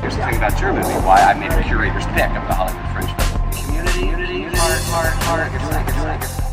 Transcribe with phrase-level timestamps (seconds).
[0.00, 2.86] Here's the thing about your movie, why I made a curator's pick of the Hollywood
[2.92, 3.48] Fringe Festival.
[3.64, 6.44] Community, community, heart, heart, heart, here's the thing, here's the thing.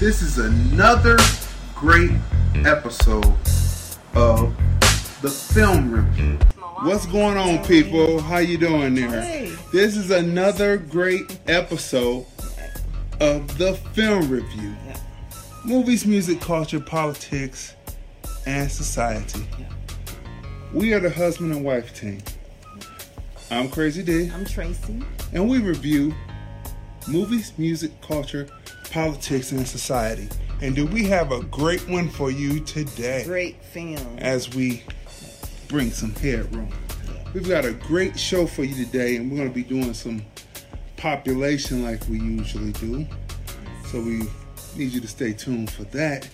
[0.00, 1.16] This is another
[1.74, 2.10] great
[2.66, 3.34] episode
[4.14, 4.54] of
[5.24, 6.38] the film review.
[6.82, 8.20] What's going on, people?
[8.20, 9.48] How you doing there?
[9.72, 12.26] This is another great episode
[13.20, 14.76] of the film review.
[15.64, 17.74] Movies, music, culture, politics,
[18.44, 19.48] and society.
[20.74, 22.20] We are the husband and wife team.
[23.50, 25.02] I'm Crazy D, I'm Tracy.
[25.32, 26.14] and we review
[27.08, 28.46] movies, music, culture,
[28.90, 30.28] politics, and society.
[30.60, 33.24] And do we have a great one for you today?
[33.24, 34.18] Great film.
[34.18, 34.82] as we
[35.74, 36.68] bring some headroom.
[37.32, 40.24] We've got a great show for you today, and we're going to be doing some
[40.96, 43.04] population like we usually do.
[43.86, 44.22] So we
[44.76, 46.28] need you to stay tuned for that.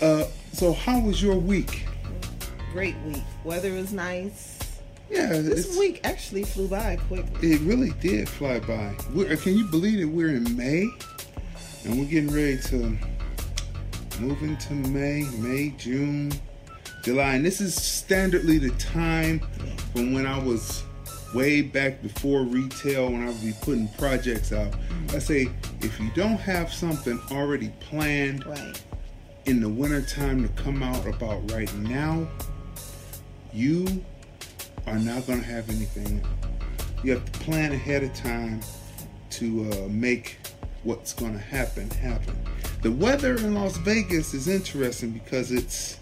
[0.00, 1.86] Uh, so, how was your week?
[2.72, 3.22] Great week.
[3.44, 4.58] Weather was nice.
[5.08, 7.52] Yeah, This week actually flew by quickly.
[7.52, 8.96] it really did fly by.
[9.14, 10.88] We're, can you believe that we're in May,
[11.84, 12.98] and we're getting ready to
[14.18, 16.32] move into May, May, June,
[17.02, 19.40] July, and this is standardly the time
[19.92, 20.84] from when I was
[21.34, 24.74] way back before retail when I would be putting projects out.
[25.10, 25.48] I say
[25.80, 28.80] if you don't have something already planned Right.
[29.46, 32.28] in the wintertime to come out about right now,
[33.52, 34.04] you
[34.86, 36.22] are not going to have anything.
[37.02, 38.60] You have to plan ahead of time
[39.30, 40.36] to uh, make
[40.84, 42.36] what's going to happen happen.
[42.82, 45.98] The weather in Las Vegas is interesting because it's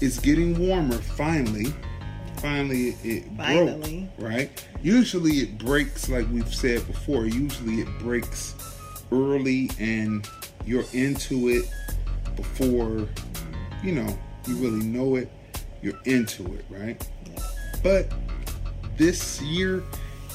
[0.00, 1.66] it's getting warmer finally.
[2.36, 4.08] Finally, it, Finally.
[4.18, 4.66] broke, right?
[4.82, 7.24] Usually, it breaks like we've said before.
[7.24, 8.54] Usually, it breaks
[9.10, 10.28] early, and
[10.66, 11.64] you're into it
[12.36, 13.08] before
[13.82, 15.30] you know you really know it.
[15.80, 17.06] You're into it, right?
[17.82, 18.12] But
[18.98, 19.82] this year,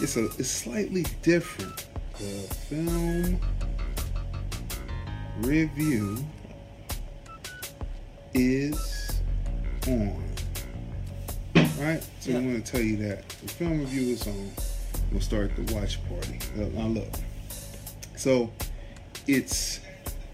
[0.02, 1.86] it's a it's slightly different.
[2.14, 3.40] The film
[5.42, 6.18] review
[8.34, 8.99] is
[9.88, 10.24] on.
[11.80, 12.04] Right?
[12.20, 13.28] So I'm going to tell you that.
[13.30, 14.52] The film review is on.
[15.12, 16.40] We'll start the watch party.
[16.56, 17.08] Uh, Now look.
[18.16, 18.52] So
[19.28, 19.80] it's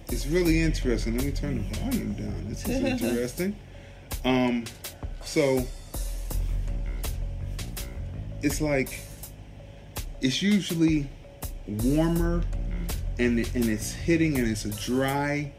[0.09, 1.15] it's really interesting.
[1.17, 2.45] Let me turn the volume down.
[2.49, 3.55] This is interesting.
[4.23, 4.65] Um
[5.23, 5.65] so
[8.41, 8.99] it's like
[10.21, 11.07] it's usually
[11.67, 12.43] warmer
[13.19, 15.51] and and it's hitting and it's a dry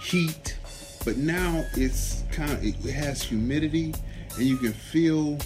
[0.00, 0.56] heat
[1.04, 3.92] but now it's kind of it has humidity
[4.36, 5.36] and you can feel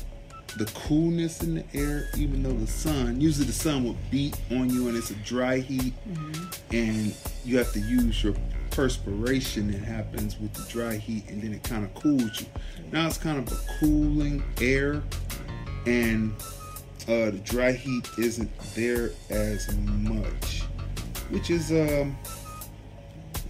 [0.58, 4.68] the coolness in the air even though the sun usually the sun will beat on
[4.68, 5.94] you and it's a dry heat.
[6.70, 7.14] And
[7.44, 8.34] you have to use your
[8.70, 9.70] perspiration.
[9.72, 12.46] That happens with the dry heat and then it kind of cools you.
[12.90, 15.02] Now it's kind of a cooling air
[15.86, 16.34] and
[17.08, 20.60] uh, the dry heat isn't there as much,
[21.30, 22.16] which is um,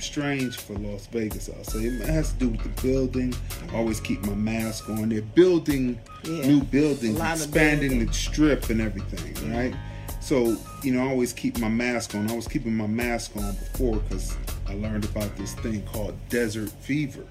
[0.02, 1.48] strange for Las Vegas.
[1.48, 3.34] I'll say it has to do with the building.
[3.72, 5.08] I always keep my mask on.
[5.08, 6.46] They're building Yeah.
[6.46, 8.06] new buildings, A lot of expanding building.
[8.06, 9.74] the strip and everything, right?
[10.20, 12.30] So you know, I always keep my mask on.
[12.30, 14.34] I was keeping my mask on before because
[14.66, 17.24] I learned about this thing called desert fever.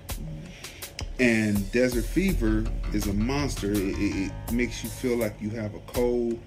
[1.19, 3.71] And desert fever is a monster.
[3.71, 6.39] It, it, it makes you feel like you have a cold,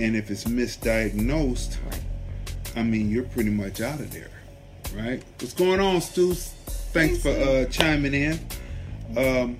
[0.00, 1.76] and if it's misdiagnosed,
[2.74, 4.30] I mean, you're pretty much out of there,
[4.94, 5.22] right?
[5.40, 6.34] What's going on, Stu?
[6.34, 8.38] Thanks for uh, chiming in.
[9.16, 9.58] Um,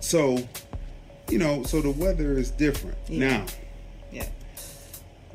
[0.00, 0.38] so,
[1.28, 3.18] you know, so the weather is different Yeah.
[3.28, 3.46] now.
[4.10, 4.26] Yeah.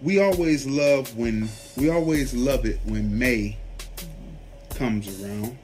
[0.01, 3.57] We always love when we always love it when May
[4.71, 5.57] comes around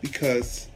[0.00, 0.68] because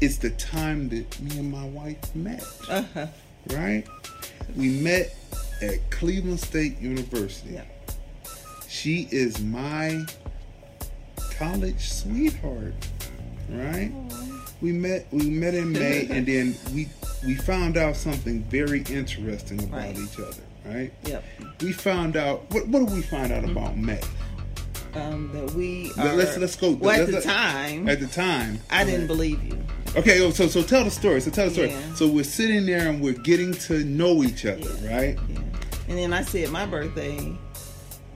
[0.00, 2.44] it's the time that me and my wife met.
[2.68, 3.06] Uh-huh.
[3.48, 3.84] Right?
[4.56, 5.14] We met
[5.62, 7.54] at Cleveland State University.
[7.54, 7.64] Yeah.
[8.80, 10.06] She is my
[11.36, 12.72] college sweetheart,
[13.50, 13.92] right?
[14.62, 16.88] we met we met in May, and then we
[17.26, 19.98] we found out something very interesting about Right.
[19.98, 20.42] each other.
[20.64, 20.92] Right?
[21.04, 21.24] Yep.
[21.60, 24.00] We found out what what did we find out about May?
[24.94, 28.60] Um, that we are, let's- let's go- Well, at let's- the time, At the time,
[28.70, 29.58] I didn't believe you.
[29.94, 31.20] Okay, oh, so so tell the story.
[31.20, 31.68] So tell the story.
[31.72, 31.94] Yeah.
[31.96, 34.96] So we're sitting there and we're getting to know each other, Yeah.
[34.96, 35.18] right?
[35.28, 35.38] Yeah.
[35.90, 37.36] And then I said my birthday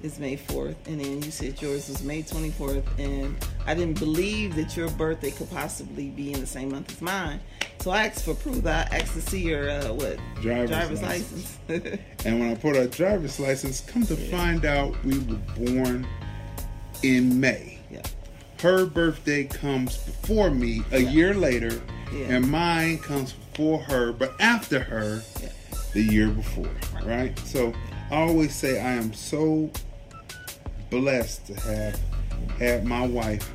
[0.05, 3.35] is May 4th, and then you said yours was May 24th, and
[3.67, 7.41] I didn't believe that your birthday could possibly be in the same month as mine.
[7.81, 8.65] So I asked for proof.
[8.67, 11.59] I asked to see your uh, what Driver's license.
[12.27, 16.07] And when I put our driver's license, come to find out we were born
[17.03, 17.79] in May.
[17.91, 18.03] yeah.
[18.61, 21.11] Her birthday comes before me a Yeah.
[21.11, 21.81] year later,
[22.13, 22.37] Yeah.
[22.37, 25.49] and mine comes before her, but after her Yeah.
[25.95, 26.71] the year before,
[27.05, 27.39] right?
[27.41, 27.73] So
[28.11, 29.71] I always say I am so
[30.91, 31.99] blessed to have
[32.59, 33.51] had my wife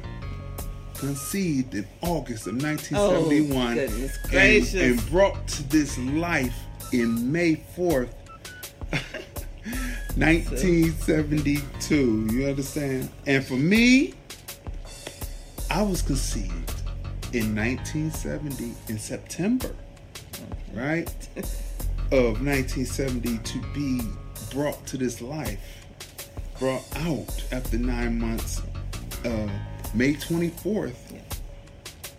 [0.95, 4.11] conceived in August of 1971 Oh, and-
[4.81, 6.55] and brought to this life
[6.91, 8.09] in May 4th
[10.15, 13.09] 1972 you understand?
[13.27, 14.13] And for me
[15.69, 16.81] I was conceived
[17.33, 19.73] in 1970 in September
[20.73, 21.09] right
[22.11, 24.01] of 1970 to be
[24.51, 25.59] brought to this life
[26.59, 28.61] brought out after nine months
[29.25, 29.49] uh,
[29.95, 30.93] May 24th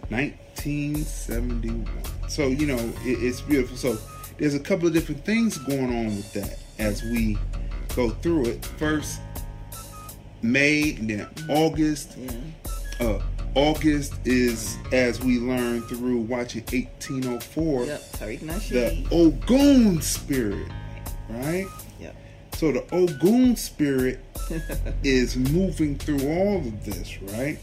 [0.08, 1.86] 1971
[2.28, 3.96] so you know it, it's beautiful so
[4.38, 7.38] there's a couple of different things going on with that as we
[7.94, 9.20] go through it first
[10.42, 12.30] May then August Yeah.
[13.06, 13.22] uh,
[13.54, 18.00] August is as we learned through watching 1804 Yep.
[18.12, 20.68] Tariq the Ogun spirit,
[21.28, 21.66] right?
[22.60, 24.20] So the Ogun spirit
[25.02, 27.58] is moving through all of this, right?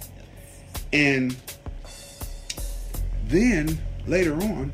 [0.92, 1.38] And
[3.26, 3.78] then
[4.08, 4.72] later on,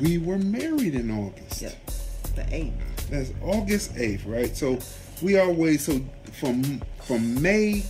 [0.00, 1.62] we were married in August.
[1.62, 1.90] Yep.
[2.34, 3.10] The eighth.
[3.10, 4.56] That's August 8th, right?
[4.56, 4.80] So
[5.22, 6.00] we always so
[6.32, 7.84] from from May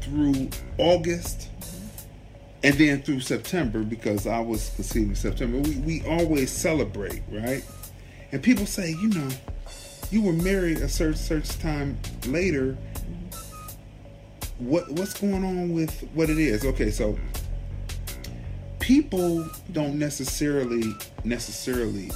[0.00, 1.86] through August mm-hmm.
[2.64, 5.58] and then through September because I was conceived in September.
[5.58, 7.62] We we always celebrate, right?
[8.32, 9.28] And people say, you know,
[10.10, 12.76] you were married a certain certain time later.
[14.58, 16.64] What what's going on with what it is?
[16.64, 17.18] Okay, so
[18.80, 20.94] people don't necessarily
[21.24, 22.10] necessarily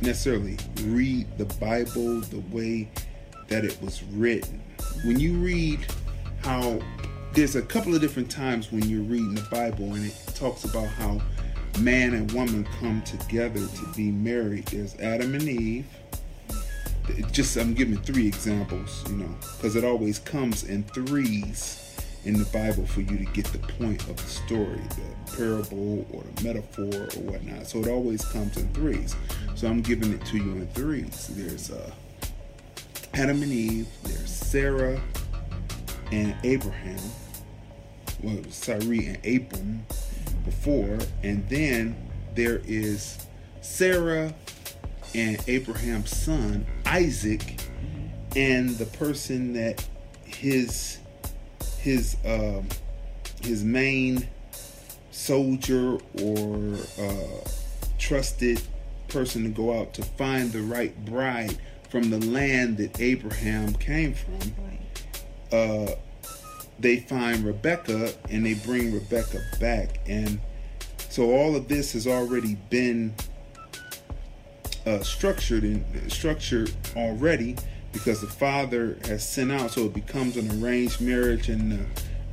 [0.00, 2.88] necessarily read the Bible the way
[3.48, 4.62] that it was written.
[5.04, 5.80] When you read
[6.42, 6.80] how
[7.34, 10.88] there's a couple of different times when you're reading the Bible and it talks about
[10.88, 11.20] how
[11.80, 14.66] man and woman come together to be married.
[14.66, 15.86] There's Adam and Eve.
[17.08, 21.78] It just I'm giving three examples, you know, because it always comes in threes
[22.24, 26.22] in the Bible for you to get the point of the story, the parable or
[26.22, 27.66] the metaphor or whatnot.
[27.66, 29.16] So it always comes in threes.
[29.56, 31.28] So I'm giving it to you in threes.
[31.32, 31.90] There's uh,
[33.14, 33.88] Adam and Eve.
[34.04, 35.00] There's Sarah
[36.12, 37.00] and Abraham.
[38.22, 39.84] Well, Sarai and Abram
[40.44, 41.96] before, and then
[42.34, 43.26] there is
[43.60, 44.34] Sarah
[45.14, 47.60] and Abraham's son Isaac,
[48.34, 49.86] and the person that
[50.24, 50.98] his
[51.78, 52.68] his um,
[53.42, 54.28] his main
[55.10, 57.48] soldier or uh,
[57.98, 58.60] trusted
[59.08, 61.56] person to go out to find the right bride
[61.90, 64.54] from the land that Abraham came from.
[65.52, 65.94] Uh,
[66.82, 70.40] they find Rebecca and they bring Rebecca back, and
[71.08, 73.14] so all of this has already been
[74.86, 77.56] uh, structured and structured already
[77.92, 81.86] because the father has sent out, so it becomes an arranged marriage, and the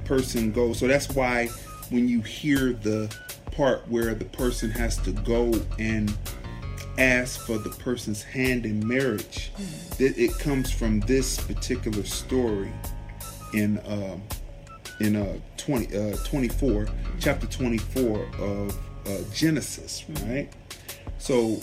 [0.06, 0.80] person goes.
[0.80, 1.48] So that's why
[1.90, 3.14] when you hear the
[3.52, 6.16] part where the person has to go and
[6.98, 9.52] ask for the person's hand in marriage,
[9.98, 12.72] that it comes from this particular story.
[13.52, 14.22] In um,
[15.00, 16.88] in uh, 20, uh, 24,
[17.20, 20.50] chapter 24 of uh, Genesis, right?
[21.18, 21.60] So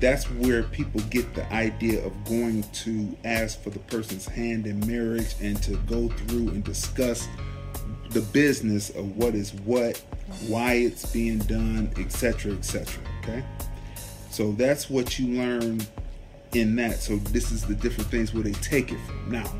[0.00, 4.80] that's where people get the idea of going to ask for the person's hand in
[4.86, 7.28] marriage and to go through and discuss
[8.10, 9.98] the business of what is what,
[10.46, 13.02] why it's being done, etc., etc.
[13.22, 13.44] Okay,
[14.30, 15.80] so that's what you learn
[16.52, 17.00] in that.
[17.00, 19.32] So this is the different things where they take it from.
[19.32, 19.52] Now,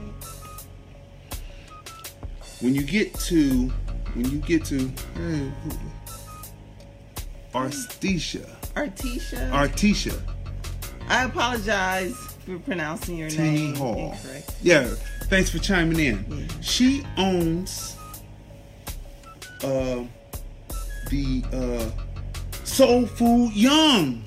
[2.64, 3.68] when you get to
[4.14, 4.78] when you get to
[5.16, 5.52] hey,
[7.52, 9.50] Artesia, Artisha.
[9.50, 10.18] Artesia,
[11.06, 12.16] I apologize
[12.46, 14.12] for pronouncing your Teeny name Hall.
[14.12, 14.56] incorrect.
[14.62, 14.84] Yeah,
[15.24, 16.24] thanks for chiming in.
[16.26, 16.60] Yeah.
[16.62, 17.96] She owns
[19.62, 20.04] uh,
[21.10, 24.24] the uh, Soul Food Young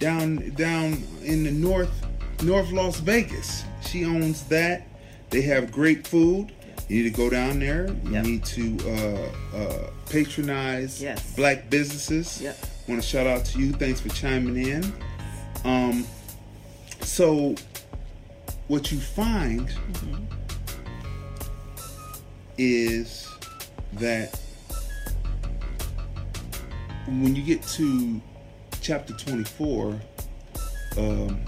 [0.00, 2.04] down down in the north
[2.42, 3.64] North Las Vegas.
[3.82, 4.88] She owns that.
[5.30, 6.52] They have great food.
[6.88, 7.86] You need to go down there.
[8.04, 8.24] You Yep.
[8.24, 11.34] need to uh, uh, patronize Yes.
[11.36, 12.40] black businesses.
[12.40, 12.56] Yep.
[12.88, 13.72] Want to shout out to you.
[13.72, 14.92] Thanks for chiming in.
[15.64, 16.06] Um,
[17.02, 17.54] so
[18.68, 19.70] what you find
[22.56, 23.28] is
[23.94, 24.38] that
[27.06, 28.20] when you get to
[28.80, 30.00] chapter 24
[30.96, 31.40] um,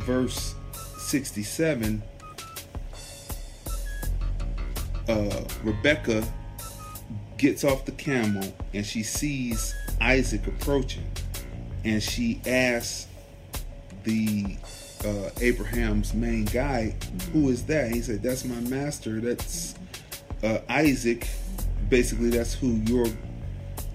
[0.00, 0.54] verse
[0.98, 2.02] 67
[5.08, 6.24] uh, rebecca
[7.36, 11.06] gets off the camel and she sees isaac approaching
[11.84, 13.06] and she asks
[14.04, 14.56] the
[15.04, 16.94] uh, Abraham's main guy,
[17.32, 17.92] who is that?
[17.92, 19.20] He said, "That's my master.
[19.20, 19.74] That's
[20.42, 21.28] uh, Isaac.
[21.88, 23.12] Basically, that's who you're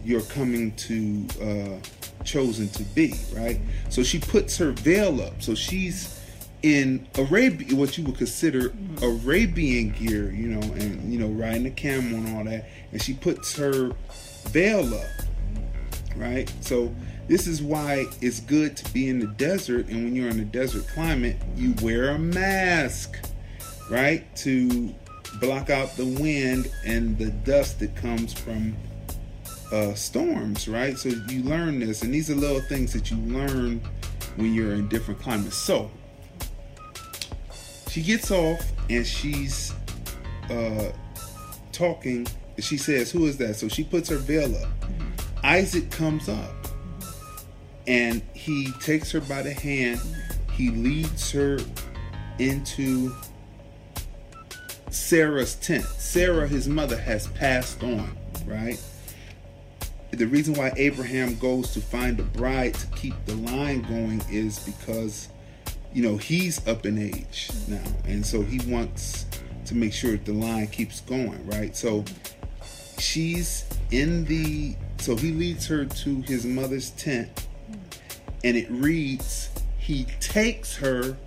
[0.03, 5.41] you're coming to uh, chosen to be, right?" So she puts her veil up.
[5.41, 6.18] So she's
[6.61, 11.71] in Arabia, what you would consider Arabian gear, you know, and you know, riding a
[11.71, 12.69] camel and all that.
[12.91, 13.91] And she puts her
[14.51, 15.29] veil up
[16.19, 16.51] right?
[16.61, 16.93] So
[17.27, 20.45] this is why it's good to be in the desert, and when you're in a
[20.45, 23.17] desert climate, you wear a mask,
[23.89, 24.93] right, to
[25.39, 28.75] block out the wind and the dust that comes from
[29.71, 30.97] uh, storms, right?
[30.97, 33.81] So you learn this, and these are little things that you learn
[34.35, 35.55] when you're in different climates.
[35.55, 35.89] So
[37.89, 39.73] she gets off and she's
[40.49, 40.91] uh,
[41.71, 42.27] talking.
[42.59, 44.69] She says, "Who is that?" So she puts her veil up.
[45.43, 46.51] Isaac comes up
[47.87, 49.99] and he takes her by the hand.
[50.53, 51.59] He leads her
[52.37, 53.15] into
[54.91, 55.85] Sarah's tent.
[55.85, 58.15] Sarah, his mother, has passed on,
[58.45, 58.81] right?
[60.11, 64.59] The reason why Abraham goes to find a bride to keep the line going is
[64.59, 65.29] because,
[65.93, 67.83] you know, he's up in age now.
[68.05, 69.25] And so he wants
[69.65, 71.75] to make sure the line keeps going, right?
[71.75, 72.05] So
[72.97, 77.47] she's in the so he leads her to his mother's tent.
[78.43, 81.17] And it reads he takes her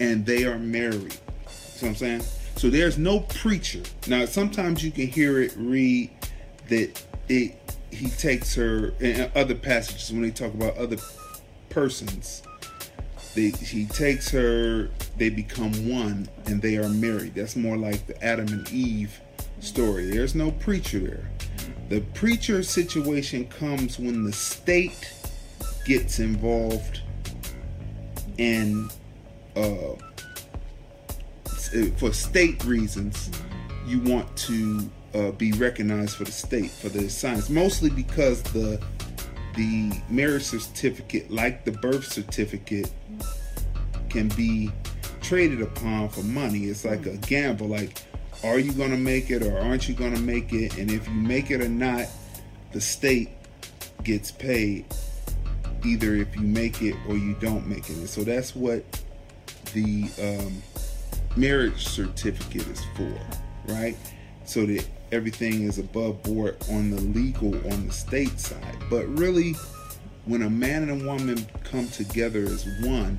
[0.00, 1.16] and they are married.
[1.48, 2.22] See what i'm saying?
[2.56, 3.82] So there's no preacher.
[4.06, 6.10] Now sometimes you can hear it read
[6.68, 10.96] that it he takes her in other passages when they talk about other
[11.68, 12.42] persons
[13.34, 17.34] they, he takes her they become one and they are married.
[17.34, 19.20] That's more like the adam and eve
[19.60, 20.06] story.
[20.06, 21.30] There's no preacher there.
[21.88, 25.12] The preacher situation comes when the state
[25.84, 27.02] gets involved
[28.38, 28.90] and
[29.54, 29.94] uh,
[31.96, 33.30] for state reasons
[33.86, 37.48] you want to uh, be recognized for the state for the science.
[37.48, 38.82] Mostly because the
[39.54, 42.90] the marriage certificate like the birth certificate
[44.14, 44.70] can be
[45.20, 46.66] traded upon for money.
[46.66, 48.00] It's like a gamble like
[48.44, 50.78] are you going to make it or aren't you going to make it?
[50.78, 52.06] And if you make it or not
[52.72, 53.30] the state
[54.04, 54.84] gets paid
[55.84, 57.96] either if you make it or you don't make it.
[57.96, 58.84] And so that's what
[59.72, 60.62] the um,
[61.36, 63.18] marriage certificate is for
[63.66, 63.96] right?
[64.44, 68.76] So that everything is above board on the legal on the state side.
[68.88, 69.54] But really
[70.26, 73.18] when a man and a woman come together as one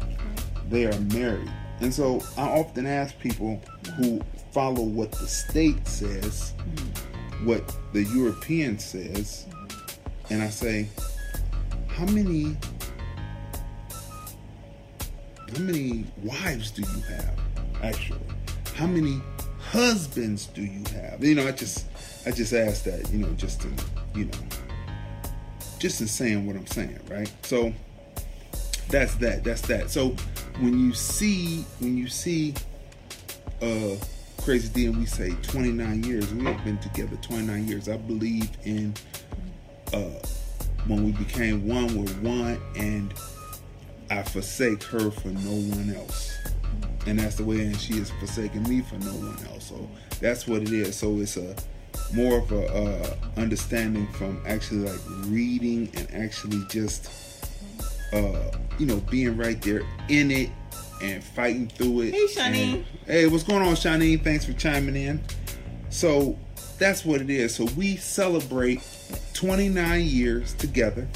[0.69, 1.51] they are married.
[1.81, 3.61] And so i often ask people
[3.97, 6.53] who follow what the state says
[7.43, 9.45] what the european says
[10.29, 10.87] and i say
[11.87, 12.55] how many
[15.53, 17.39] how many wives do you have
[17.83, 18.19] actually?
[18.73, 19.21] How many
[19.59, 21.23] husbands do you have?
[21.23, 21.85] You know i just
[22.25, 23.69] i just asked that you know just to
[24.15, 24.39] you know
[25.77, 27.31] just in saying what i'm saying right?
[27.43, 27.73] So
[28.89, 29.89] that's that that's that.
[29.89, 30.15] So
[30.59, 32.53] when you see when you see
[33.61, 33.95] uh
[34.41, 37.89] crazy d and we say 29 years we have been together 29 years.
[37.89, 38.93] I believe in
[39.93, 40.19] uh
[40.87, 43.13] when we became one we're one and
[44.11, 46.37] i forsake her for no one else.
[47.07, 49.69] And that's the way and she is forsaking me for no one else.
[49.69, 50.95] So that's what it is.
[50.95, 51.55] So it's a
[52.13, 57.09] more of a uh, understanding from actually like reading and actually just
[58.15, 60.49] uh you know being right there in it
[61.01, 62.73] and fighting through it Hey, Shanine.
[62.75, 65.21] And- hey what's going on Shanine thanks for chiming in
[65.89, 66.37] so
[66.79, 68.81] that's what it is so we celebrate
[69.33, 71.07] 29 years together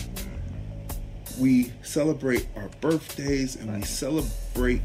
[1.39, 4.81] we celebrate our birthdays and we celebrate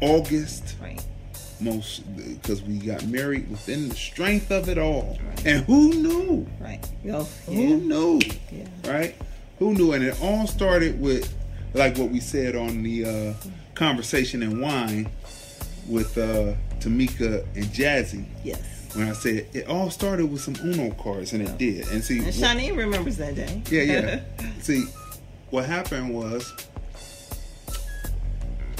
[0.00, 1.00] August Right.
[1.60, 5.16] most because we got married within the strength of it all.
[5.24, 5.46] Right.
[5.46, 6.46] And who knew?
[6.60, 6.84] Right.
[7.04, 7.76] Who yeah.
[7.76, 8.20] knew?
[8.50, 8.66] Yeah.
[8.92, 9.14] Right?
[9.62, 9.92] Who knew?
[9.92, 11.32] And it all started with
[11.72, 13.34] like what we said on the uh,
[13.74, 15.08] conversation and wine
[15.88, 18.24] with uh, Tamika and Jazzy.
[18.42, 18.60] Yes.
[18.94, 21.86] When I said it all started with some Uno cards, and it did.
[21.92, 23.62] And see, And Shawnee remembers that day.
[23.70, 24.20] yeah, yeah.
[24.60, 24.84] See,
[25.50, 26.52] what happened was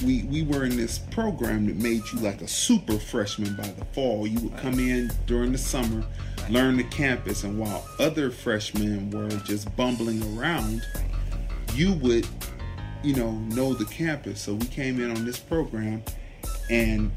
[0.05, 3.85] we we were in this program that made you like a super freshman by the
[3.87, 4.27] fall.
[4.27, 6.05] You would come in during the summer,
[6.49, 10.83] learn the campus, and while other freshmen were just bumbling around,
[11.75, 12.27] you would,
[13.03, 14.41] you know, know the campus.
[14.41, 16.03] So we came in on this program,
[16.71, 17.11] and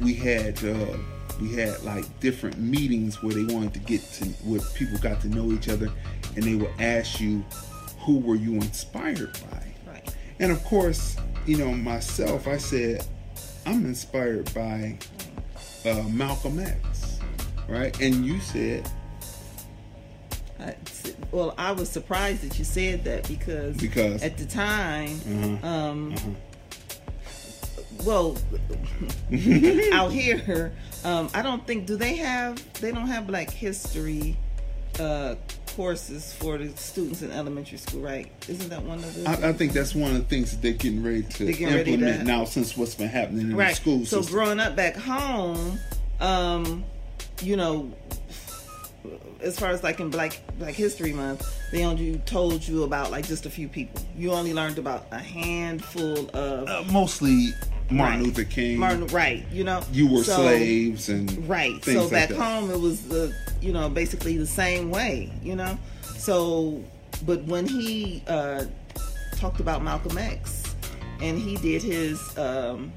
[0.00, 0.96] we had uh,
[1.40, 5.28] we had like different meetings where they wanted to get to where people got to
[5.28, 5.90] know each other,
[6.36, 7.44] and they would ask you,
[8.00, 9.92] who were you inspired by?
[9.92, 10.16] Right.
[10.40, 13.06] And of course, you know, myself, I said,
[13.66, 14.98] I'm inspired by
[15.84, 17.18] uh, Malcolm X,
[17.68, 17.98] right?
[18.00, 18.88] And you said,
[20.60, 20.76] I,
[21.32, 24.22] well, I was surprised that you said that because Because?
[24.22, 26.30] at the time, uh-huh, um, uh-huh.
[28.04, 28.38] well,
[29.92, 30.72] out here,
[31.04, 34.36] um, I don't think do they have they don't have Black History
[35.00, 35.34] uh,
[35.76, 38.30] courses for the students in elementary school, right?
[38.48, 40.72] Isn't that one of the I, I think that's one of the things that they're
[40.72, 43.70] getting ready to They're getting ready implement to- now since what's been happening in right?
[43.70, 44.34] the school so system.
[44.34, 45.78] growing up back home,
[46.20, 46.84] um,
[47.40, 47.90] you know,
[49.40, 53.26] as far as like in Black Black History Month, they only told you about like
[53.26, 54.00] just a few people.
[54.16, 57.48] You only learned about a handful of uh, mostly
[57.92, 58.26] Martin Right.
[58.26, 58.78] Luther King.
[58.78, 59.44] Martin, right?
[59.52, 61.82] You know, you were So- slaves and right.
[61.84, 65.30] So back home, it was the you know basically the same way.
[65.42, 65.78] You know,
[66.16, 66.82] so
[67.24, 68.64] but when he uh,
[69.36, 70.74] talked about Malcolm X
[71.20, 72.36] and he did his.
[72.38, 72.92] Um,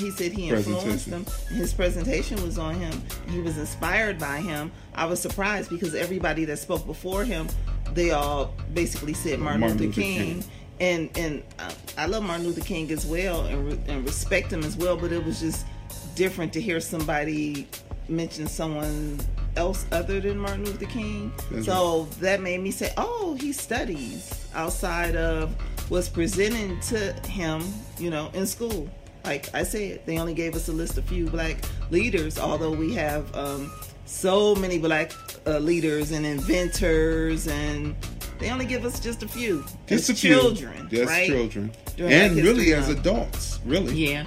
[0.00, 1.24] he said he influenced him.
[1.50, 3.00] His presentation was on him.
[3.28, 4.72] He was inspired by him.
[4.92, 7.46] I was surprised because everybody that spoke before him,
[7.92, 10.40] they all basically said Martin, Martin Luther, Luther King.
[10.40, 10.44] King.
[10.80, 14.64] And and uh, I love Martin Luther King as well and, re- and respect him
[14.64, 14.96] as well.
[14.96, 15.66] But it was just
[16.14, 17.68] different to hear somebody
[18.08, 19.18] mention someone
[19.56, 21.32] else other than Martin Luther King.
[21.50, 25.54] That's so that made me say, oh, he studies outside of
[25.90, 27.62] what's presented to him,
[27.98, 28.88] you know, in school.
[29.24, 31.56] Like I said, they only gave us a list of few black
[31.90, 33.72] leaders, although we have um,
[34.04, 35.12] so many black
[35.46, 37.94] uh, leaders and inventors, and
[38.38, 39.64] they only give us just a few.
[39.86, 40.34] Just as a few.
[40.34, 41.26] children, Just right?
[41.26, 41.72] children.
[41.96, 43.94] During and really as adults, really.
[43.94, 44.24] Yeah.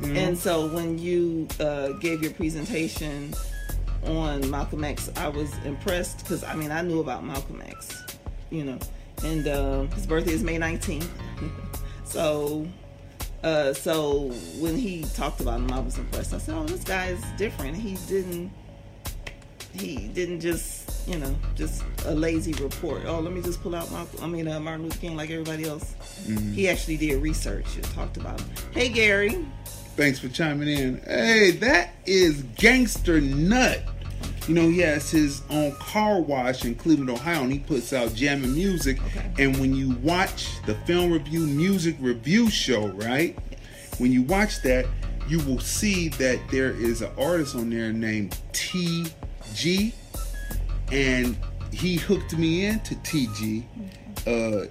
[0.00, 0.08] Know?
[0.08, 3.34] And so when you uh, gave your presentation
[4.06, 8.04] on Malcolm X, I was impressed because I mean I knew about Malcolm X,
[8.50, 8.78] you know,
[9.24, 11.08] and uh, his birthday is May 19th.
[12.04, 12.66] so,
[13.42, 16.32] uh, so when he talked about him, I was impressed.
[16.32, 17.76] I said, "Oh, this guy is different.
[17.76, 18.52] He didn't."
[19.78, 23.02] He didn't just, you know, just a lazy report.
[23.06, 24.22] Oh, let me just pull out Malcolm.
[24.22, 25.94] I mean, uh, Martin Luther King, like everybody else.
[26.54, 28.50] He actually did research and talked about him.
[28.72, 29.46] Hey, Gary.
[29.96, 31.00] Thanks for chiming in.
[31.02, 33.82] Hey, that is Gangster Nut.
[34.46, 38.14] You know, he has his own car wash in Cleveland, Ohio, and he puts out
[38.14, 38.98] jamming music.
[39.06, 39.30] Okay.
[39.38, 43.38] And when you watch the film review music review show, right?
[43.98, 44.86] When you watch that,
[45.28, 48.38] you will see that there is an artist on there named
[49.54, 49.92] TG,
[50.92, 51.36] and
[51.72, 53.64] he hooked me into TG.
[54.26, 54.66] Uh,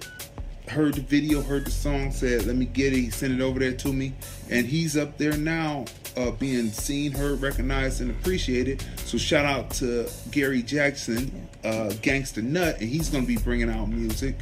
[0.70, 3.58] heard the video, heard the song, said, "Let me get it." He sent it over
[3.58, 4.12] there to me,
[4.50, 5.86] and he's up there now,
[6.16, 8.84] uh, being seen, heard, recognized, and appreciated.
[9.04, 13.88] So shout out to Gary Jackson, uh, Gangster Nut, and he's gonna be bringing out
[13.88, 14.40] music,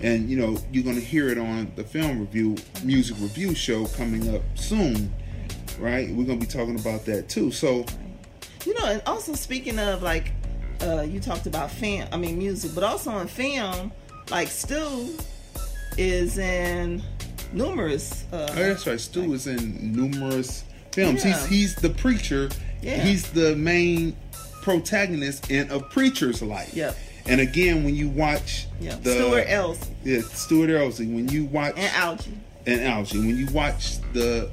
[0.00, 4.34] and you know you're gonna hear it on the film review, music review show coming
[4.34, 5.12] up soon,
[5.78, 6.08] right?
[6.10, 7.50] We're gonna be talking about that too.
[7.50, 7.84] So
[8.66, 10.32] You know, and also speaking of like,
[10.82, 13.92] uh, you talked about film, I mean music, but also in film,
[14.30, 15.16] like Stu
[15.96, 17.02] is in
[17.52, 18.24] numerous.
[18.32, 19.00] Uh, Oh, that's right.
[19.00, 21.24] Stu is in numerous films.
[21.24, 21.32] Yeah.
[21.32, 22.48] He's he's the preacher.
[22.82, 23.02] Yeah.
[23.02, 24.16] He's the main
[24.62, 26.74] protagonist in a preacher's life.
[26.74, 26.96] Yep.
[27.26, 31.74] And again, when you watch yeah, the Stuart Else yeah, Stuart Elsie, when you watch
[31.76, 32.38] and Algie.
[32.66, 34.50] and Algie, when you watch the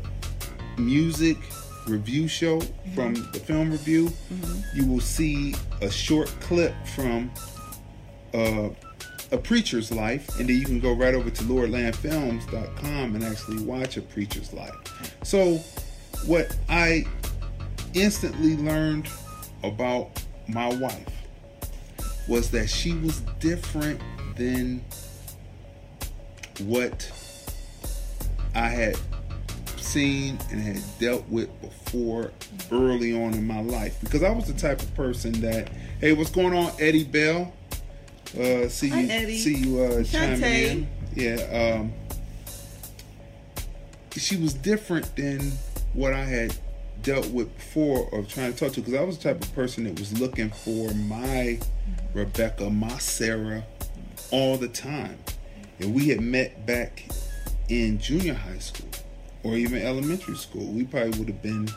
[0.77, 1.37] music
[1.87, 2.61] review show
[2.93, 4.11] from the film review,
[4.73, 7.31] you will see a short clip from
[8.33, 8.69] uh,
[9.31, 13.97] a preacher's life, and then you can go right over to lordlandfilms.com and actually watch
[13.97, 14.75] a preacher's life.
[15.23, 15.57] So,
[16.25, 17.05] what I
[17.93, 19.09] instantly learned
[19.63, 21.09] about my wife
[22.27, 23.99] was that she was different
[24.35, 24.83] than
[26.59, 27.11] what
[28.53, 28.97] I had
[29.95, 32.29] seen and had dealt with before
[32.69, 35.69] early on in my life because I was the type of person that,
[36.01, 37.53] hey, what's going on, Eddie Bell?
[38.37, 39.37] Uh, see Hi, you, Eddie.
[39.37, 40.87] see you uh, chiming in.
[41.13, 41.93] Yeah, um,
[44.17, 45.53] she was different than
[45.93, 46.53] what I had
[47.01, 49.85] dealt with before of trying to talk to because I was the type of person
[49.85, 51.57] that was looking for my
[52.13, 53.63] Rebecca, my Sarah,
[54.31, 55.19] all the time.
[55.79, 57.05] And we had met back
[57.69, 58.89] in junior high school
[59.45, 60.65] or even elementary school.
[60.65, 61.69] We probably would have been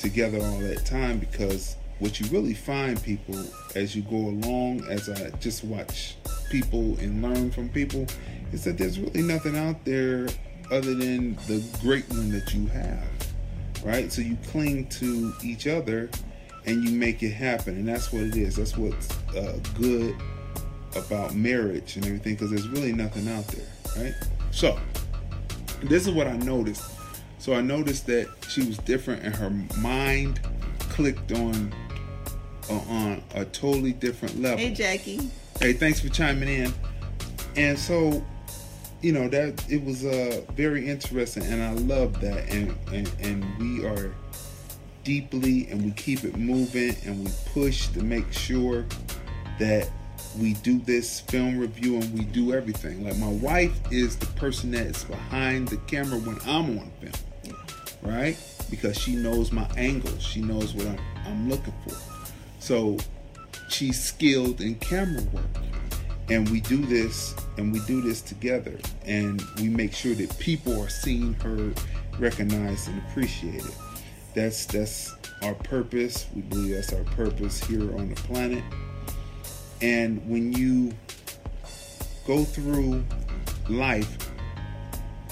[0.00, 3.38] together all that time because what you really find people
[3.76, 6.16] as you go along, as I just watch
[6.50, 8.06] people and learn from people,
[8.52, 10.26] is that there's really nothing out there
[10.72, 13.08] other than the great one that you have.
[13.84, 14.10] Right?
[14.12, 16.10] So you cling to each other
[16.66, 17.76] and you make it happen.
[17.76, 18.56] And that's what it is.
[18.56, 20.16] That's what's uh, good
[20.96, 23.68] about marriage and everything because there's really nothing out there.
[23.96, 24.14] Right?
[24.50, 24.78] So,
[25.82, 26.90] this is what I noticed.
[27.38, 30.40] So I noticed that she was different, and her mind
[30.78, 31.72] clicked on
[32.68, 34.58] uh, on a totally different level.
[34.58, 35.30] Hey, Jackie.
[35.60, 36.72] Hey, thanks for chiming in.
[37.56, 38.24] And so,
[39.00, 42.48] you know that it was uh, very interesting, and I love that.
[42.50, 44.14] And, and and we are
[45.02, 48.84] deeply, and we keep it moving, and we push to make sure
[49.58, 49.90] that
[50.38, 53.04] we do this film review and we do everything.
[53.04, 57.56] Like my wife is the person that is behind the camera when I'm on film,
[58.02, 58.36] right?
[58.70, 61.96] Because she knows my angles, she knows what I'm, I'm looking for.
[62.60, 62.98] So
[63.68, 65.44] she's skilled in camera work,
[66.28, 70.80] and we do this and we do this together, and we make sure that people
[70.80, 71.78] are seen, heard,
[72.18, 73.74] recognized, and appreciated.
[74.34, 76.26] That's that's our purpose.
[76.34, 78.62] We believe that's our purpose here on the planet.
[79.82, 80.92] And when you
[82.26, 83.04] go through
[83.68, 84.30] life,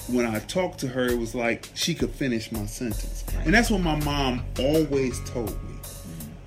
[0.07, 3.23] when I talked to her, it was like she could finish my sentence.
[3.45, 5.75] And that's what my mom always told me.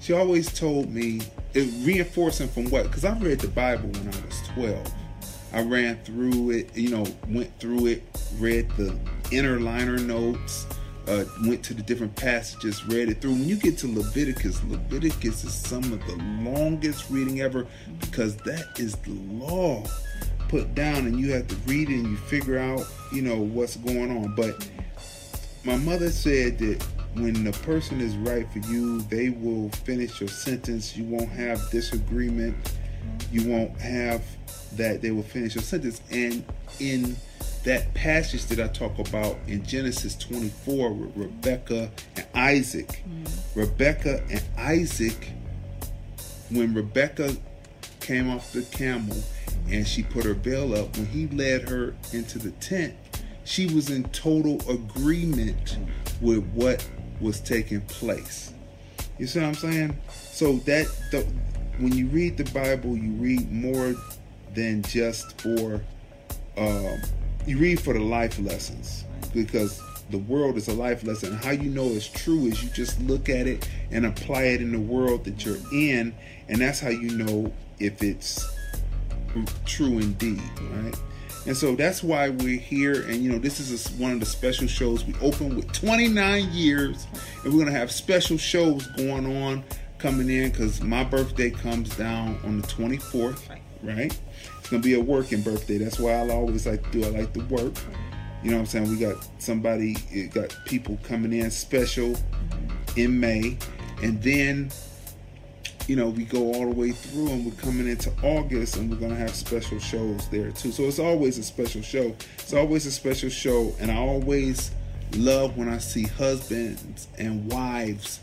[0.01, 1.21] She always told me,
[1.55, 2.85] it reinforcing from what?
[2.85, 4.93] Because I read the Bible when I was 12.
[5.53, 8.03] I ran through it, you know, went through it,
[8.39, 8.99] read the
[9.31, 10.67] inner liner notes,
[11.09, 13.33] uh, went to the different passages, read it through.
[13.33, 17.67] When you get to Leviticus, Leviticus is some of the longest reading ever
[18.01, 19.85] because that is the law
[20.49, 23.77] put down, and you have to read it and you figure out, you know, what's
[23.77, 24.35] going on.
[24.35, 24.69] But
[25.65, 26.83] my mother said that
[27.15, 30.97] when the person is right for you, they will finish your sentence.
[30.97, 32.57] You won't have disagreement.
[33.31, 34.23] You won't have
[34.77, 35.03] that.
[35.03, 36.01] They will finish your sentence.
[36.11, 36.45] And
[36.81, 37.17] in
[37.65, 43.03] that passage that I talk about in Genesis 24 with Rebecca and Isaac,
[43.55, 45.31] Rebecca and Isaac,
[46.51, 47.37] when Rebecca
[48.01, 49.17] came off the camel
[49.69, 52.95] and she put her veil up, when he led her into the tent,
[53.45, 55.79] she was in total agreement
[56.21, 56.87] with what
[57.21, 58.53] was taking place.
[59.19, 59.97] You see what I'm saying?
[60.11, 61.21] So that the,
[61.79, 63.95] when you read the Bible, you read more
[64.55, 65.81] than just for
[66.57, 67.01] um,
[67.47, 71.35] you read for the life lessons because the world is a life lesson.
[71.35, 74.73] How you know it's true is you just look at it and apply it in
[74.73, 76.15] the world that you're in,
[76.49, 78.49] and that's how you know if it's
[79.65, 80.95] true indeed, right?
[81.47, 83.03] And so that's why we're here.
[83.03, 85.05] And you know, this is a, one of the special shows.
[85.05, 87.07] We open with 29 years,
[87.43, 89.65] and we're gonna have special shows going on
[89.99, 93.49] coming in because my birthday comes down on the 24th,
[93.83, 94.17] right?
[94.59, 95.79] It's gonna be a working birthday.
[95.79, 97.05] That's why I always like to do.
[97.05, 97.75] I like to work.
[98.43, 98.89] You know what I'm saying?
[98.91, 99.95] We got somebody,
[100.33, 102.17] got people coming in special
[102.97, 103.57] in May,
[104.03, 104.71] and then
[105.89, 109.09] you know, we go all the way through and we're coming into August and we're
[109.09, 110.71] to have special shows there too.
[110.71, 112.15] So it's always a special show.
[112.39, 113.75] It's always a special show.
[113.81, 114.71] And I always
[115.17, 118.21] love when I see husbands and wives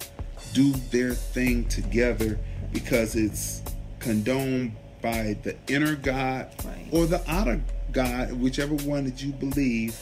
[0.53, 2.39] do their thing together
[2.71, 3.61] because it's
[3.99, 6.87] condoned by the inner God Right.
[6.91, 9.97] or the outer God, whichever one that you believe.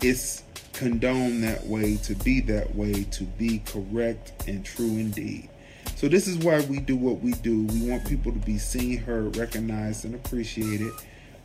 [0.00, 5.48] It's condoned that way to be that way to be correct and true indeed.
[5.96, 7.64] So this is why we do what we do.
[7.66, 10.90] We want people to be seen, heard, recognized, and appreciated.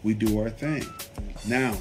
[0.04, 0.84] We do our thing.
[1.48, 1.78] Now,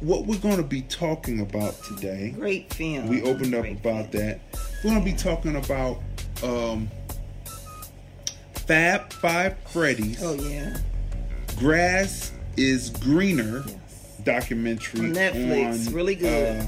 [0.00, 3.08] what we're going to be talking about today, Great film.
[3.08, 4.26] we opened up Great about film.
[4.26, 4.40] that.
[4.84, 6.02] We're going to be talking about
[6.42, 6.90] um,
[8.66, 10.76] Fab Five Freddy's Oh yeah.
[11.58, 13.76] Grass is Greener Yes.
[14.24, 15.88] documentary On Netflix.
[15.88, 16.60] on, Really good.
[16.62, 16.66] uh,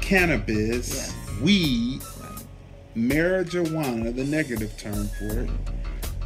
[0.00, 1.14] cannabis, Yes.
[1.42, 2.42] weed, Right.
[2.96, 5.50] marijuana, the negative term for it,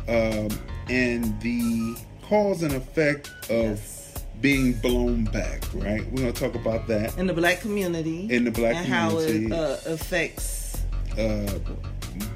[0.09, 4.14] um, and the cause and effect of Yes.
[4.40, 6.04] being blown back, right?
[6.11, 7.16] We're gonna talk about that.
[7.18, 8.26] In the black community.
[8.30, 9.54] In the black and community.
[9.54, 10.56] how it uh, affects
[11.18, 11.59] Uh,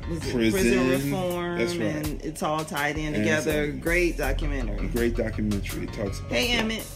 [0.02, 1.58] Prison, prison, reform.
[1.58, 1.94] that's right.
[1.96, 3.72] And it's all tied in And together.
[3.72, 4.86] so- Great documentary.
[4.88, 5.84] great documentary.
[5.84, 6.62] It talks about Hey, that.
[6.64, 6.86] Emmett.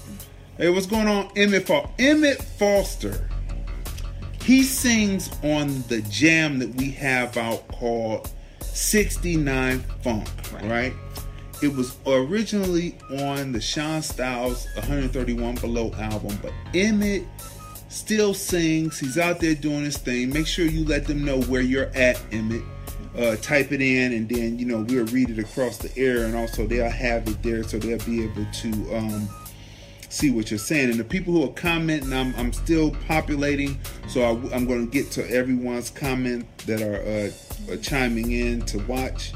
[0.57, 1.31] Hey, what's going on?
[1.37, 1.91] Emmett Foster.
[1.99, 3.29] Emmett Foster.
[4.45, 8.31] He sings on the jam that we have out called
[8.62, 10.64] 69 Funk, right?
[10.64, 10.93] Right.
[11.61, 17.25] It was originally on the Sean Styles 131 Below album, but Emmett
[17.88, 18.98] still sings.
[18.98, 20.33] He's out there doing his thing.
[20.33, 22.62] Make sure you let them know where you're at, Emmett.
[23.16, 26.37] Uh, type it in, and then you know we'll read it across the air, and
[26.37, 29.29] also they'll have it there, so they'll be able to um,
[30.09, 30.90] see what you're saying.
[30.90, 34.92] And the people who are commenting, I'm, I'm still populating, so I, am going to
[34.92, 39.33] get to everyone's comment that are uh, uh, chiming in to watch.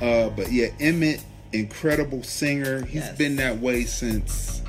[0.00, 1.22] Uh, but yeah, Emmett,
[1.52, 2.84] incredible singer.
[2.86, 3.18] He's Yes.
[3.18, 4.59] been that way since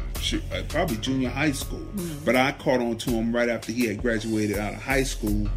[0.70, 1.86] probably junior high school.
[2.26, 5.48] But I caught on to him right after he had graduated out of high school,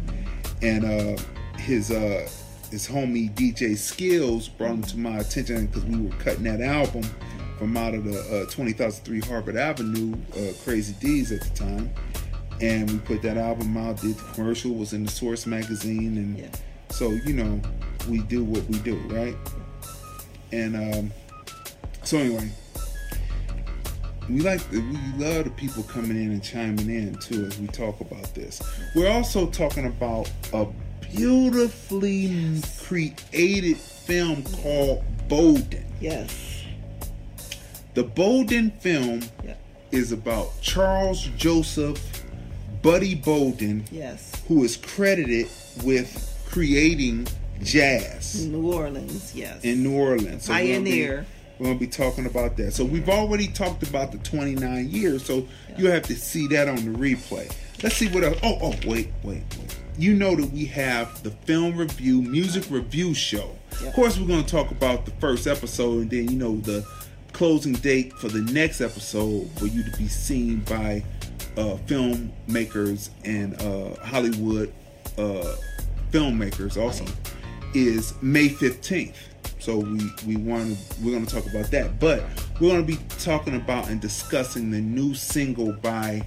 [0.61, 1.21] and uh,
[1.57, 2.27] his uh,
[2.71, 7.03] his homie DJ Skills brought him to my attention because we were cutting that album
[7.57, 11.89] from out of the uh, 20,003 Harvard Avenue, uh, Crazy D's at the time.
[12.59, 16.17] And we put that album out, did the commercial, was in the Source magazine.
[16.17, 16.47] And Yeah.
[16.89, 17.61] so, you know,
[18.09, 19.35] we do what we do, right?
[20.51, 21.11] And um,
[22.03, 22.49] so, anyway,
[24.29, 24.79] we like we
[25.17, 28.61] love the people coming in and chiming in too as we talk about this.
[28.95, 30.67] We're also talking about a
[31.15, 35.85] beautifully created film called Bolden.
[35.99, 36.63] Yes.
[37.93, 39.53] The Bolden film Yeah.
[39.91, 42.23] is about Charles Joseph
[42.81, 44.31] Buddy Bolden, Yes.
[44.47, 45.47] who is credited
[45.83, 47.27] with creating
[47.63, 49.31] jazz New Orleans.
[49.33, 49.63] Yes.
[49.63, 50.45] in New Orleans.
[50.45, 51.25] So Pioneer.
[51.57, 52.73] We're gonna be talking about that.
[52.73, 55.25] So we've already talked about the 29 years.
[55.25, 57.51] So you have to see that on the replay.
[57.83, 58.37] Let's see what else.
[58.43, 59.79] Oh, oh, wait, wait, wait.
[59.97, 63.55] You know that we have the film review, music review show.
[63.85, 66.85] Of course, we're gonna talk about the first episode, and then you know the
[67.31, 71.03] closing date for the next episode for you to be seen by
[71.57, 74.73] uh, filmmakers and uh, Hollywood
[75.17, 75.55] uh,
[76.11, 77.05] filmmakers also
[77.73, 79.15] is May 15th.
[79.65, 82.21] So we we want we're going to talk about that, but
[82.61, 86.23] we're going to be talking about and discussing the new single by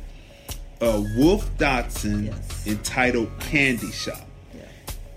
[0.81, 2.67] uh, Wolf Dotson Yes.
[2.67, 4.63] entitled "Candy Shop." Yeah.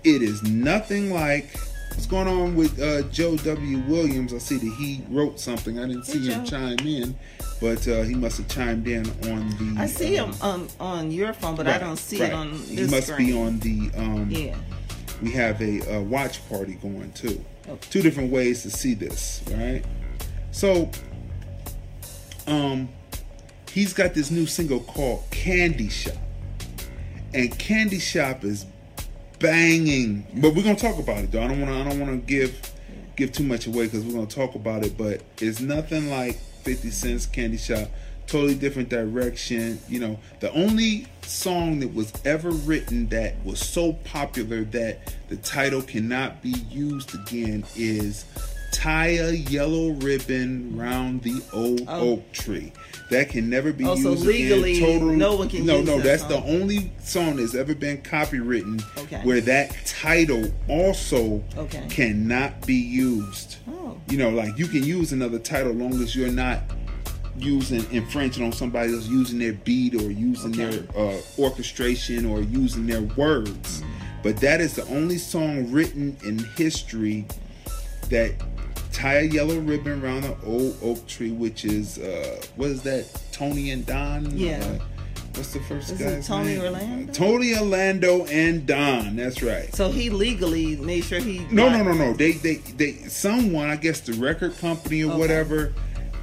[0.04, 1.48] It is nothing like
[1.88, 3.78] what's going on with uh, Joe W.
[3.88, 4.32] Williams.
[4.32, 5.80] I see that he wrote something.
[5.80, 7.16] I didn't see Hey, him chime in,
[7.60, 9.74] but uh, he must have chimed in on the.
[9.80, 12.28] I see um, him on on your phone, but I don't see right.
[12.30, 13.26] it on He must screen.
[13.26, 13.90] be on the.
[13.98, 14.54] Um, Yeah.
[15.20, 17.44] we have a, uh watch party going too.
[17.90, 19.82] Two different ways to see this, right?
[20.50, 20.90] So,
[22.46, 22.88] um,
[23.70, 26.14] he's got this new single called Candy Shop,
[27.32, 28.66] and Candy Shop is
[29.38, 30.26] banging.
[30.34, 31.42] But we're gonna talk about it though.
[31.42, 31.78] I don't want to.
[31.78, 32.72] I don't want to give
[33.16, 34.96] give too much away because we're gonna talk about it.
[34.96, 37.88] But it's nothing like Fifty Cent's Candy Shop.
[38.32, 39.78] Totally different direction.
[39.90, 45.36] You know, the only song that was ever written that was so popular that the
[45.36, 48.24] title cannot be used again is
[48.72, 52.12] "Tie a Yellow Ribbon Round the Old Oh.
[52.12, 52.72] Oak Tree."
[53.10, 55.00] That can never be Oh, so used legally, again.
[55.00, 56.30] Total, no one can No, no, that that's song.
[56.30, 59.20] the only song that's ever been copywritten Okay.
[59.24, 61.84] where that title also Okay.
[61.90, 63.56] cannot be used.
[63.70, 63.98] Oh.
[64.08, 66.60] You know, like you can use another title long as you're not
[67.38, 70.76] using infringing on somebody else using their beat or using Okay.
[70.78, 73.82] their uh, orchestration or using their words.
[74.22, 77.24] But that is the only song written in history
[78.10, 78.32] that
[78.92, 83.06] tie a yellow ribbon around an old oak tree, which is uh, what is that?
[83.32, 84.30] Tony and Dawn.
[84.36, 84.58] Yeah.
[84.62, 84.84] Uh,
[85.34, 86.60] what's the first Is it Tony name?
[86.62, 87.12] Orlando?
[87.12, 89.16] Tony Orlando and Dawn.
[89.16, 89.74] That's right.
[89.74, 91.40] So he legally made sure he.
[91.50, 92.12] No, no, no, no.
[92.12, 92.92] They, they, they.
[93.08, 95.18] Someone, I guess, the record company or Okay.
[95.18, 95.72] whatever,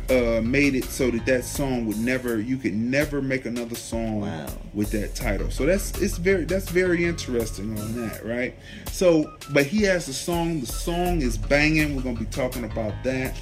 [0.09, 2.39] uh, made it so that that song would never.
[2.39, 4.47] You could never make another song Wow.
[4.73, 5.51] with that title.
[5.51, 8.55] So that's it's very that's very interesting on that, right?
[8.91, 10.61] So, but he has the song.
[10.61, 11.95] The song is banging.
[11.95, 13.35] We're gonna be talking about that.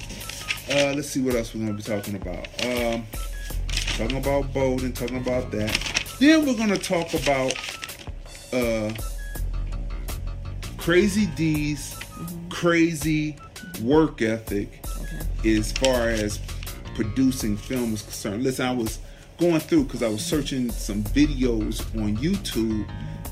[0.70, 2.46] Uh, let's see what else we're gonna be talking about.
[2.64, 3.06] Um,
[3.96, 5.72] talking about Bolden, talking about that.
[6.20, 7.54] Then we're gonna talk about
[8.52, 8.92] uh,
[10.76, 11.94] Crazy D's
[12.48, 13.36] crazy
[13.82, 14.80] work ethic
[15.42, 15.56] Okay.
[15.58, 16.40] as far as
[16.98, 18.42] producing film is concerned.
[18.42, 18.98] Listen, I was
[19.38, 22.84] going through because I was searching some videos on YouTube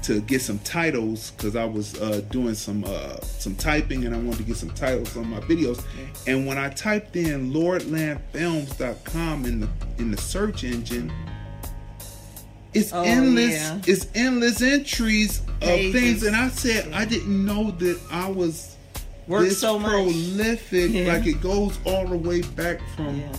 [0.05, 4.19] to get some titles because I was uh, doing some uh, some typing and I
[4.19, 5.83] wanted to get some titles on my videos.
[6.29, 11.13] And when I typed in lordlandfilms.com in the in the search engine,
[12.73, 13.51] it's Oh, endless.
[13.55, 13.81] yeah.
[13.87, 15.93] It's endless entries of Pages.
[15.93, 16.23] things.
[16.23, 18.77] And I said I didn't know that I was
[19.27, 20.93] Work this so prolific.
[20.93, 21.13] Yeah.
[21.15, 23.33] Like it goes all the way back from Yeah.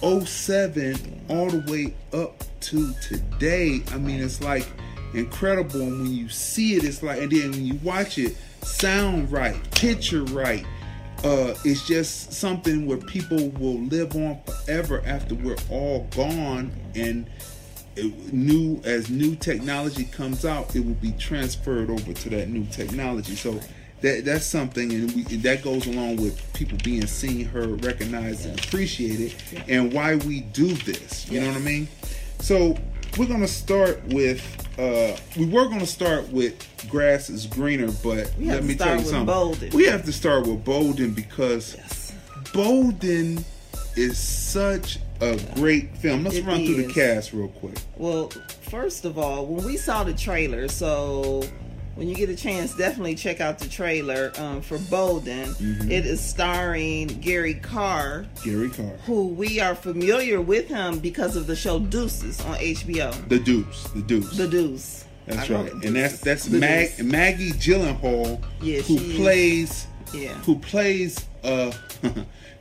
[0.00, 3.82] 07 all the way up to today.
[3.92, 4.66] I mean, it's like
[5.14, 5.80] incredible.
[5.80, 9.56] And when you see it, it's like, and then when you watch it, sound right,
[9.72, 10.64] picture right.
[11.22, 16.72] Uh, it's just something where people will live on forever after we're all gone.
[16.94, 17.26] And
[17.96, 22.64] it, new as new technology comes out, it will be transferred over to that new
[22.66, 23.36] technology.
[23.36, 23.60] So
[24.02, 28.58] that that's something, and we, that goes along with people being seen, heard, recognized, and
[28.58, 29.34] appreciated,
[29.68, 31.28] and why we do this.
[31.30, 31.88] You know what I mean?
[32.40, 32.76] So
[33.18, 34.42] we're gonna start with.
[34.78, 39.26] Uh, we were gonna start with grass is greener, but let me tell you something.
[39.26, 39.70] Bolden.
[39.70, 42.12] We have to start with Bolden because Yes.
[42.52, 43.44] Bolden
[43.96, 46.24] is such a great film.
[46.24, 47.76] Let's It run through the cast real quick.
[47.96, 48.30] Well,
[48.62, 51.44] first of all, when we saw the trailer, so
[51.96, 55.48] when you get a chance, definitely check out the trailer um, for Bolden.
[55.54, 55.90] Mm-hmm.
[55.90, 58.86] It is starring Gary Carr, Gary Carr.
[59.06, 63.28] who we are familiar with him because of the show Deuces on HBO.
[63.28, 63.84] The Deuce.
[63.94, 64.36] The Deuce.
[64.36, 65.04] The Deuce.
[65.26, 65.72] That's call right.
[65.72, 67.04] And that's that's Mag.
[67.04, 70.34] Maggie Gyllenhaal Yeah, who plays Yeah.
[70.42, 71.70] who plays uh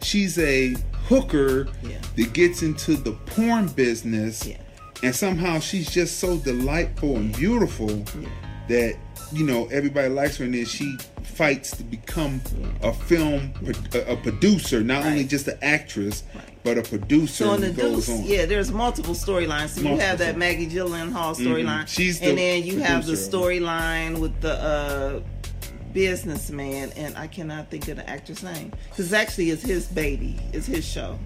[0.01, 0.75] she's a
[1.07, 1.97] hooker Yeah.
[2.15, 4.57] that gets into the porn business Yeah.
[5.01, 8.03] and somehow she's just so delightful and beautiful
[8.67, 8.95] that
[9.31, 12.41] you know everybody likes her and then she fights to become
[12.81, 13.53] a film
[13.93, 16.43] a, a producer not only just an actress Right.
[16.63, 19.69] but a producer So in the Deuce, on yeah, there's multiple storylines.
[19.69, 20.37] So you Multiple have that.
[20.37, 25.19] Maggie Gyllenhaal storyline, She's the and then you have the storyline with the uh,
[25.93, 30.65] businessman, and I cannot think of the actor's name because actually it's his baby, it's
[30.67, 31.17] his show.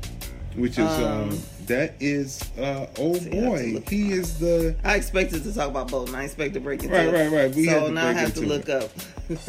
[0.55, 4.37] Which is um, Um, that is uh oh see, I have to boy he is
[4.39, 6.89] the I expected to talk about both, I expect to break it.
[6.91, 7.55] Right, right, right.
[7.55, 8.83] We so now I have to look it.
[8.83, 8.89] up.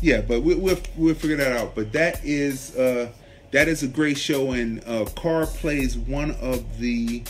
[0.00, 1.76] Yeah, but we, we'll we'll figure that out.
[1.76, 3.08] But that is uh,
[3.52, 7.22] that is a great show, and uh, Carr plays one of the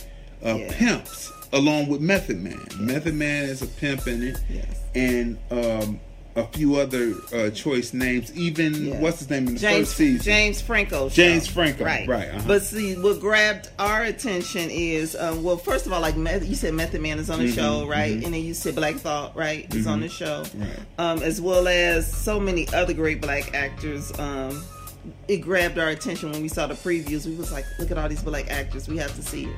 [0.43, 0.73] uh, Yeah.
[0.73, 2.65] pimps along with Method Man.
[2.79, 4.81] Method Man is a pimp in it, Yes.
[4.95, 6.01] and um,
[6.35, 8.35] a few other uh, choice names.
[8.37, 9.01] Even Yeah.
[9.01, 10.23] what's his name in the James first season?
[10.25, 11.09] James Franco.
[11.09, 11.15] show.
[11.15, 12.09] James Franco, Right.
[12.09, 12.45] right, uh-huh.
[12.47, 16.73] But see, what grabbed our attention is, um, well, first of all, like you said,
[16.75, 18.13] Method Man is on the Mm-hmm, show, right?
[18.15, 20.69] And then you said Black Thought, right, is on the show, Right.
[20.99, 24.11] um, as well as so many other great black actors.
[24.19, 24.65] Um,
[25.29, 27.27] it grabbed our attention when we saw the previews.
[27.27, 28.89] We was like, look at all these black actors.
[28.89, 29.57] We have to see it.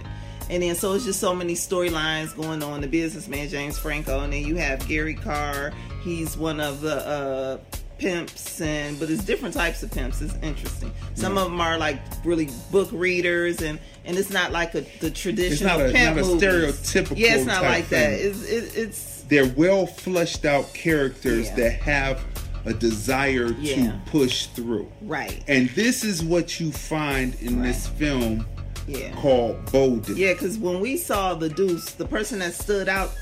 [0.51, 2.81] And then so it's just so many storylines going on.
[2.83, 5.73] The businessman James Franco, and then you have Gary Carr.
[6.05, 7.59] He's one of the uh,
[7.99, 10.21] pimps, and but it's different types of pimps.
[10.21, 10.93] It's interesting.
[11.15, 15.11] Some of them are like really book readers, and and it's not like a the
[15.11, 18.13] traditional not a- pimp not a stereotypical Yeah, it's not like that.
[18.13, 21.57] It's it, it's They're well fleshed out characters Yeah.
[21.57, 22.23] that have
[22.67, 23.77] a desire Yeah.
[23.93, 24.91] to push through.
[25.03, 25.43] right.
[25.49, 28.47] And this is what you find in this film
[28.87, 29.11] Yeah.
[29.17, 30.17] called Bolden.
[30.19, 33.13] Yeah, because when we saw the Deuce, the person that stood out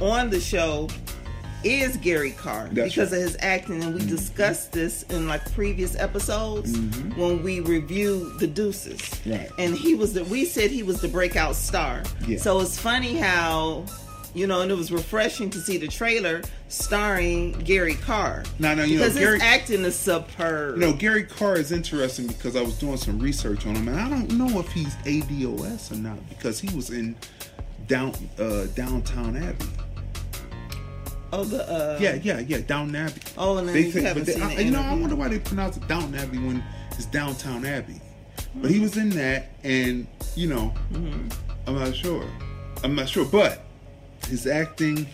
[0.00, 0.88] on the show
[1.64, 3.18] is Gary Carr That's because right.
[3.18, 7.20] of his acting, and we discussed this in like previous episodes Mm-hmm.
[7.20, 9.20] when we reviewed the Deuces.
[9.26, 9.50] Right.
[9.58, 12.02] And he was the we said he was the breakout star.
[12.26, 12.38] Yeah.
[12.38, 13.84] So it's funny how.
[14.34, 18.44] You know, and it was refreshing to see the trailer starring Gary Carr.
[18.58, 20.76] No, no, you know, because Gary- his acting is superb.
[20.76, 24.00] You know, Gary Carr is interesting because I was doing some research on him, and
[24.00, 27.14] I don't know if he's ADOS or not because he was in
[27.88, 29.66] down uh, Downtown Abbey.
[31.32, 33.20] Oh, the uh, Yeah, yeah, yeah, Downton Abbey.
[33.38, 35.38] Oh, and then you think- haven't but seen I, you know, I wonder why they
[35.38, 38.00] pronounce it Downton Abbey when it's Downtown Abbey.
[38.54, 41.28] But he was in that, and you know, Mm-hmm.
[41.66, 42.26] I'm not sure.
[42.84, 43.64] I'm not sure, but
[44.28, 45.06] his acting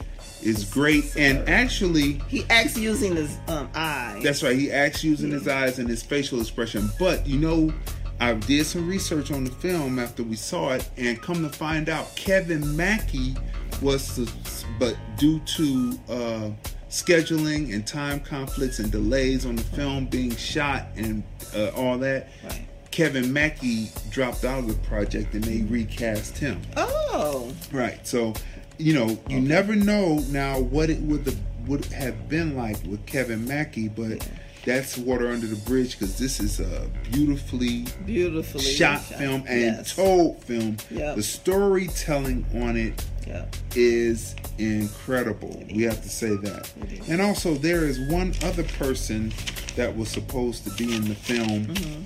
[0.43, 4.23] is great, and actually, he acts using his um eyes.
[4.23, 4.57] That's right.
[4.57, 6.89] He acts using his eyes and his facial expression.
[6.99, 7.73] But you know,
[8.19, 11.89] I did some research on the film after we saw it, and come to find
[11.89, 13.37] out, Kevin Mackie
[13.83, 16.51] was, sus- but due to uh,
[16.91, 21.23] scheduling and time conflicts and delays on the film being shot and
[21.55, 22.65] uh, all that, Right.
[22.91, 26.61] Kevin Mackie dropped out of the project and they recast him.
[26.77, 28.05] Oh, Right.
[28.07, 28.35] So,
[28.79, 33.05] you know, you never know now what it would have, would have been like with
[33.07, 34.29] Kevin Mackie, but
[34.65, 39.95] that's water under the bridge because this is a beautifully Beautifully shot film and Yes.
[39.95, 40.77] told film.
[40.91, 41.17] Yep.
[41.17, 43.57] The storytelling on it Yep.
[43.77, 45.63] is incredible.
[45.73, 46.71] We have to say that.
[47.09, 49.33] And also, there is one other person
[49.77, 52.03] that was supposed to be in the film Mm-hmm.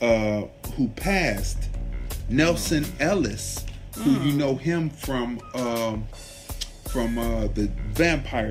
[0.00, 1.58] uh, who passed,
[2.28, 3.64] Nelsan Ellis,
[3.96, 4.26] who Mm.
[4.26, 6.06] you know him from um,
[6.88, 8.50] from uh, the vampire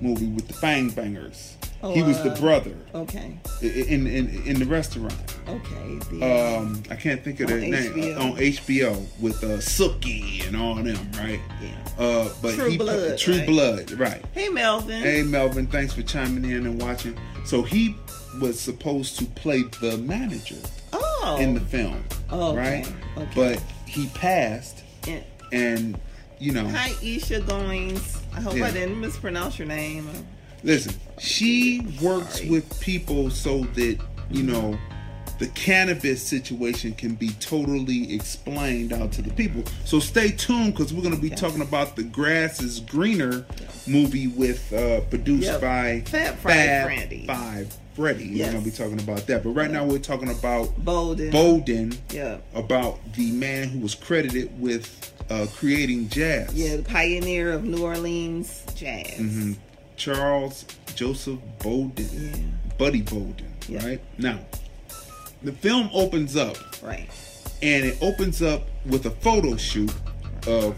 [0.00, 1.53] movie with the Fang Bangers.
[1.84, 3.38] Oh, he was the uh, brother Okay.
[3.60, 5.14] in in in the restaurant.
[5.46, 5.98] Okay.
[6.10, 8.20] The, Um, I can't think of the name HBO.
[8.20, 11.40] on HBO with uh, Sookie and all them, right?
[11.60, 12.02] Yeah.
[12.02, 13.46] Uh, but True he Blood, True right?
[13.46, 14.24] Blood, right?
[14.32, 15.02] hey, Melvin.
[15.02, 17.18] Hey Melvin, thanks for chiming in and watching.
[17.44, 17.94] So he
[18.40, 20.56] was supposed to play the manager
[20.94, 21.36] oh.
[21.38, 22.90] in the film, Oh, right?
[23.18, 23.28] Okay.
[23.34, 26.00] But he passed, And- and
[26.38, 28.20] you know, Hi, Isha Goings.
[28.34, 28.66] I hope Yeah.
[28.66, 30.08] I didn't mispronounce your name.
[30.64, 32.50] Listen, she works Sorry.
[32.50, 33.98] with people so that
[34.30, 34.76] you know
[35.38, 39.62] the cannabis situation can be totally explained out to the people.
[39.84, 41.36] So stay tuned because we're going to be Okay.
[41.36, 43.44] talking about the Grass is Greener
[43.86, 45.60] movie with uh, produced Yep.
[45.60, 47.26] by Fab Five Fab Freddy.
[47.26, 48.24] Five Freddy.
[48.26, 48.46] Yes.
[48.46, 49.42] We're going to be talking about that.
[49.42, 51.30] But right now we're talking about Bolden.
[51.30, 52.38] Bolden, Yeah.
[52.54, 56.54] about the man who was credited with uh, creating jazz.
[56.54, 59.14] Yeah, the pioneer of New Orleans jazz.
[59.18, 59.56] Mhm.
[59.96, 60.64] Charles
[60.94, 62.58] Joseph Bolden.
[62.78, 63.84] Buddy Bolden, Yeah.
[63.86, 64.00] right?
[64.18, 64.40] Now,
[65.42, 67.08] the film opens up Right.
[67.62, 69.92] and it opens up with a photo shoot
[70.46, 70.74] of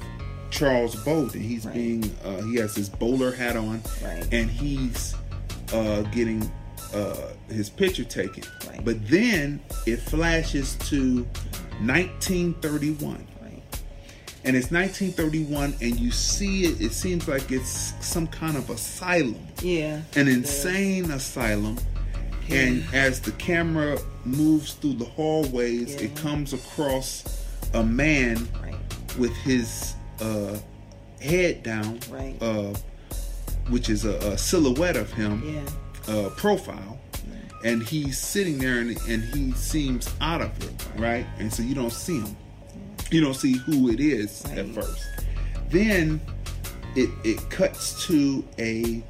[0.51, 1.41] Charles Bolden.
[1.41, 1.75] He's Right.
[1.75, 4.27] being uh, he has his bowler hat on Right.
[4.33, 5.15] and he's
[5.73, 6.51] uh, getting
[6.95, 7.17] uh,
[7.49, 8.45] his picture taken.
[8.69, 8.85] Right.
[8.85, 11.27] But then it flashes to
[11.81, 13.27] 1931 Right.
[14.47, 19.37] And it's 1931 and you see it it seems like it's some kind of asylum.
[19.63, 20.01] Yeah.
[20.15, 21.77] an insane asylum.
[22.49, 27.45] And as the camera moves through the hallways it comes across
[27.75, 28.77] a man Right.
[29.19, 30.57] with his uh,
[31.21, 32.37] head down Right.
[32.41, 32.73] uh,
[33.69, 35.43] which is a, a silhouette of him
[36.09, 36.15] Yeah.
[36.15, 36.99] uh, profile.
[37.65, 41.27] And he's sitting there and, and he seems out of it right?
[41.41, 42.37] And so you don't see him
[43.11, 45.05] you don't see who it is at first
[45.71, 46.21] then
[46.95, 49.03] it it cuts to a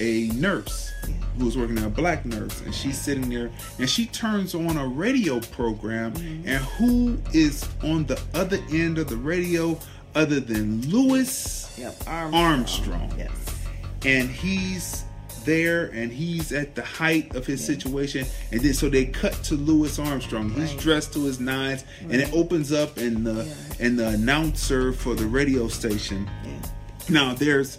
[0.00, 0.92] a nurse
[1.38, 4.86] who's working there, a black nurse, and she's sitting there and she turns on a
[4.86, 6.12] radio program.
[6.12, 6.48] Mm-hmm.
[6.48, 9.78] And who is on the other end of the radio
[10.14, 11.94] other than Louis Yep.
[12.06, 12.34] Armstrong.
[12.34, 13.14] Armstrong?
[13.18, 13.30] Yes.
[14.04, 15.04] And he's
[15.46, 18.26] there and he's at the height of his situation.
[18.52, 20.50] And then so they cut to Louis Armstrong.
[20.50, 23.54] He's dressed to his nines, and it opens up, and the Yeah.
[23.86, 26.68] and the announcer for the radio station Yeah.
[27.08, 27.78] now there's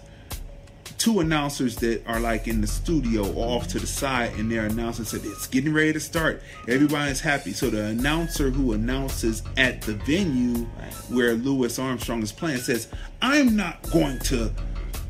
[0.98, 5.06] two announcers that are like in the studio off to the side and their announcer
[5.06, 6.42] said it's getting ready to start.
[6.68, 7.54] Everybody's happy.
[7.54, 10.94] So the announcer who announces at the venue Right.
[11.10, 12.88] where Louis Armstrong is playing says,
[13.22, 14.52] I'm not going to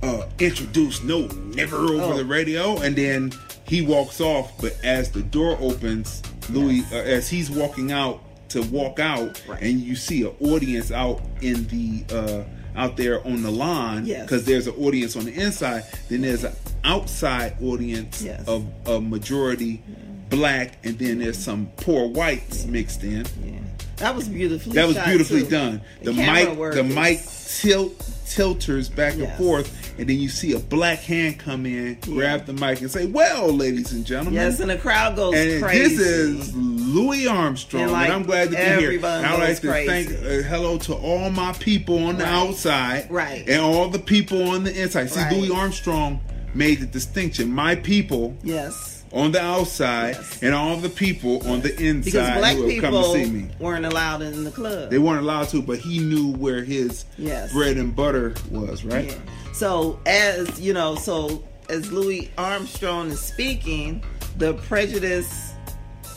[0.04, 2.18] uh, introduce no nigger over Oh.
[2.18, 3.32] the radio and then
[3.68, 6.94] he walks off but as the door opens Louis Yes.
[6.94, 9.62] uh, as he's walking out to walk out Right.
[9.62, 12.44] and you see an audience out in the uh
[12.80, 14.22] out there on the lawn Yes.
[14.22, 18.48] because there's an audience on the inside then there's an outside audience Yes.
[18.48, 19.82] of a majority
[20.30, 23.60] black and then there's some poor whites mixed in Yeah.
[23.98, 24.74] That was beautifully.
[24.76, 25.50] that was beautifully too.
[25.50, 30.52] done the, camera mic the mic tilt tilters back and forth and then you see
[30.54, 34.60] a black hand come in grab the mic and say well ladies and gentlemen Yes,
[34.60, 35.96] and the crowd goes and crazy.
[35.96, 39.06] this is Louis Armstrong, And, and, I'm glad to be here.
[39.06, 43.48] I'd like to thank uh, hello to all my people on the outside, Right.
[43.48, 45.10] and all the people on the inside.
[45.10, 45.34] See, Right.
[45.34, 46.22] Louis Armstrong
[46.54, 48.97] made the distinction: my people yes.
[49.14, 50.40] On the outside, Yes.
[50.44, 53.26] and all the people on the inside Because black who have come to people see
[53.26, 53.48] me.
[53.60, 54.90] weren't allowed in the club.
[54.90, 57.52] They weren't allowed to, but he knew where his Yes.
[57.54, 58.84] bread and butter was.
[58.84, 59.08] Right?
[59.10, 59.54] Yeah.
[59.54, 64.04] So as you know, so as Louis Armstrong is speaking,
[64.38, 65.52] the prejudice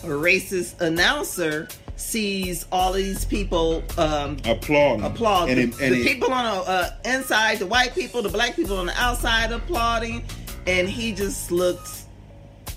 [0.03, 5.51] or racist announcer sees all of these people um, Applauding, applaud.
[5.51, 8.29] and the it, and the it- people on the uh, inside, the white people, the
[8.31, 10.25] black people on the outside applauding,
[10.67, 12.00] and he just looks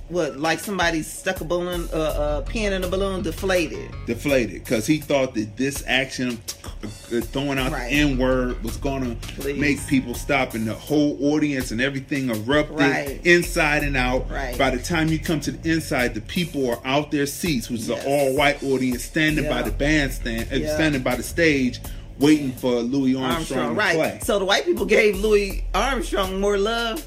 [0.09, 3.89] what like somebody stuck a balloon, uh, a pin in a balloon, deflated.
[4.05, 6.39] deflated because he thought that this action
[6.83, 6.87] uh,
[7.21, 7.89] throwing out Right.
[7.89, 9.57] the N word was gonna Please.
[9.57, 13.19] make people stop, and the whole audience and everything erupted Right.
[13.23, 14.29] inside and out.
[14.29, 14.57] Right.
[14.57, 17.81] By the time you come to the inside, the people are out their seats, which
[17.81, 18.03] is Yes.
[18.03, 20.73] an all-white audience standing by the bandstand, uh, Yeah.
[20.75, 21.79] standing by the stage,
[22.19, 23.95] waiting for Louis Armstrong, Armstrong, right?
[23.95, 24.19] play.
[24.23, 27.05] So the white people gave Louis Armstrong more love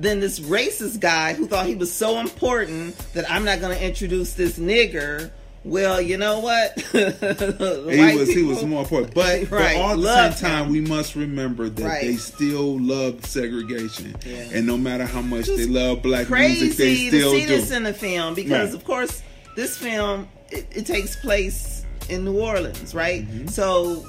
[0.00, 3.84] then this racist guy who thought he was so important that I'm not going to
[3.84, 5.30] introduce this nigger.
[5.62, 6.72] Well, you know what?
[6.92, 10.72] He was he was more important, but, Right, but all at the same time, him.
[10.72, 12.00] we must remember that Right.
[12.02, 14.48] they still love segregation, Yeah.
[14.54, 17.56] and no matter how much they love black crazy music, they still to see do.
[17.56, 18.74] this in the film because, Right.
[18.74, 19.22] of course,
[19.56, 23.28] this film it, it takes place in New Orleans, right?
[23.28, 23.48] Mm-hmm.
[23.48, 24.04] So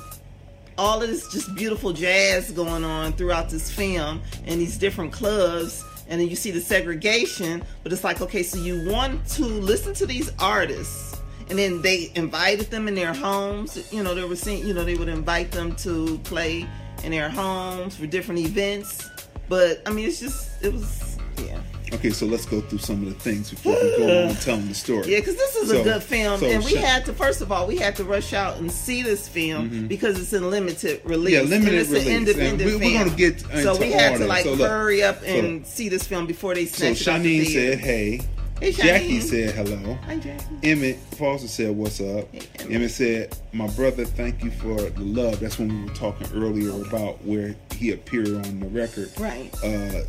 [0.81, 5.85] all of this just beautiful jazz going on throughout this film and these different clubs
[6.07, 9.93] and then you see the segregation but it's like okay so you want to listen
[9.93, 11.21] to these artists
[11.51, 13.91] and then they invited them in their homes.
[13.91, 16.65] You know they were saying you know they would invite them to play
[17.03, 19.09] in their homes for different events.
[19.49, 21.59] But i mean it's just it was yeah
[21.93, 24.73] Okay, so let's go through some of the things before we go on telling the
[24.73, 25.07] story.
[25.11, 27.51] Yeah, because this is So- a good film, so and we had to first of
[27.51, 31.35] all we had to rush out and see this film because it's in limited release.
[31.37, 31.43] Mm-hmm.
[31.45, 32.07] Yeah, limited and it's release.
[32.07, 32.93] an independent we- we're film.
[33.07, 36.27] gonna get so we had to like So hurry up so- and see this film
[36.27, 37.71] before they So snatch it the Shanine theater.
[37.73, 38.21] said, "Hey."
[38.61, 40.43] Hey, Jackie said, "Hello." Hi, Jackie.
[40.61, 42.75] Emmett Foster said, "What's up?" Hey, Emmett.
[42.75, 46.69] Emmett said, "My brother, thank you for the love." That's when we were talking earlier
[46.83, 49.09] about where he appeared on the record.
[49.17, 49.49] Right.
[49.63, 50.01] Uh,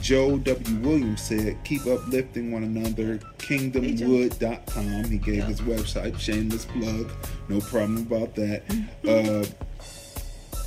[0.00, 0.76] Joe W.
[0.78, 5.04] Williams said, "Keep uplifting one another." KingdomWood.com.
[5.04, 5.46] He gave Yeah.
[5.46, 6.18] his website.
[6.18, 7.10] Shameless plug.
[7.48, 8.62] No problem about that.
[9.08, 9.44] uh,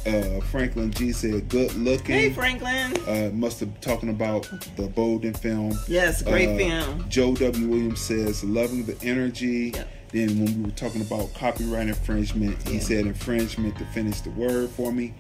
[0.10, 2.94] uh, Franklin G said, "Good looking." Hey, Franklin.
[3.08, 5.78] uh, must have talking about the Bolden film.
[5.88, 7.06] Yes, great Uh, film.
[7.10, 7.68] Joe W.
[7.68, 9.72] Williams says, loving the energy.
[9.76, 9.88] Yep.
[10.14, 12.80] Then when we were talking about copyright infringement, he Yeah.
[12.82, 15.14] said infringement to finish the word for me.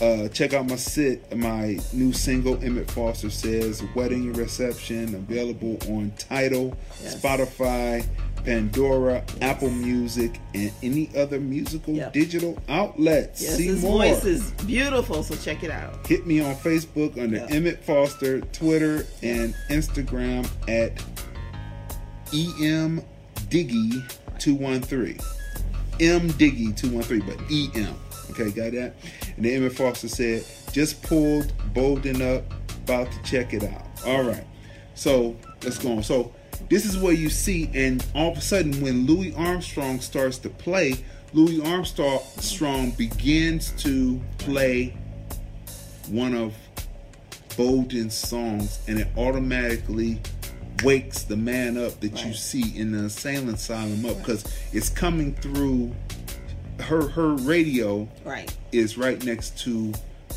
[0.00, 6.12] Uh, check out my sit, my new single, Emmett Foster says, Wedding Reception, available on
[6.18, 7.14] Tidal, Yes.
[7.20, 8.04] Spotify,
[8.44, 12.12] Pandora, Apple Music, and any other musical Yep.
[12.12, 13.42] digital outlets.
[13.42, 13.98] Yes, See his more.
[13.98, 16.04] voice is beautiful, so check it out.
[16.08, 17.46] Hit me on Facebook under Yeah.
[17.50, 20.92] Emmett Foster, Twitter and Instagram at
[22.62, 23.02] em
[23.48, 24.02] diggy
[24.40, 25.18] two one three.
[26.00, 27.38] M diggy two one three, but
[27.76, 27.94] em.
[28.30, 28.94] Okay, got that?
[29.36, 32.44] And then Emmett Foster said, just pulled Bolden up,
[32.84, 33.84] about to check it out.
[34.06, 34.44] All right.
[34.94, 36.02] So let's go on.
[36.02, 36.32] So
[36.68, 40.48] this is where you see, and all of a sudden, when Louis Armstrong starts to
[40.48, 44.96] play, Louis Armstrong begins to play
[46.08, 46.54] one of
[47.56, 50.20] Bolden's songs, and it automatically
[50.82, 55.34] wakes the man up that you see in the insane asylum up because it's coming
[55.36, 55.92] through
[56.80, 58.54] her her radio Right.
[58.72, 59.92] is right next to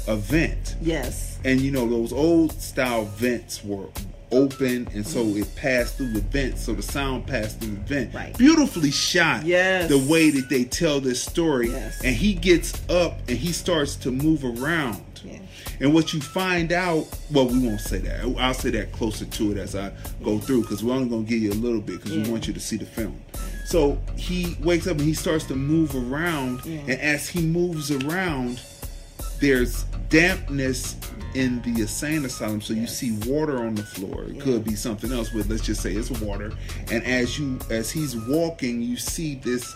[0.07, 1.37] a vent Yes.
[1.45, 3.87] and you know those old style vents were
[4.33, 8.13] open and so it passed through the vent so the sound passed through the vent
[8.13, 8.37] Right.
[8.37, 9.89] beautifully shot Yes.
[9.89, 12.01] the way that they tell this story Yes.
[12.03, 15.39] and he gets up and he starts to move around Yeah.
[15.79, 19.51] and what you find out well we won't say that i'll say that closer to
[19.51, 19.91] it as i
[20.23, 22.47] go through because we're only going to give you a little bit because we want
[22.47, 23.19] you to see the film
[23.65, 26.79] so he wakes up and he starts to move around Yeah.
[26.81, 28.59] and as he moves around
[29.43, 30.95] there's dampness
[31.35, 34.41] in the insane asylum so you see water on the floor it Yeah.
[34.43, 36.53] could be something else but let's just say it's water
[36.89, 39.75] and as you as he's walking you see this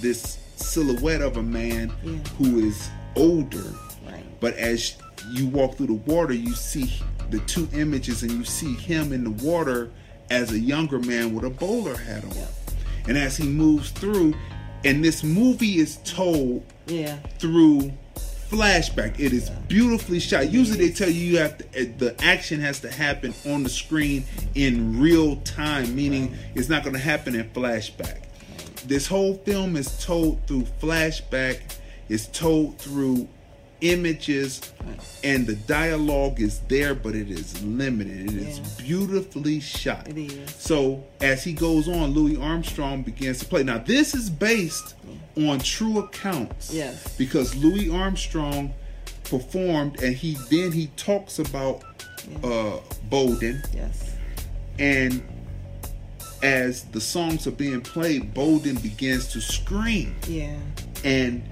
[0.00, 2.12] this silhouette of a man Yeah.
[2.38, 3.72] who is older
[4.04, 4.24] Right.
[4.40, 4.96] but as
[5.30, 6.90] you walk through the water you see
[7.30, 9.90] the two images and you see him in the water
[10.30, 12.46] as a younger man with a bowler hat on Yeah.
[13.08, 14.34] and as he moves through
[14.84, 17.16] and this movie is told Yeah.
[17.38, 17.92] through
[18.50, 19.18] flashback.
[19.18, 20.50] It is beautifully shot.
[20.50, 23.68] Usually they tell you you have to, uh, the action has to happen on the
[23.68, 24.24] screen
[24.54, 28.22] in real time, meaning it's not going to happen in flashback.
[28.86, 31.60] This whole film is told through flashback.
[32.08, 33.28] It's told through
[33.80, 34.72] images
[35.24, 38.64] and the dialogue is there but it is limited it is Yeah.
[38.86, 40.54] beautifully shot It is.
[40.56, 44.94] so as he goes on louis armstrong begins to play now this is based
[45.36, 47.16] on true accounts Yes.
[47.16, 48.72] because louis armstrong
[49.24, 51.82] performed and he then he talks about
[52.42, 52.78] uh
[53.10, 54.12] bolden Yes.
[54.78, 55.22] and
[56.42, 60.56] as the songs are being played bolden begins to scream Yeah.
[61.04, 61.42] and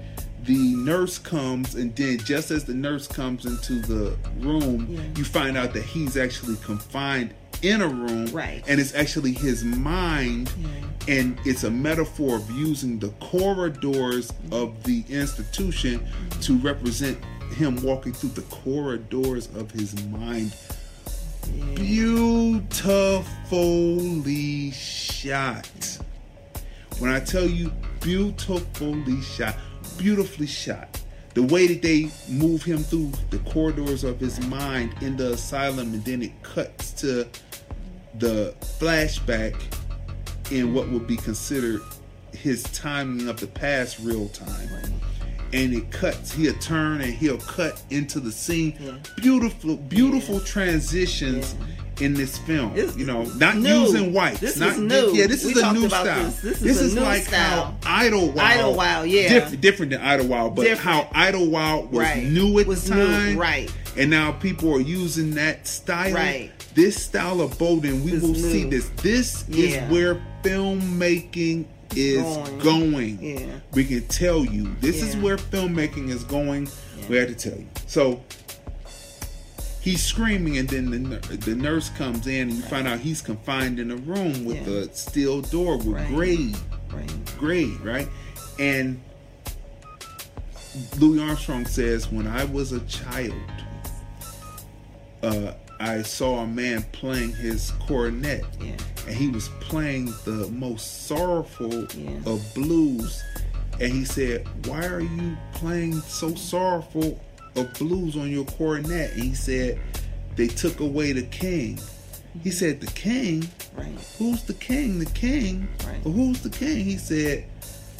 [0.45, 5.01] the nurse comes and then just as the nurse comes into the room Yeah.
[5.17, 8.63] you find out that he's actually confined in a room Right.
[8.67, 10.67] and it's actually his mind Yeah.
[11.07, 16.05] And it's a metaphor of using the corridors of the institution
[16.41, 17.17] to represent
[17.55, 20.55] him walking through the corridors of his mind
[21.75, 23.11] beautifully
[24.71, 25.67] shot
[26.99, 29.55] when I tell you beautifully shot,
[29.97, 30.99] beautifully shot.
[31.33, 35.91] the way that they move him through the corridors of his mind in the asylum,
[35.93, 37.27] and then it cuts to
[38.19, 39.55] the flashback
[40.51, 41.81] in what would be considered
[42.31, 44.69] his timing of the past real time.
[45.53, 48.75] And it cuts, he'll turn and he'll cut into the scene.
[48.79, 48.93] Yeah.
[49.17, 50.45] Beautiful, beautiful Yeah.
[50.45, 51.53] transitions
[51.99, 52.73] in this film.
[52.73, 53.81] This- you know, not new.
[53.81, 54.39] using whites.
[54.39, 55.13] This not is new.
[55.13, 56.23] Yeah, this We is a new style.
[56.41, 56.59] this.
[56.59, 57.77] This is a new like style.
[57.83, 58.39] how Idlewild.
[58.39, 59.29] Idlewild, yeah.
[59.29, 60.81] Different, different than Idlewild, but Different.
[60.81, 62.23] how Idlewild was Right.
[62.23, 63.37] new at Was the new, time.
[63.37, 63.71] right.
[63.95, 66.13] And now people are using that style.
[66.15, 66.49] Right.
[66.73, 68.35] This style of Bolden, we will new.
[68.51, 68.89] see this.
[69.01, 69.65] This Yeah.
[69.85, 71.65] is where filmmaking
[71.95, 72.59] is Going.
[72.59, 73.19] going.
[73.21, 73.45] Yeah.
[73.73, 76.67] We can tell you this is where filmmaking is going.
[77.09, 77.67] We had to tell you.
[77.85, 78.21] So
[79.81, 83.79] he's screaming, and then the, the nurse comes in, and you find out he's confined
[83.79, 84.73] in a room with Yeah.
[84.89, 86.07] a steel door with Right.
[86.07, 86.57] grade,
[86.91, 87.37] Right.
[87.37, 88.07] grade, right?
[88.59, 88.99] And
[90.97, 93.33] Louis Armstrong says, "When I was a child,
[95.21, 95.51] uh,
[95.83, 98.77] I saw a man playing his cornet, Yeah.
[99.05, 102.11] and he was playing the most sorrowful Yeah.
[102.25, 103.21] of blues.
[103.81, 107.19] And he said, Why are you playing so sorrowful
[107.57, 109.11] of blues on your cornet?
[109.13, 109.77] And he said,
[110.37, 111.79] They took away the king.
[112.43, 113.49] He said, The king?
[113.75, 113.93] Right.
[114.17, 114.99] Who's the king?
[114.99, 115.67] The king?
[115.85, 115.99] Right.
[116.03, 116.85] Who's the king?
[116.85, 117.43] He said,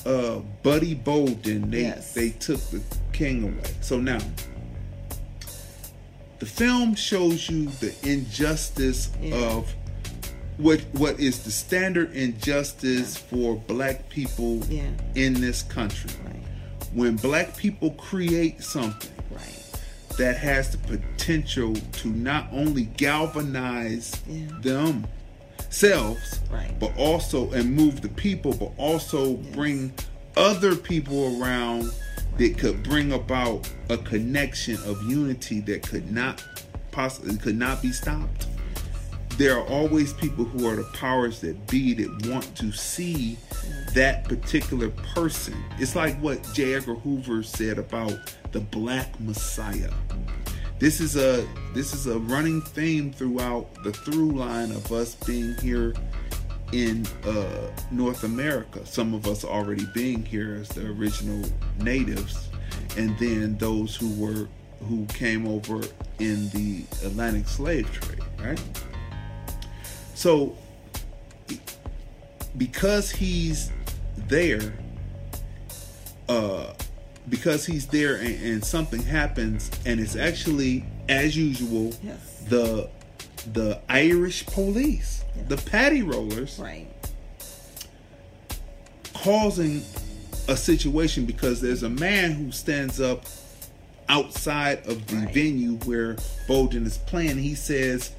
[0.06, 1.70] uh, Buddy Bolden.
[1.70, 2.14] They Yes.
[2.14, 2.82] they took the
[3.12, 3.72] king away.
[3.82, 4.20] So now
[6.44, 9.36] the film shows you the injustice Yeah.
[9.36, 9.74] of
[10.58, 14.90] what what is the standard injustice for black people Yeah.
[15.16, 16.10] in this country.
[16.26, 16.36] Right.
[16.94, 19.64] When black people create something Right.
[20.18, 24.48] that has the potential to not only galvanize Yeah.
[24.62, 26.78] themselves, Right.
[26.78, 29.94] but also and move the people, but also bring
[30.38, 31.92] other people around
[32.38, 36.44] that could bring about a connection of unity that could not
[36.92, 38.48] possibly could not be stopped.
[39.38, 43.38] There are always people who are the powers that be that want to see
[43.94, 45.56] that particular person.
[45.80, 46.76] It's like what J.
[46.76, 49.92] Edgar Hoover said about the Black Messiah.
[50.80, 55.56] This is a this is a running theme throughout the through line of us being
[55.62, 55.94] here
[56.74, 58.86] in uh, North America.
[58.86, 61.48] Some of us already being here as the original
[61.80, 62.50] natives,
[62.98, 64.48] and then those who were
[64.90, 65.82] who came over
[66.20, 68.60] in the Atlantic slave trade, right?
[70.16, 70.58] So
[72.58, 73.72] because he's
[74.28, 74.74] there,
[76.28, 76.74] uh,
[77.30, 82.44] because he's there and, and something happens, and it's actually as usual Yes.
[82.50, 82.90] the
[83.52, 86.88] the Irish police, the patty rollers, Right.
[89.14, 89.84] causing
[90.48, 93.26] a situation because there's a man who stands up
[94.10, 95.34] outside of the Right.
[95.34, 96.18] venue where
[96.48, 97.38] Bolden is playing.
[97.38, 98.12] He says,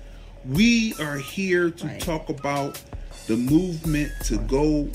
[0.47, 2.01] "We are here to Right.
[2.01, 2.81] talk about
[3.27, 4.89] the movement to go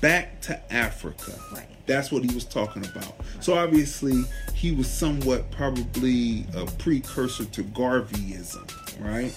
[0.00, 1.66] back to Africa." Right.
[1.86, 3.14] That's what he was talking about.
[3.40, 8.68] So obviously, he was somewhat probably a precursor to Garveyism,
[9.00, 9.32] right?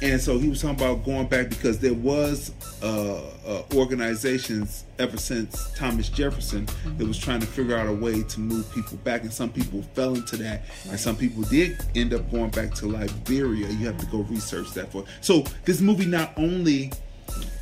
[0.00, 5.16] And so he was talking about going back because there was uh, uh, organizations ever
[5.16, 9.22] since Thomas Jefferson that was trying to figure out a way to move people back,
[9.22, 12.86] and some people fell into that, and some people did end up going back to
[12.86, 13.68] Liberia.
[13.68, 15.04] You have to go research that for.
[15.20, 16.92] So this movie not only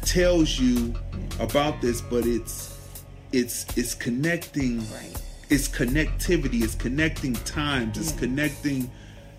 [0.03, 0.95] tells you
[1.41, 2.79] about this, but it's
[3.33, 5.23] it's it's connecting Right.
[5.49, 8.91] it's connectivity, it's connecting times, it's connecting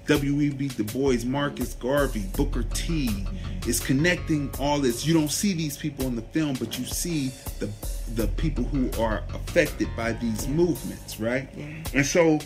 [0.07, 0.69] W.E.B.
[0.69, 3.25] Du Bois, Marcus Garvey, Booker T.
[3.65, 5.05] It's connecting all this.
[5.05, 7.69] You don't see these people in the film, but you see the
[8.15, 11.49] the people who are affected by these movements, right?
[11.57, 11.65] Yeah.
[11.93, 12.39] And so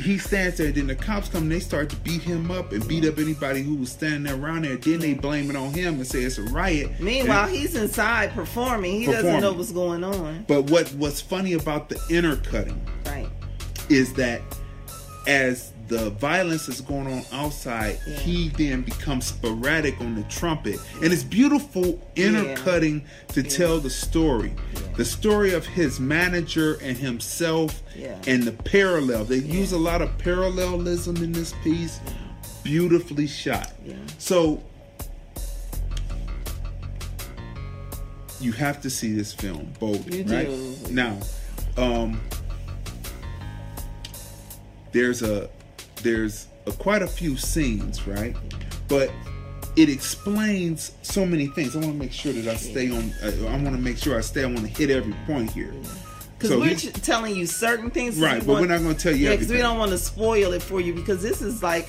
[0.00, 2.88] he stands there, then the cops come and they start to beat him up and
[2.88, 4.76] beat up anybody who was standing around there.
[4.76, 6.98] Then they blame it on him and say it's a riot.
[6.98, 9.00] Meanwhile, And- he's inside performing.
[9.02, 10.46] He doesn't know what's going on.
[10.48, 13.28] but what what's funny about the intercutting Right.
[13.90, 14.40] is that
[15.28, 18.16] as the violence that's going on outside, Yeah.
[18.20, 20.78] he then becomes sporadic on the trumpet.
[21.02, 24.54] And it's beautiful intercutting to tell the story.
[24.96, 28.16] The story of his manager and himself Yeah.
[28.26, 29.24] and the parallel.
[29.24, 32.00] They use a lot of parallelism in this piece.
[32.62, 33.72] Beautifully shot.
[33.84, 33.94] Yeah.
[34.18, 34.62] So
[38.40, 40.46] you have to see this film, Bold, You right?
[40.48, 40.76] do.
[40.90, 41.18] Now,
[41.76, 42.20] um
[44.92, 45.50] there's a
[46.04, 48.36] there's a, quite a few scenes, right?
[48.86, 49.10] But
[49.76, 51.74] it explains so many things.
[51.74, 53.12] I want to make sure that I stay on.
[53.22, 54.44] Uh, I, I want to make sure I stay.
[54.44, 55.74] I want to hit every point here.
[56.38, 59.32] Because So we're telling you certain things, Right, but we're not gonna tell you Yeah,
[59.32, 60.92] because we don't want to spoil it for you.
[60.92, 61.88] Because this is like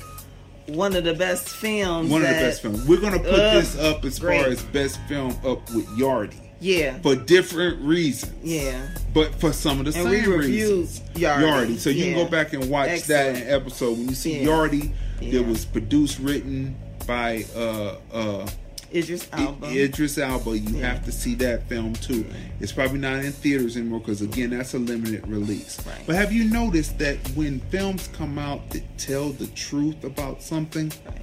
[0.66, 2.10] one of the best films.
[2.10, 2.86] One of the best films.
[2.88, 4.40] We're gonna put Ugh, this up as great.
[4.42, 8.32] far as best film up with Yardy Yeah, for different reasons.
[8.42, 8.88] yeah.
[9.12, 11.00] But for some of the And same reasons.
[11.14, 11.78] Yardy.
[11.78, 13.50] So you can go back and watch that Excellent.
[13.50, 14.46] episode when you see Yeah.
[14.46, 14.92] Yardy.
[15.20, 15.32] Yeah.
[15.32, 16.76] That was produced, written
[17.06, 18.48] by uh uh
[18.94, 19.66] Idris Elba.
[19.68, 20.58] Idris Elba.
[20.58, 20.88] You Yeah.
[20.92, 22.24] have to see that film too.
[22.60, 25.78] It's probably not in theaters anymore because again, that's a limited release.
[25.86, 25.96] Right.
[26.06, 30.90] But have you noticed that when films come out that tell the truth about something,
[31.04, 31.16] Right.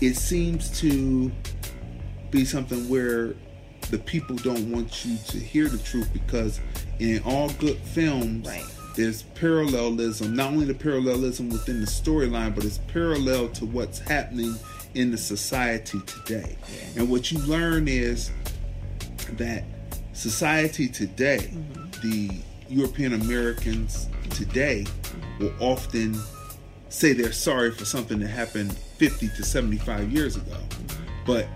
[0.00, 1.30] it seems to
[2.30, 3.34] be something where
[3.90, 6.60] the people don't want you to hear the truth because
[6.98, 8.64] in all good films Right.
[8.96, 14.54] there's parallelism not only the parallelism within the storyline but it's parallel to what's happening
[14.94, 17.00] in the society today Yeah.
[17.02, 18.30] and what you learn is
[19.32, 19.64] that
[20.12, 22.08] society today mm-hmm.
[22.08, 22.30] the
[22.68, 24.86] european americans today
[25.38, 26.16] will often
[26.88, 30.56] say they're sorry for something that happened 50 to 75 years ago.
[30.56, 31.04] Mm-hmm.
[31.26, 31.46] But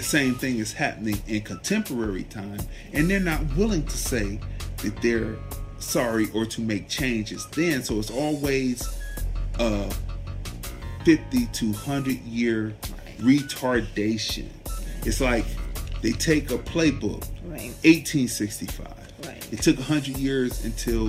[0.00, 2.58] the same thing is happening in contemporary time,
[2.94, 4.40] and they're not willing to say
[4.78, 5.36] that they're
[5.78, 7.82] sorry or to make changes then.
[7.82, 8.88] So it's always
[9.58, 9.92] a
[11.04, 12.74] 50 to 100 year
[13.18, 14.48] retardation.
[15.04, 15.44] It's like
[16.00, 17.68] they take a playbook, Right.
[17.84, 18.86] 1865.
[19.26, 19.52] Right.
[19.52, 21.08] It took 100 years until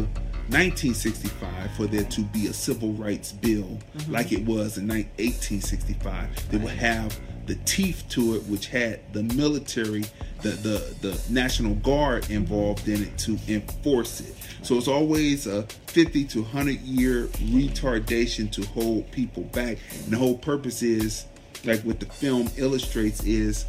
[0.50, 4.12] 1965 for there to be a civil rights bill mm-hmm.
[4.12, 7.18] like it was in ni- 1865 that would have
[7.52, 10.04] the teeth to it which had the military
[10.42, 15.64] the, the the national guard involved in it to enforce it so it's always a
[15.88, 21.26] 50 to 100 year retardation to hold people back and the whole purpose is
[21.66, 23.66] like what the film illustrates is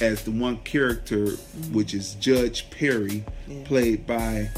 [0.00, 1.28] as the one character,
[1.72, 3.62] which is Judge Perry, Yeah.
[3.64, 4.50] played by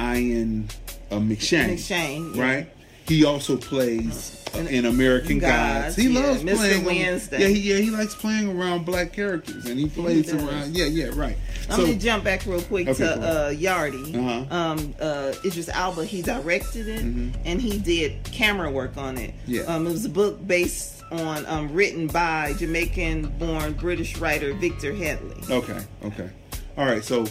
[0.00, 0.68] Ian
[1.10, 1.74] uh, McShane.
[1.74, 2.42] McShane, yeah.
[2.42, 2.68] right?
[3.08, 5.96] He also plays In- American Gods, Gods.
[5.96, 6.20] He yeah.
[6.20, 6.56] loves Mr.
[6.56, 6.84] playing.
[6.84, 7.40] Wednesday.
[7.40, 10.42] Yeah, he, yeah, he likes playing around black characters, and he plays does.
[10.42, 10.76] around.
[10.76, 11.36] Yeah, yeah, right.
[11.70, 14.14] I'm So- gonna jump back real quick Okay, to uh, Yardy.
[14.16, 14.54] Uh-huh.
[14.54, 19.30] Um, uh, Idris Elba, he directed it and he did camera work on it.
[19.42, 19.52] Mm-hmm.
[19.54, 19.62] Yeah.
[19.62, 25.36] Um, it was a book based on, um, written by Jamaican-born British writer Victor Headley.
[25.50, 26.30] Okay, okay.
[26.76, 27.26] All right, so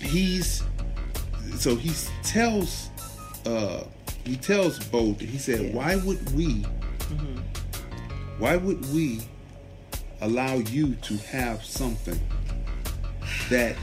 [0.00, 0.62] he's
[1.56, 2.88] so he tells
[3.46, 3.82] uh
[4.24, 5.72] he tells Bolden, he said, Yeah.
[5.72, 7.38] Why would we mm-hmm.
[8.38, 9.20] why would we
[10.20, 12.18] allow you to have something
[13.50, 13.76] that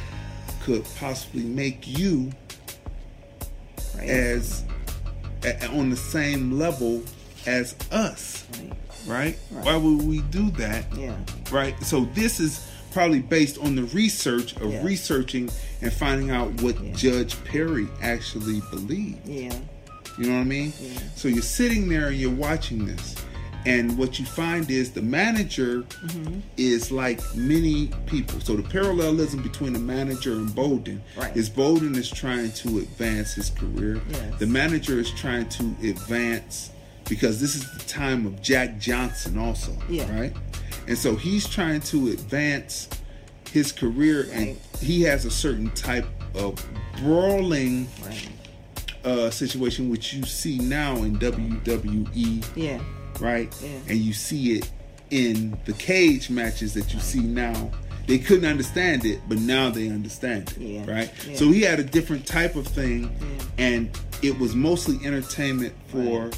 [0.64, 2.32] could possibly make you
[3.96, 4.10] Right.
[4.10, 4.64] as
[5.44, 7.02] a, on the same level
[7.46, 8.72] as us, Right.
[9.08, 9.40] right?
[9.52, 9.66] Right.
[9.66, 10.86] Why would we do that?
[10.98, 11.16] Yeah.
[11.52, 11.82] right?
[11.84, 14.84] So this is probably based on the research of Yeah.
[14.84, 15.50] researching
[15.82, 16.94] and finding out what Yeah.
[16.94, 19.26] Judge Perry actually believed.
[19.28, 19.56] Yeah.
[20.18, 20.74] You know what I mean?
[20.80, 21.00] Yeah.
[21.16, 23.16] So you're sitting there and you're watching this,
[23.66, 26.40] and what you find is the manager Mm-hmm.
[26.58, 28.40] is like many people.
[28.40, 31.36] So the parallelism between the manager and Bolden Right.
[31.36, 34.02] is Bolden is trying to advance his career.
[34.10, 34.40] Yes.
[34.40, 36.70] The manager is trying to advance
[37.10, 40.10] because this is the time of Jack Johnson also, Yeah.
[40.18, 40.34] right?
[40.88, 42.88] And so he's trying to advance
[43.52, 46.64] his career and he has a certain type of
[47.02, 48.28] brawling Right.
[49.06, 52.80] Uh, situation which you see now in WWE, Yeah.
[53.20, 53.54] right?
[53.64, 53.70] Yeah.
[53.90, 54.70] And you see it
[55.12, 57.72] in the cage matches that you see now.
[58.08, 60.86] They couldn't understand it, but now they understand it, Yeah.
[60.92, 61.12] right?
[61.28, 61.36] Yeah.
[61.38, 63.10] So he had a different type of thing,
[63.58, 63.90] and
[64.22, 66.30] it was mostly entertainment for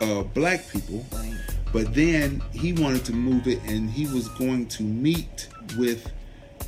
[0.00, 1.04] uh, black people.
[1.12, 1.34] Right.
[1.72, 5.48] But then he wanted to move it, and he was going to meet
[5.78, 6.10] with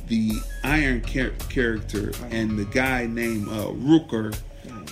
[0.07, 0.31] the
[0.63, 4.37] Iron char- character and the guy named uh, Rooker,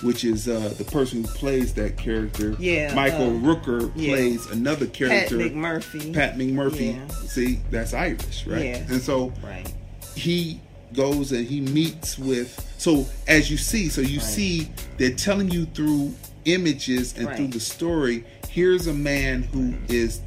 [0.02, 2.56] which is uh, the person who plays that character.
[2.58, 4.14] Yeah, Michael uh, Rooker yeah.
[4.14, 5.38] plays another character.
[5.38, 5.52] Pat.
[5.52, 6.14] McMurphy.
[6.14, 6.94] Pat McMurphy.
[6.96, 7.08] Yeah.
[7.26, 8.64] See, that's Irish, right?
[8.64, 8.76] Yeah.
[8.88, 9.70] And so Right.
[10.14, 10.60] he
[10.92, 14.26] goes and he meets with so as you see so you Right.
[14.28, 16.14] see they're telling you through
[16.44, 20.20] images and through the story here's a man who is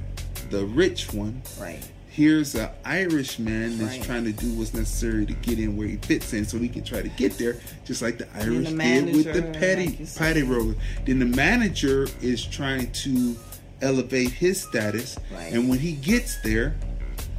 [0.49, 1.79] the rich one Right.
[2.17, 4.03] Here's an irish man that's Right.
[4.03, 6.83] trying to do what's necessary to get in where he fits in so he can
[6.83, 9.85] try to get there just like the irish the did with the manager, petty
[10.19, 13.35] like you roller then the manager is trying to
[13.81, 15.53] elevate his status Right.
[15.53, 16.75] and when he gets there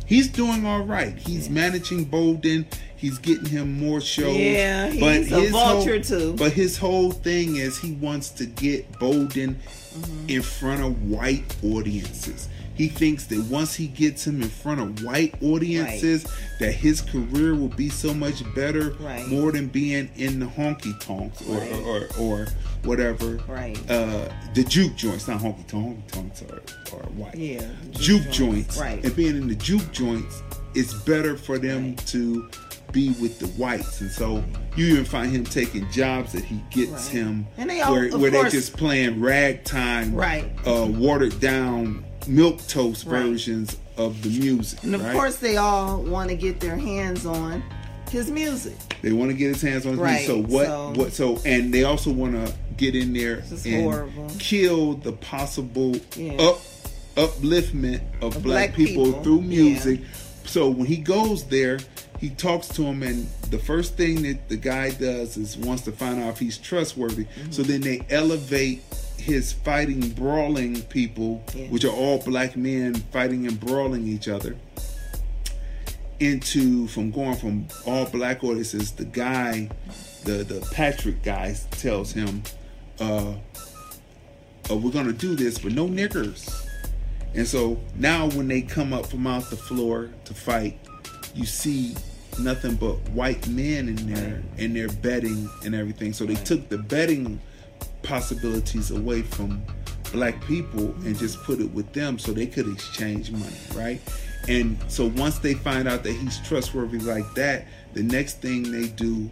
[0.07, 1.15] He's doing all right.
[1.19, 2.65] He's managing Bolden.
[2.97, 4.35] He's getting him more shows.
[4.39, 6.33] Yeah, he's a vulture, whole, too.
[6.33, 9.57] But his whole thing is he wants to get Bolden
[9.99, 10.29] Mm-hmm.
[10.31, 12.49] in front of white audiences.
[12.79, 16.25] He thinks that once he gets him in front of white audiences,
[16.61, 19.27] that his career will be so much better, Right.
[19.27, 21.73] more than being in the honky tonks or, Right.
[21.73, 22.47] or, or, or
[22.85, 23.41] whatever.
[23.49, 23.77] Right.
[23.91, 26.07] Uh, the juke joints, not honky tonk.
[26.07, 26.63] Honky tonks are,
[26.97, 27.35] are white.
[27.35, 28.37] Yeah, Juke, juke joints.
[28.37, 29.05] joints, right.
[29.05, 30.41] And being in the juke joints,
[30.77, 32.07] it's better for them Right.
[32.07, 32.49] to
[32.93, 34.01] be with the whites.
[34.01, 34.43] And so
[34.77, 37.03] you even find him taking jobs that he gets Right.
[37.09, 40.45] him And they all- where, where they're just playing ragtime, Right.
[40.65, 43.23] uh, watered down milk toast Right.
[43.23, 44.83] versions of the music.
[44.83, 45.13] And of right?
[45.15, 47.63] course, they all want to get their hands on
[48.11, 48.77] his music.
[49.03, 50.29] They want to get his hands on his Right, music.
[50.29, 50.67] So what?
[50.67, 51.13] so- what?
[51.13, 54.31] So and they also want to get in there and horrible.
[54.39, 56.33] kill the possible Yeah.
[56.35, 56.61] up
[57.17, 59.63] upliftment of, Of black, black people, people, through yeah.
[59.63, 60.01] music.
[60.45, 61.79] So when he goes there,
[62.21, 65.93] he talks to him, and the first thing that the guy does is wants to
[65.93, 67.25] find out if he's trustworthy.
[67.25, 67.51] Mm-hmm.
[67.51, 68.83] So then they elevate
[69.19, 71.67] his fighting, brawling people, Yeah.
[71.67, 74.57] which are all black men fighting and brawling each other
[76.21, 79.69] into from going from all black audiences the guy
[80.25, 82.43] the the patrick guy tells him
[83.01, 83.33] uh,
[84.69, 86.65] uh we're gonna do this but no niggers.
[87.35, 90.79] And so now when they come up from out the floor to fight
[91.35, 91.95] you see
[92.41, 96.13] nothing but white men in there and they're betting and everything.
[96.13, 97.39] So they took the betting
[98.03, 99.63] possibilities away from
[100.13, 104.01] black people and just put it with them so they could exchange money, right?
[104.49, 108.89] And so once they find out that he's trustworthy like that, the next thing they
[108.89, 109.29] do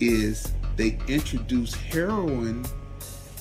[0.00, 2.64] is they introduce heroin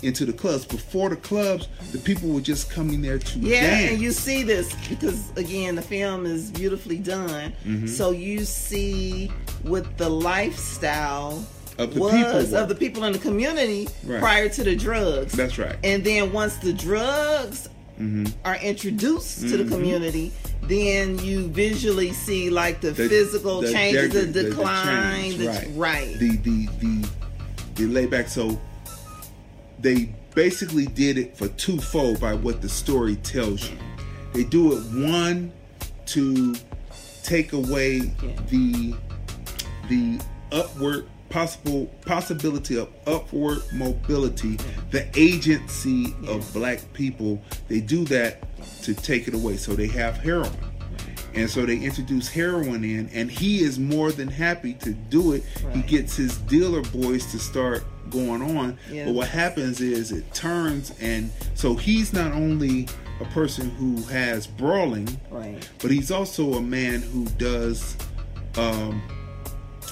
[0.02, 0.66] into the clubs.
[0.66, 3.92] Before the clubs, the people were just coming there to Yeah, dance.
[3.94, 7.54] and you see this because again, the film is beautifully done.
[7.66, 7.88] Mm-hmm.
[7.88, 9.32] So you see
[9.64, 11.46] with the lifestyle
[11.78, 12.58] Of the was people were.
[12.64, 14.20] of the people in the community Right.
[14.20, 15.34] prior to the drugs.
[15.34, 15.76] That's right.
[15.84, 17.70] And then once the drugs
[18.00, 18.26] Mm-hmm.
[18.44, 20.32] are introduced to the community,
[20.64, 25.38] then you visually see like the, The- physical the changes, the, the- the decline, change,
[25.38, 25.70] the, right.
[25.76, 26.20] right.
[26.20, 27.10] the the the
[27.76, 28.30] the layback.
[28.30, 28.60] So
[29.80, 33.78] they basically did it for twofold by what the story tells you.
[34.34, 35.52] They do it one
[36.08, 36.56] to
[37.24, 38.30] take away Yeah.
[38.50, 38.96] the
[39.90, 40.20] the
[40.52, 44.56] upward possible possibility of upward mobility,
[44.92, 47.42] the agency of black people.
[47.68, 48.44] They do that
[48.84, 49.58] to take it away.
[49.58, 50.52] So they have heroin.
[51.34, 55.44] And so they introduce heroin in, and he is more than happy to do it.
[55.74, 58.78] He gets his dealer boys to start going on.
[59.06, 62.88] But what happens is it turns, and so he's not only
[63.20, 65.68] a person who has brawling, right.
[65.82, 67.98] but he's also a man who does.
[68.56, 69.02] Um,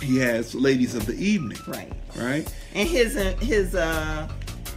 [0.01, 1.91] he has ladies of the evening, Right.
[2.15, 2.53] right?
[2.73, 4.27] and his his uh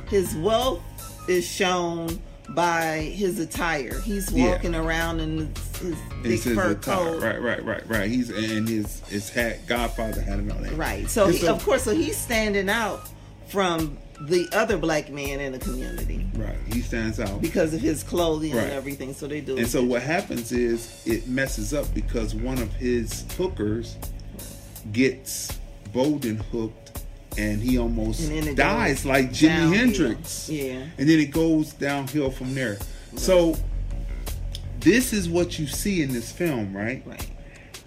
[0.09, 0.81] his wealth
[1.29, 2.21] is shown
[2.51, 3.99] by his attire.
[4.01, 4.51] He's Yeah.
[4.51, 5.51] walking around in
[5.81, 6.97] his, his big fur attire.
[6.97, 7.23] coat.
[7.23, 8.11] Right, right, right, right.
[8.11, 10.77] He's and his his hat, Godfather had and all that.
[10.77, 11.09] Right.
[11.09, 13.09] So, he, of course, so he's standing out
[13.49, 13.97] from
[14.29, 17.41] the other black man in the community right, he stands out.
[17.43, 18.63] because of his clothing Right.
[18.65, 19.13] and everything.
[19.13, 19.57] So they do.
[19.57, 23.97] And so what happens is it messes up because one of his hookers
[24.93, 25.59] gets
[25.93, 27.03] Bolden hooked
[27.37, 29.75] and he almost And dies like Jimi.
[29.75, 30.49] Hendrix.
[30.49, 30.85] Yeah.
[30.99, 32.79] And then it goes downhill from there.
[33.17, 33.57] So
[34.81, 37.03] this is what you see in this film, right?
[37.07, 37.29] right.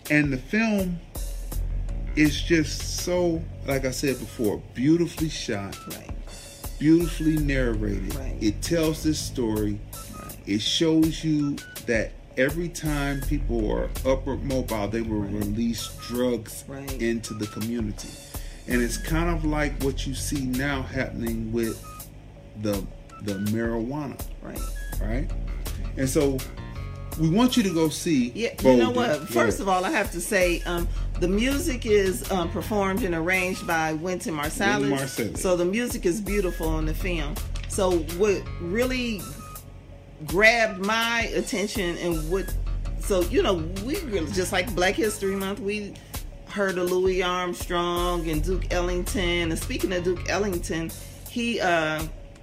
[0.10, 1.00] And the film
[2.16, 6.10] is just so, like I said before, beautifully shot, Right.
[6.80, 8.16] beautifully narrated.
[8.16, 8.36] Right.
[8.42, 9.80] It tells this story.
[10.18, 10.36] Right.
[10.46, 16.92] It shows you that every time people are upward mobile, they will release drugs Right.
[17.02, 18.10] into the community.
[18.68, 21.84] And it's kind of like what you see now happening with
[22.62, 22.84] the
[23.24, 24.60] the marijuana, Right.
[25.02, 25.30] right?
[25.98, 26.38] And so
[27.20, 28.32] we want you to go see.
[28.36, 29.28] Yeah, you know what?
[29.28, 30.88] First of all, I have to say um,
[31.20, 34.90] the music is um, performed and arranged by Wynton Marsalis.
[34.92, 35.38] Marsalis.
[35.40, 37.34] So the music is beautiful in the film.
[37.70, 39.20] So what really
[40.26, 42.54] grabbed my attention and what,
[43.00, 43.56] so you know,
[43.86, 45.94] we really just like Black History Month, we
[46.50, 49.52] heard of Louis Armstrong and Duke Ellington.
[49.52, 50.92] And speaking of Duke Ellington,
[51.30, 52.02] he uh,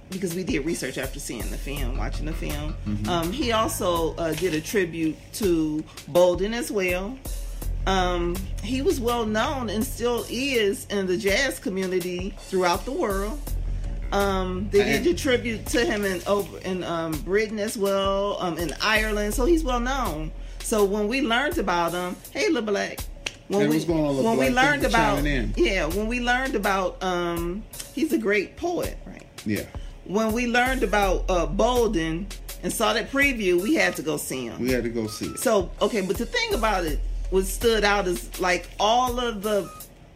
[0.09, 2.75] because we did research after seeing the film, watching the film.
[3.09, 7.17] Um, he also uh, did a tribute to Bolden as well.
[7.87, 13.39] Um, he was well known and still is in the jazz community throughout the world.
[14.15, 18.57] Um, they did a tribute to him in over in um, Britain as well, um,
[18.57, 19.33] in Ireland.
[19.33, 20.31] So he's well known.
[20.59, 22.99] So when we learned about him, hey, Lil Black.
[23.47, 25.23] When Hey, we on, when we learned about
[25.55, 27.63] yeah, when we learned about um,
[27.93, 29.23] he's a great poet, right?
[29.45, 29.65] Yeah.
[30.05, 32.25] when we learned about uh, Bolden
[32.63, 34.59] and saw that preview, we had to go see him.
[34.59, 35.39] We had to go see it.
[35.39, 36.99] So okay, but the thing about it,
[37.29, 39.69] what stood out is like all of the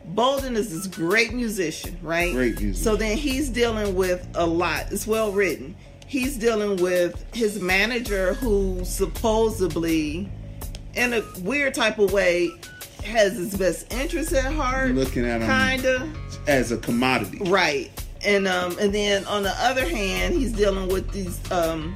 [0.10, 2.34] Bolden is this great musician, right?
[2.34, 2.76] Great musician.
[2.84, 4.86] So then he's dealing with a lot.
[4.92, 5.76] It's well written.
[6.08, 10.30] He's dealing with his manager, who supposedly,
[10.96, 12.50] in a weird type of way,
[13.06, 14.92] has his best interest at heart.
[14.92, 15.48] Looking at him.
[15.48, 16.12] kinda
[16.48, 17.40] As a commodity.
[17.46, 17.90] right,
[18.26, 21.96] and um, and then on the other hand, he's dealing with these um,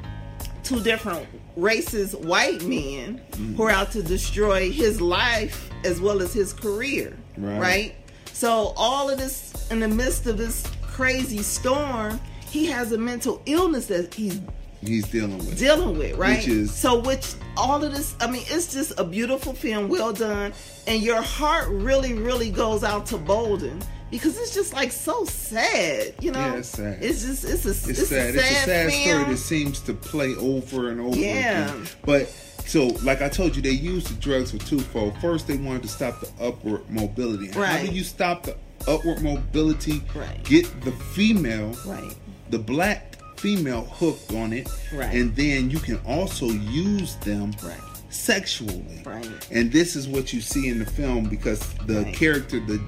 [0.63, 3.55] two different racist white men Mm-hmm.
[3.55, 7.17] who are out to destroy his life as well as his career.
[7.37, 7.59] Right.
[7.59, 7.95] right?
[8.33, 12.19] So all of this in the midst of this crazy storm,
[12.49, 14.39] he has a mental illness that he's
[14.81, 15.57] He's dealing with.
[15.57, 16.37] dealing with, right?
[16.39, 20.11] Which is- so which all of this I mean, it's just a beautiful film, well
[20.11, 20.51] done,
[20.87, 23.81] and your heart really, really goes out to Bolden
[24.11, 26.39] because it's just like so sad, you know.
[26.39, 26.97] Yeah, it's sad.
[27.01, 28.35] It's just it's a It's, it's, sad.
[28.35, 29.19] A sad it's a sad film.
[29.21, 31.69] story that seems to play over and over Yeah.
[31.69, 31.87] again.
[32.05, 32.29] But
[32.65, 35.15] so, like I told you, they used the drugs for twofold.
[35.21, 37.47] First, they wanted to stop the upward mobility.
[37.47, 38.55] And How do you stop the
[38.87, 40.01] upward mobility?
[40.15, 40.43] Right.
[40.43, 42.15] Get the female, Right.
[42.49, 45.13] the black female, hooked on it, Right.
[45.13, 47.77] and then you can also use them Right.
[48.09, 49.01] sexually.
[49.05, 49.27] Right.
[49.51, 52.13] And this is what you see in the film because the Right.
[52.13, 52.79] character, the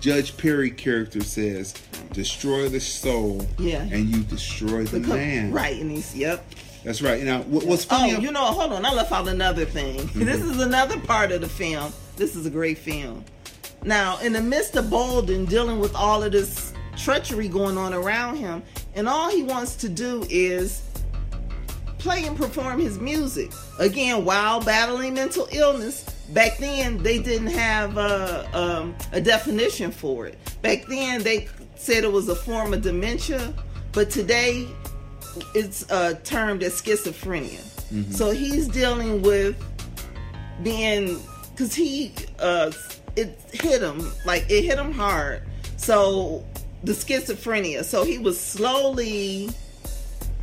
[0.00, 1.74] Judge Perry character says,
[2.12, 3.82] destroy the soul Yeah.
[3.82, 5.52] and you destroy the Because- man.
[5.52, 6.44] Right, and he's yep.
[6.84, 7.22] That's right.
[7.22, 8.18] Now, what, what's Oh, funny?
[8.20, 8.84] you know, hold on.
[8.86, 9.98] I left out another thing.
[10.10, 10.24] Mm-hmm.
[10.24, 11.92] This is another part of the film.
[12.16, 13.24] This is a great film.
[13.84, 18.36] Now, in the midst of Bolden dealing with all of this treachery going on around
[18.36, 18.62] him,
[18.94, 20.82] and all he wants to do is
[21.98, 23.52] play and perform his music.
[23.78, 26.04] Again, while battling mental illness.
[26.30, 30.38] Back then, they didn't have uh, um, a definition for it.
[30.62, 33.52] Back then, they said it was a form of dementia,
[33.92, 34.68] but today,
[35.54, 37.64] it's uh, termed as schizophrenia.
[38.12, 39.56] So he's dealing with
[40.62, 41.20] being
[41.50, 42.70] because he uh,
[43.16, 45.42] it hit him like it hit him hard.
[45.76, 46.44] So
[46.84, 47.84] the schizophrenia.
[47.84, 49.50] So he was slowly,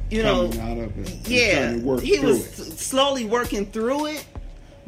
[0.09, 1.27] you know, out of it.
[1.27, 2.77] yeah, he was it.
[2.77, 4.25] slowly working through it.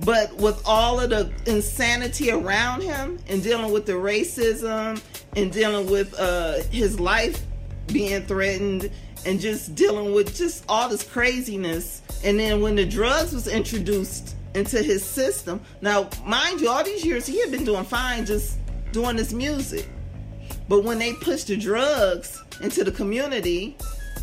[0.05, 5.01] But with all of the insanity around him and dealing with the racism
[5.35, 7.41] and dealing with uh, his life
[7.87, 8.91] being threatened
[9.25, 12.01] and just dealing with just all this craziness.
[12.23, 17.05] And then when the drugs was introduced into his system, now mind you, all these
[17.05, 18.57] years he had been doing fine just
[18.91, 19.87] doing this music.
[20.67, 23.75] But when they pushed the drugs into the community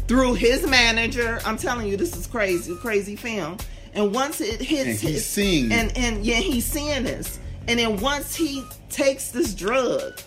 [0.06, 3.58] through his manager, I'm telling you, this is crazy, crazy film.
[3.94, 7.40] And once it hits, And he's his, seeing and and yeah, he's seeing this.
[7.66, 10.20] And then once he takes this drug,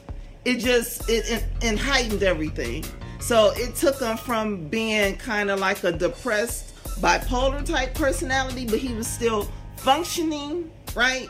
[0.43, 2.83] it just it, it, it heightened everything.
[3.19, 8.79] So it took him from being kind of like a depressed bipolar type personality, but
[8.79, 9.47] he was still
[9.77, 11.27] functioning, right?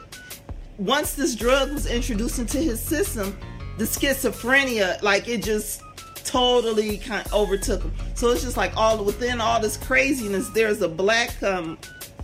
[0.78, 3.38] Once this drug was introduced into his system,
[3.78, 5.82] the schizophrenia, like it just
[6.26, 7.94] totally kind of overtook him.
[8.14, 11.78] So it's just like all within all this craziness, there's a black um,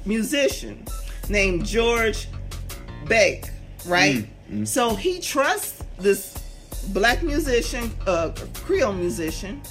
[0.05, 0.85] musician
[1.27, 2.27] named George
[3.07, 3.51] Beck,
[3.85, 4.27] right?
[4.65, 6.37] So he trusts this
[6.93, 9.61] black musician, uh, Creole musician,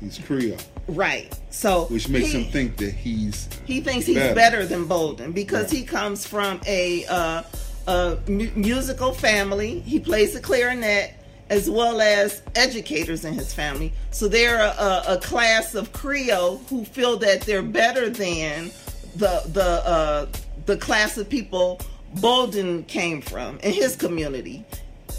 [0.00, 1.32] He's Creole, right?
[1.50, 4.34] So which makes he- him think that he's he thinks he's Better.
[4.34, 5.78] better, than Bolden because Right.
[5.80, 7.42] he comes from a, uh,
[7.86, 9.80] a mu- musical family.
[9.80, 11.14] He plays the clarinet
[11.48, 13.92] as well as educators in his family.
[14.10, 18.70] So they're a, a, a class of Creole who feel that they're better than
[19.16, 20.26] the the uh,
[20.66, 21.80] the class of people
[22.16, 24.64] Bolden came from in his community.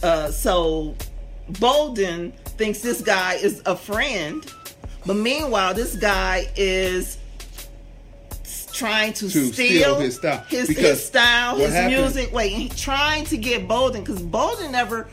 [0.04, 0.96] Uh, so
[1.60, 4.46] Bolden thinks this guy is a friend,
[5.06, 7.18] but meanwhile, this guy is
[8.74, 10.44] trying to, To steal, steal his style.
[10.50, 12.34] his, his style, his happened- music.
[12.34, 15.08] Wait, trying to get Bolden because Bolden never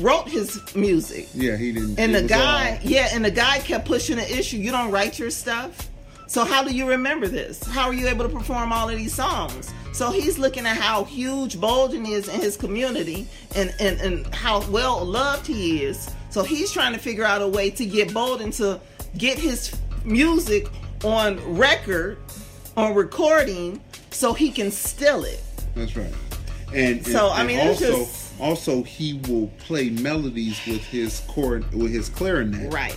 [0.00, 1.28] wrote his music.
[1.34, 1.98] yeah he didn't.
[1.98, 4.56] And the guy, all- yeah, and the guy kept pushing the issue.
[4.58, 5.88] You don't write your stuff.
[6.28, 7.64] So how do you remember this?
[7.64, 9.72] How are you able to perform all of these songs?
[9.92, 13.26] So he's looking at how huge Bolden is in his community
[13.56, 16.10] and, and, and how well loved he is.
[16.28, 18.78] So he's trying to figure out a way to get Bolden to
[19.16, 19.74] get his
[20.04, 20.68] music
[21.02, 22.18] on record,
[22.76, 25.42] on recording, so he can steal it.
[25.74, 26.12] That's right.
[26.68, 31.62] And, and So, I mean, also just- also he will play melodies with his cor
[31.72, 32.96] with his clarinet, Right.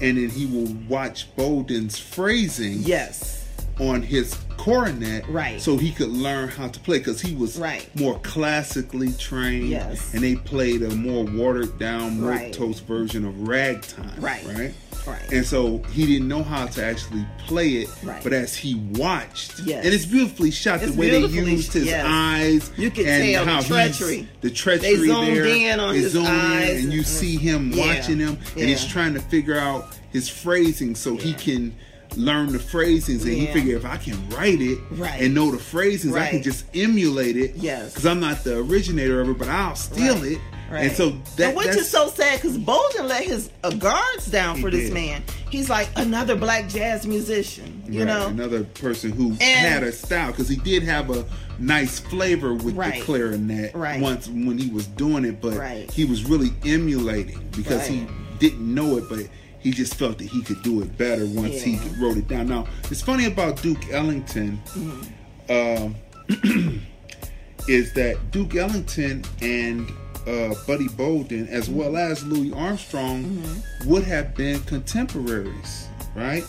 [0.00, 3.37] And then he will watch Bolden's phrasing Yes.
[3.80, 5.60] On his coronet, Right.
[5.60, 7.88] So he could learn how to play because he was Right.
[7.98, 10.12] more classically trained, Yes.
[10.12, 12.52] And they played a more watered down, Right.
[12.52, 14.44] milquetoast version of ragtime, Right.
[14.46, 14.74] Right.
[15.06, 15.32] Right.
[15.32, 17.88] And so he didn't know how to actually play it.
[18.02, 18.22] Right.
[18.22, 19.84] But as he watched, Yes.
[19.84, 22.04] and it's beautifully shot It's the way they used his yes.
[22.06, 22.70] eyes.
[22.76, 24.28] You can and tell how he's- treachery.
[24.42, 25.46] The treachery They zoomed there.
[25.46, 27.86] in on his eyes and you and- see him Yeah.
[27.94, 31.72] watching him, and he's trying to figure out his phrasing so he can
[32.16, 35.20] learn the phrasings and he figured if I can write it Right.
[35.22, 37.90] and know the phrasings I can just emulate it Yes.
[37.92, 40.32] because I'm not the originator of it but I'll steal Right.
[40.32, 40.38] it
[40.70, 40.82] Right.
[40.88, 44.60] and so that and which is so sad because Bolden let his uh, guards down
[44.60, 44.92] for this did.
[44.94, 45.22] man.
[45.50, 48.26] He's like another black jazz musician, you Right, know.
[48.26, 51.24] another person who had a style because he did have a
[51.58, 52.96] nice flavor with Right.
[52.96, 53.98] the clarinet Right.
[54.00, 55.90] once when he was doing it, but Right.
[55.90, 58.06] he was really emulating because he
[58.38, 59.20] didn't know it, but
[59.60, 62.48] he just felt that he could do it better once he wrote it down.
[62.48, 64.60] Now it's funny about Duke Ellington.
[64.68, 65.84] Mm-hmm.
[65.84, 65.94] um,
[67.68, 69.90] is that Duke Ellington and
[70.26, 73.88] uh, Buddy Bolden, as well as Louis Armstrong, Mm-hmm.
[73.90, 76.44] would have been contemporaries, right?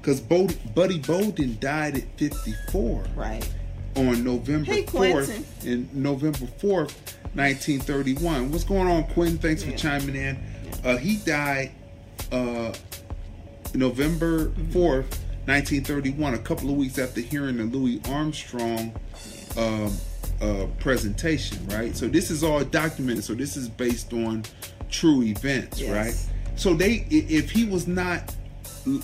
[0.00, 3.46] Because Buddy Bolden died at 54 Right.
[3.96, 4.90] on November Hey, 4th,
[5.26, 5.44] Quentin.
[5.64, 6.94] in November 4th,
[7.34, 8.50] 1931.
[8.50, 9.38] What's going on, Quentin?
[9.38, 10.38] Thanks for chiming in.
[10.84, 11.72] Uh, he died
[12.32, 12.72] uh,
[13.74, 14.72] November Mm-hmm.
[14.72, 15.16] 4th,
[15.46, 18.92] 1931, a couple of weeks after hearing the Louis Armstrong
[19.56, 19.96] um,
[20.40, 21.96] uh, presentation, right?
[21.96, 23.24] So this is all documented.
[23.24, 24.44] So this is based on
[24.90, 25.90] true events, Yes.
[25.90, 26.56] right?
[26.56, 28.34] So they, if he was not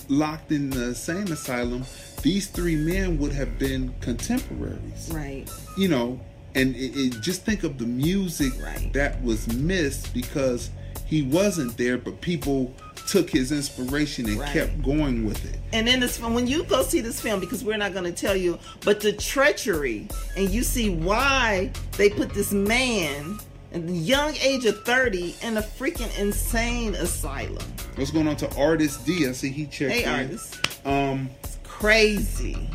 [0.09, 1.85] locked in the same asylum,
[2.21, 5.49] these three men would have been contemporaries, Right.
[5.77, 6.19] you know.
[6.55, 8.91] And it, it, just think of the music Right.
[8.93, 10.69] that was missed because
[11.05, 12.73] he wasn't there, but people
[13.07, 14.51] took his inspiration and Right.
[14.53, 15.59] kept going with it.
[15.73, 18.35] And then this when you go see this film, because we're not going to tell
[18.35, 23.39] you, but the treachery, and you see why they put this man
[23.73, 27.57] at the young age of 30 in a freaking insane asylum.
[27.95, 29.27] What's going on to Artist D?
[29.27, 30.09] I see he checked Hey, in.
[30.09, 30.57] artists.
[30.85, 31.29] Um,
[31.63, 32.69] Crazy.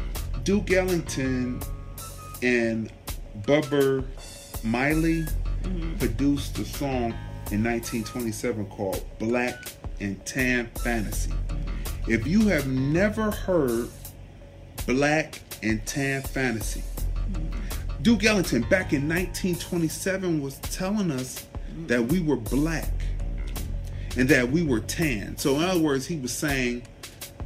[0.45, 1.61] Duke Ellington
[2.43, 2.91] and
[3.47, 4.05] Bubber
[4.65, 5.25] Miley
[5.63, 5.97] Mm-hmm.
[5.99, 7.15] produced a song
[7.53, 9.55] in 1927 called Black
[10.01, 11.33] and Tan Fantasy.
[12.09, 13.89] If you have never heard
[14.87, 16.83] Black and Tan Fantasy,
[18.03, 21.47] Duke Ellington back in 1927 was telling us
[21.87, 22.93] that we were black
[24.17, 25.37] and that we were tan.
[25.39, 26.83] So, in other words, he was saying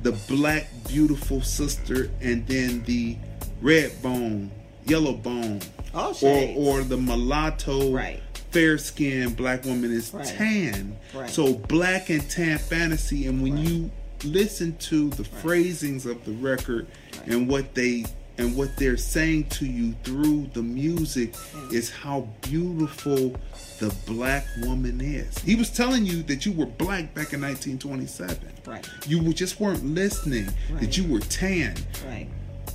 [0.03, 3.17] the black, beautiful sister and then the
[3.61, 4.51] red bone,
[4.87, 5.61] yellow bone,
[5.95, 6.15] or,
[6.57, 8.23] or the mulatto, Right.
[8.57, 10.27] Fair skinned black woman is Right.
[10.27, 10.97] tan.
[11.13, 11.29] Right.
[11.29, 13.27] So, black and tan fantasy.
[13.27, 13.91] And when you
[14.25, 16.87] listen to the phrasings of the record
[17.27, 18.07] and what they
[18.39, 21.73] and what they're saying to you through the music mm.
[21.73, 23.35] is how beautiful
[23.79, 25.39] the black woman is.
[25.39, 28.39] He was telling you that you were black back in 1927.
[28.67, 28.89] Right.
[29.07, 30.49] You just weren't listening.
[30.71, 30.81] Right.
[30.81, 31.77] That you were tan.
[32.07, 32.29] Right.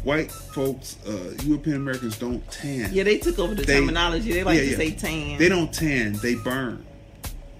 [0.04, 2.90] White folks, uh, European Americans don't tan.
[2.92, 4.34] Yeah, they took over the They- terminology.
[4.34, 4.78] They like yeah, to yeah.
[4.78, 5.38] say tan.
[5.38, 6.86] They don't tan, they burn.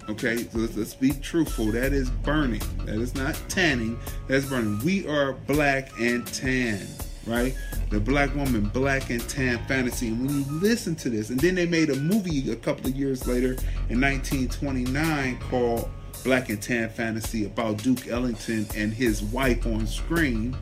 [0.10, 1.68] Okay, so let's, let's be truthful.
[1.72, 2.62] That is burning.
[2.86, 4.00] That is not tanning.
[4.28, 4.80] That's burning.
[4.84, 6.86] We are black and tan,
[7.28, 7.56] right?
[7.92, 10.08] The black woman, black and tan fantasy.
[10.08, 12.96] And when you listen to this, and then they made a movie a couple of
[12.96, 13.52] years later
[13.90, 15.90] in 1929 called
[16.24, 20.56] Black and Tan Fantasy about Duke Ellington and his wife on screen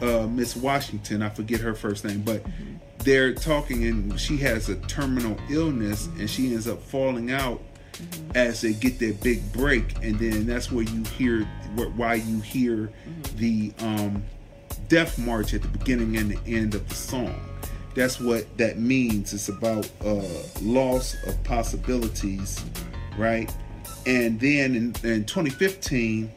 [0.00, 1.22] uh, Miss Washington.
[1.22, 2.42] I forget her first name, but
[2.98, 7.62] they're talking, and she has a terminal illness, and she ends up falling out
[8.34, 11.44] as they get their big break, and then that's where you hear
[11.76, 12.90] wh- why you hear
[13.36, 14.22] the um,
[14.88, 17.40] death march at the beginning and the end of the song.
[17.94, 19.32] That's what that means.
[19.32, 20.22] It's about uh,
[20.60, 22.62] loss of possibilities,
[23.16, 23.50] right?
[24.04, 26.30] And then in, in 2015,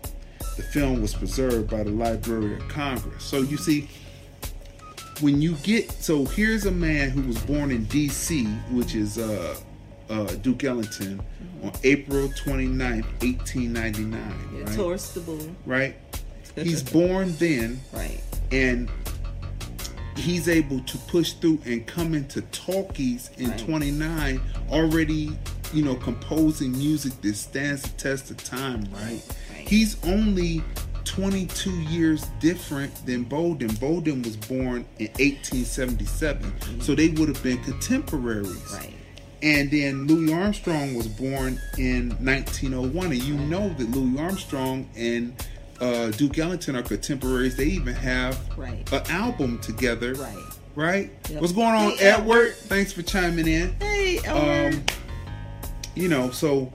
[0.59, 3.23] the film was preserved by the Library of Congress.
[3.23, 3.87] So you see,
[5.21, 9.55] when you get so here's a man who was born in D.C., which is uh,
[10.09, 11.21] uh, Duke Ellington,
[11.63, 14.49] on April 29th, 1899.
[14.53, 14.75] Yeah, right?
[14.75, 15.39] Taurus the bull.
[15.65, 15.95] right?
[16.55, 18.19] He's born then, Right.
[18.51, 18.89] and
[20.17, 23.59] he's able to push through and come into talkies in Right.
[23.59, 25.37] 29 already
[25.71, 29.21] you know composing music that stands the test of time right, Right.
[29.69, 30.61] He's only
[31.05, 37.57] 22 years different than bolden bolden was born in 1877 so they would have been
[37.63, 38.93] contemporaries Right.
[39.41, 45.33] and then Louis Armstrong was born in 1901, and you know that Louis Armstrong and
[45.79, 47.55] uh, Duke Ellington are contemporaries.
[47.55, 48.91] They even have Right.
[48.91, 50.13] an album together.
[50.15, 50.35] Right.
[50.75, 51.11] Right.
[51.29, 51.39] Yep.
[51.41, 52.53] What's going on, Hey, Edward?
[52.55, 53.73] Thanks for chiming in.
[53.79, 54.75] Hey, Elmer.
[54.75, 54.83] Um,
[55.95, 56.71] you know, so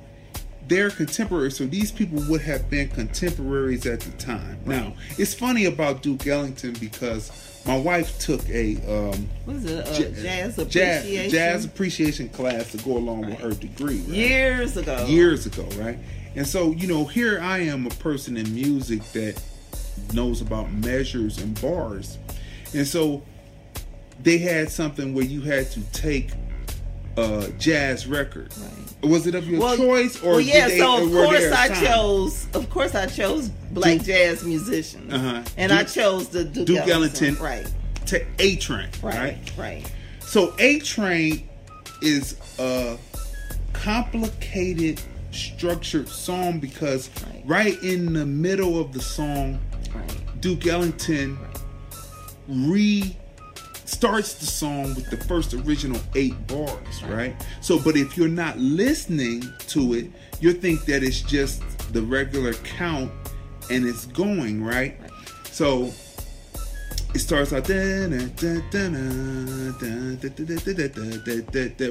[0.69, 4.59] they're contemporaries, so these people would have been contemporaries at the time.
[4.65, 7.31] Now, it's funny about Duke Ellington because
[7.66, 9.86] my wife took a um, What is it?
[9.86, 11.31] Uh, jazz jazz, appreciation.
[11.31, 13.99] jazz appreciation class to go along with her degree.
[14.01, 14.09] right?
[14.09, 15.07] Years ago.
[15.07, 15.99] years ago, right?
[16.36, 19.41] And so, you know, here I am, a person in music that
[20.12, 22.19] knows about measures and bars.
[22.74, 23.23] And so
[24.23, 26.31] they had something where you had to take
[27.16, 28.53] a jazz record.
[28.59, 28.84] Right.
[29.05, 30.68] Was it of your Well, choice or well, yeah.
[30.68, 32.47] they, so of course I chose.
[32.55, 35.43] Of course I chose black Duke- jazz musicians, Uh-huh.
[35.56, 37.36] and I chose the Duke, Duke Ellington.
[37.36, 37.43] Ellington.
[37.44, 37.66] Right.
[38.06, 39.14] To A Train, Right.
[39.16, 39.52] right?
[39.56, 39.93] Right.
[40.20, 41.48] So A Train
[42.02, 42.97] is a
[43.72, 45.01] complicated
[45.32, 47.43] structured song because Right.
[47.44, 49.59] right in the middle of the song
[49.94, 50.40] Right.
[50.40, 51.39] Duke Ellington
[52.48, 53.16] re
[53.85, 57.35] starts the song with the first original eight bars, right?
[57.61, 61.62] So, but if you're not listening to it, you think that it's just
[61.93, 63.11] the regular count
[63.70, 64.97] and it's going, right?
[65.51, 65.93] So
[67.15, 67.65] it starts out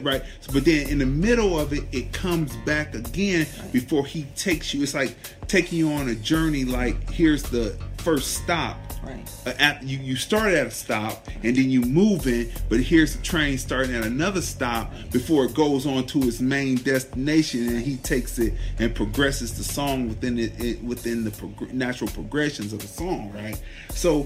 [0.03, 0.22] right
[0.52, 4.84] but then in the middle of it it comes back again before he takes you
[4.84, 5.15] it's like
[5.48, 8.77] taking you on a journey like here's the first stop.
[9.03, 9.30] Right.
[9.45, 13.15] Uh, at, you you start at a stop and then you move in, but here's
[13.17, 17.81] the train starting at another stop before it goes on to its main destination, and
[17.81, 22.71] he takes it and progresses the song within it, it within the prog- natural progressions
[22.71, 23.61] of the song, right?
[23.89, 24.25] So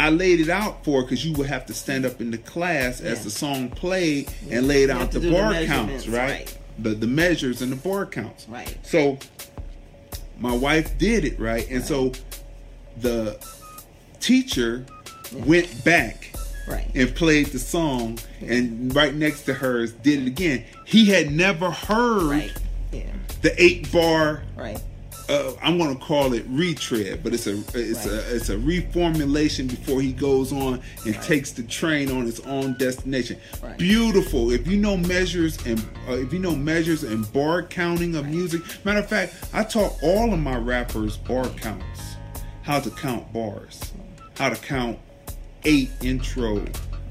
[0.00, 3.02] I laid it out for because you would have to stand up in the class
[3.02, 6.30] as the song played and laid You out the do the bar counts, right?
[6.30, 6.58] right.
[6.78, 8.78] The the measures and the bar counts, Right.
[8.82, 9.18] So
[10.38, 12.12] my wife did it right, and so
[13.00, 13.38] the
[14.20, 14.84] teacher
[15.32, 16.28] went back
[16.68, 16.88] Right.
[16.94, 20.62] and played the song, and right next to hers did it again.
[20.84, 22.52] He had never heard Right.
[22.92, 23.02] Yeah.
[23.42, 24.78] the eight bar Right.
[25.28, 28.14] uh, I'm going to call it retread, but it's a it's Right.
[28.14, 32.76] a it's a reformulation before he goes on and takes the train on its own
[32.78, 33.38] destination.
[33.60, 33.76] Right.
[33.76, 34.52] Beautiful.
[34.52, 38.60] If you know measures and uh, if you know measures and bar counting of music,
[38.84, 42.11] matter of fact, I taught all of my rappers bar counts,
[42.62, 43.92] how to count bars,
[44.36, 44.98] how to count
[45.64, 46.64] eight intro.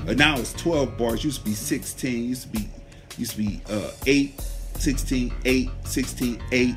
[0.08, 1.24] Uh, now it's 12 bars.
[1.24, 2.30] Used to be 16.
[2.30, 2.70] Used to be
[3.18, 6.76] used to be uh, 8, 16, 8, 16, 8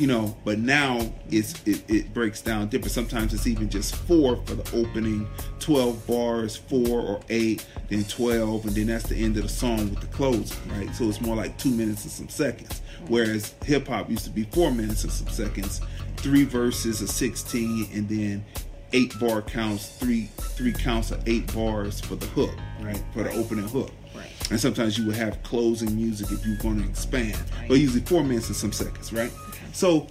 [0.00, 1.00] you know but now
[1.30, 5.28] it's it, it breaks down different sometimes it's even just four for the opening
[5.58, 9.90] 12 bars four or eight then 12 and then that's the end of the song
[9.90, 14.08] with the closing right so it's more like two minutes and some seconds whereas hip-hop
[14.08, 15.80] used to be four minutes and some seconds
[16.20, 18.44] three verses of 16 and then
[18.92, 23.32] eight bar counts three three counts of eight bars for the hook right for the
[23.32, 24.26] opening hook Right.
[24.50, 27.68] and sometimes you would have closing music if you want to expand Right.
[27.68, 29.30] but usually four minutes and some seconds right
[29.72, 30.08] so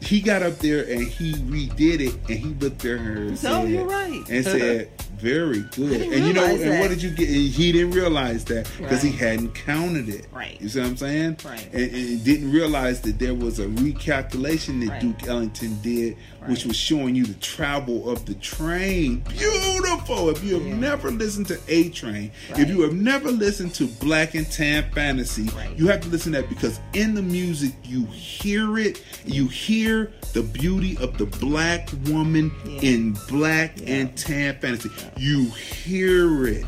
[0.00, 3.62] he got up there and he redid it and he looked at her and So,
[3.62, 4.28] said, you're right.
[4.28, 6.80] and said very good and you know and that.
[6.80, 10.60] what did you get he didn't realize that because he hadn't counted it Right.
[10.60, 11.64] you see what i'm saying Right.
[11.72, 15.00] and, and he didn't realize that there was a recalculation that Right.
[15.00, 16.16] duke ellington did
[16.48, 20.76] which was showing you the travel of the train beautiful if you have Yeah.
[20.76, 25.44] never listened to a train if you have never listened to black and tan fantasy
[25.54, 25.68] Right.
[25.76, 30.10] you have to listen to that because in the music you hear it you hear
[30.32, 32.80] the beauty of the black woman Yeah.
[32.80, 33.94] in black Yeah.
[33.96, 36.66] and tan fantasy you hear it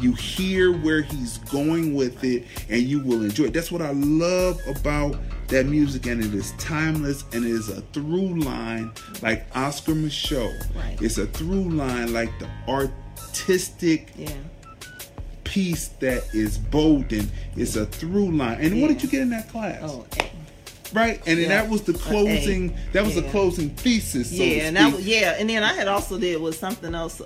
[0.00, 3.92] you hear where he's going with it and you will enjoy it that's what i
[3.92, 5.16] love about
[5.48, 8.90] that music and it is timeless and it is a through line
[9.22, 10.96] like Oscar Micheaux Right.
[11.00, 14.28] it's a through line like the artistic Yeah.
[15.44, 19.48] piece that is bolden it's a through line and what did you get in that
[19.50, 20.06] class Oh.
[20.94, 21.62] Right and then Yeah.
[21.62, 25.36] that was the uh, closing that was the closing thesis so yeah, and that, yeah,
[25.38, 27.20] and then I had also did was something else.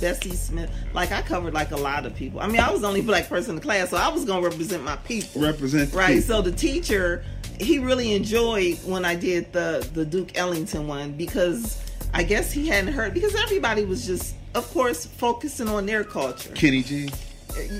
[0.00, 2.40] Bessie Smith, like I covered like a lot of people.
[2.40, 4.42] I mean, I was the only black person in the class, so I was gonna
[4.46, 5.42] represent my people.
[5.42, 6.14] represent Right.
[6.16, 6.22] people.
[6.22, 7.24] So the teacher,
[7.60, 11.78] he really enjoyed when I did the the Duke Ellington one because
[12.14, 16.50] I guess he hadn't heard because everybody was just, of course, focusing on their culture
[16.54, 17.08] kenny g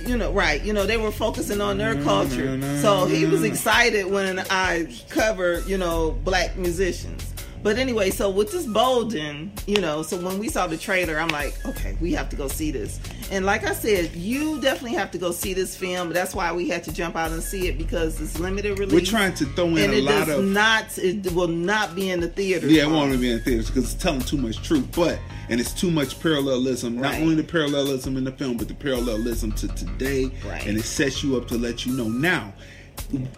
[0.07, 0.63] you know, right.
[0.63, 2.05] You know, they were focusing on their mm-hmm.
[2.05, 2.79] culture.
[2.81, 3.53] So he was mm-hmm.
[3.53, 7.25] excited when I covered, you know, black musicians.
[7.63, 11.29] But anyway, so with this Bolden, you know, so when we saw the trailer, I'm
[11.29, 13.01] like, okay, we have to go see this.
[13.31, 16.11] And like I said, you definitely have to go see this film.
[16.11, 18.95] That's why we had to jump out and see it because it's limited release.
[18.95, 21.95] we're trying to throw in and a it lot does of not, it will not
[21.95, 22.69] be in the theater.
[22.69, 25.19] Yeah, it won't be in theaters because it's telling too much truth, but
[25.51, 26.97] and it's too much parallelism.
[26.97, 30.67] Not only the parallelism in the film, but the parallelism to today, Right.
[30.67, 32.09] and it sets you up to let you know.
[32.09, 32.53] Now,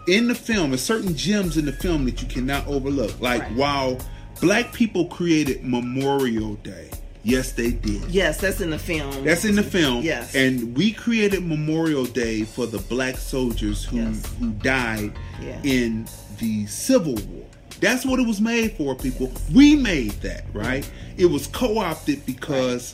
[0.07, 3.19] in the film, there's certain gems in the film that you cannot overlook.
[3.21, 3.55] Like Right.
[3.55, 3.97] while
[4.41, 6.89] black people created Memorial Day,
[7.23, 8.01] yes, they did.
[8.09, 9.23] Yes, that's in the film.
[9.23, 10.03] That's in the film.
[10.03, 10.33] Yes.
[10.35, 14.23] And we created Memorial Day for the black soldiers who Yes.
[14.39, 15.59] who died Yeah.
[15.63, 16.07] in
[16.39, 17.45] the Civil War.
[17.79, 19.31] That's what it was made for, people.
[19.53, 20.87] We made that, right?
[21.17, 22.93] It was co-opted because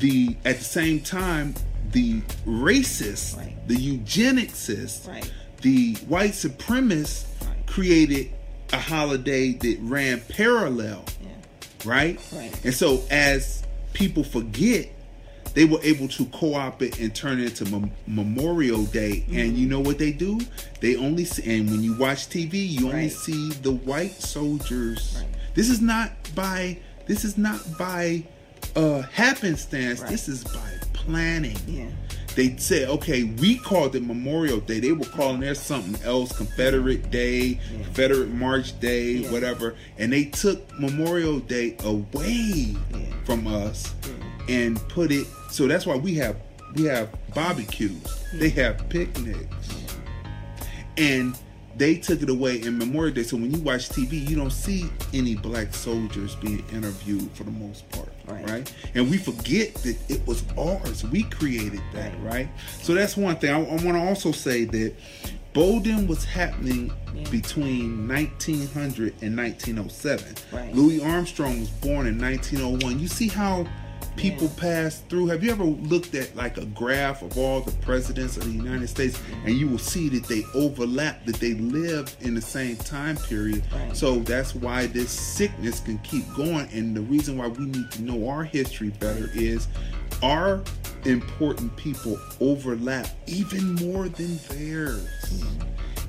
[0.00, 1.54] the at the same time
[1.92, 3.54] the racists, Right.
[3.68, 5.30] the eugenicists, Right.
[5.66, 7.66] The white supremacists Right.
[7.66, 8.30] created
[8.72, 11.28] a holiday that ran parallel Yeah.
[11.84, 12.20] right?
[12.32, 12.52] Right.
[12.64, 14.86] And so as people forget,
[15.54, 19.24] they were able to co-op it and turn it into Mem- Memorial Day.
[19.26, 19.38] Mm-hmm.
[19.38, 20.38] And you know what they do?
[20.80, 25.16] They only see, and when you watch TV, you only see the white soldiers.
[25.16, 25.26] Right.
[25.54, 26.76] This is not by
[27.06, 28.22] this is not by
[28.76, 30.00] uh happenstance.
[30.00, 30.10] Right.
[30.10, 31.56] This is by planning.
[31.66, 31.86] Yeah.
[32.36, 34.78] They said, okay, we called it Memorial Day.
[34.78, 39.32] They were calling there something else, Confederate Day, Confederate March Day, Yeah.
[39.32, 39.74] whatever.
[39.98, 42.98] And they took Memorial Day away Yeah.
[43.24, 43.94] from us
[44.50, 45.26] and put it.
[45.50, 46.36] So that's why we have
[46.74, 48.02] we have barbecues.
[48.34, 49.68] They have picnics,
[50.98, 51.34] and
[51.76, 53.22] they took it away in Memorial Day.
[53.22, 57.50] So when you watch TV, you don't see any black soldiers being interviewed for the
[57.50, 58.48] most part, Right.
[58.48, 58.72] right?
[58.94, 61.04] And we forget that it was ours.
[61.04, 62.32] We created that, Right.
[62.34, 62.48] right?
[62.82, 63.50] So that's one thing.
[63.50, 64.94] I, I want to also say that
[65.52, 67.28] Bolden was happening Yeah.
[67.30, 70.34] between 1900 and 1907.
[70.52, 70.74] Right.
[70.74, 73.00] Louis Armstrong was born in 1901.
[73.00, 73.66] You see how
[74.16, 75.26] people pass through.
[75.26, 78.88] Have you ever looked at like a graph of all the presidents of the United
[78.88, 83.16] States and you will see that they overlap, that they live in the same time
[83.16, 83.62] period.
[83.72, 83.96] Right.
[83.96, 86.68] So that's why this sickness can keep going.
[86.72, 89.68] And the reason why we need to know our history better is
[90.22, 90.62] our
[91.04, 95.08] important people overlap even more than theirs.
[95.28, 95.62] Hmm.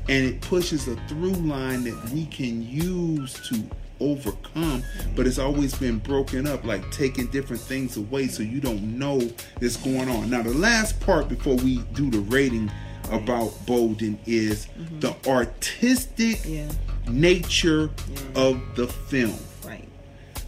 [0.09, 3.61] And it pushes a through line that we can use to
[3.99, 4.83] overcome,
[5.15, 9.19] but it's always been broken up, like taking different things away so you don't know
[9.59, 10.29] that's going on.
[10.29, 12.71] Now, the last part before we do the rating
[13.11, 14.99] about Bolden is mm-hmm.
[14.99, 16.69] the artistic Yeah.
[17.09, 18.41] nature Yeah.
[18.41, 19.87] of the film Right.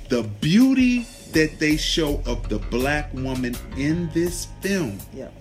[0.09, 5.31] the beauty that they show of the black woman in this film Yep.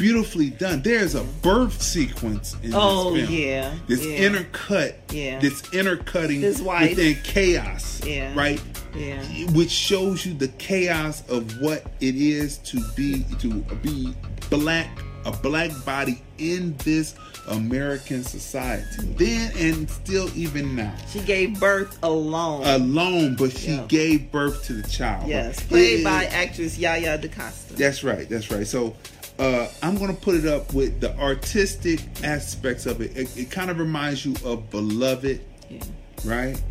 [0.00, 4.18] Beautifully done there's a birth sequence in Oh, this film yeah, this yeah.
[4.28, 5.38] intercut Yeah.
[5.40, 6.90] this intercutting This wife.
[6.90, 8.32] within chaos Yeah.
[8.34, 8.60] right
[8.96, 9.22] Yeah.
[9.52, 13.48] which shows you the chaos of what it is to be to
[13.82, 14.14] be
[14.48, 14.88] black
[15.26, 17.14] a black body in this
[17.48, 18.86] american society
[19.18, 22.64] then and still even now She gave birth alone.
[22.66, 23.84] alone, but she Yeah.
[23.88, 25.28] gave birth to the child.
[25.28, 25.60] yes.
[25.60, 27.74] Played It- by actress Yaya DaCosta.
[27.74, 28.28] That's right.
[28.30, 28.66] That's right.
[28.66, 28.94] So
[29.40, 33.16] uh, I'm going to put it up with the artistic aspects of it.
[33.16, 35.80] It, it kind of reminds you of Beloved, Yeah.
[36.24, 36.62] right?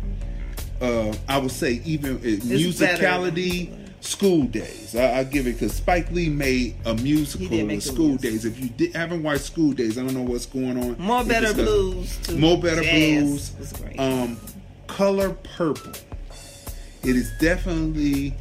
[0.80, 3.76] Uh, I would say even uh, better musicality.
[4.02, 7.76] School Days, I, I give it because Spike Lee made a musical He did make
[7.80, 8.16] with a School.
[8.16, 8.46] Days.
[8.46, 10.96] If you did, haven't watched School Days, I don't know what's going on.
[10.98, 11.52] More Better.
[11.52, 12.16] Blues.
[12.22, 12.38] Too.
[12.38, 13.74] More Better Jazz Blues.
[13.98, 14.38] Um,
[14.86, 15.92] Color Purple.
[17.02, 18.32] It is definitely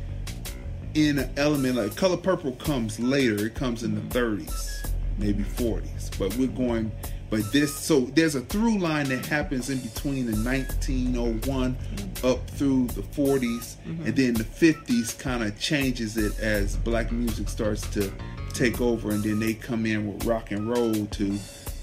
[0.94, 3.46] in an element like Color Purple comes later.
[3.46, 6.18] It comes in the 30s, maybe 40s.
[6.18, 6.92] But we're going.
[7.30, 11.78] But this, so there's a through line that happens in between the 1901
[12.24, 14.06] up through the 40s, mm-hmm.
[14.08, 18.12] and then the 50s kind of changes it as black music starts to
[18.54, 21.38] take over, and then they come in with rock and roll to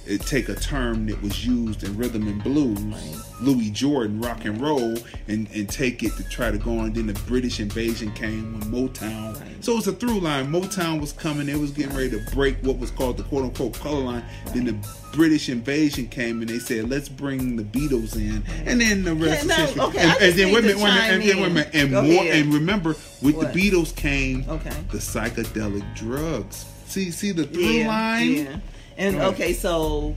[0.08, 2.78] it take a term that was used in rhythm and blues,
[3.40, 4.96] Louis Jordan rock and roll,
[5.28, 6.92] and, and take it to try to go on.
[6.92, 9.40] Then the British invasion came when Motown.
[9.40, 9.64] Right.
[9.64, 10.46] So it's a through line.
[10.50, 13.74] Motown was coming, it was getting ready to break what was called the quote unquote
[13.78, 14.24] color line.
[14.54, 14.76] Then the
[15.12, 18.42] British invasion came and they said, let's bring the Beatles in.
[18.66, 19.82] And then the rest Yeah, no, is history.
[19.82, 21.46] okay, and, and then need wait a minute, wait a minute, chime and then wait
[21.46, 21.70] a minute.
[21.74, 22.36] And Go more ahead.
[22.44, 22.88] and remember
[23.22, 23.52] with What?
[23.52, 24.70] the Beatles came Okay.
[24.92, 26.64] the psychedelic drugs.
[26.86, 28.32] See see the through yeah, line?
[28.32, 28.56] Yeah.
[28.98, 29.26] And Right.
[29.28, 30.14] okay, so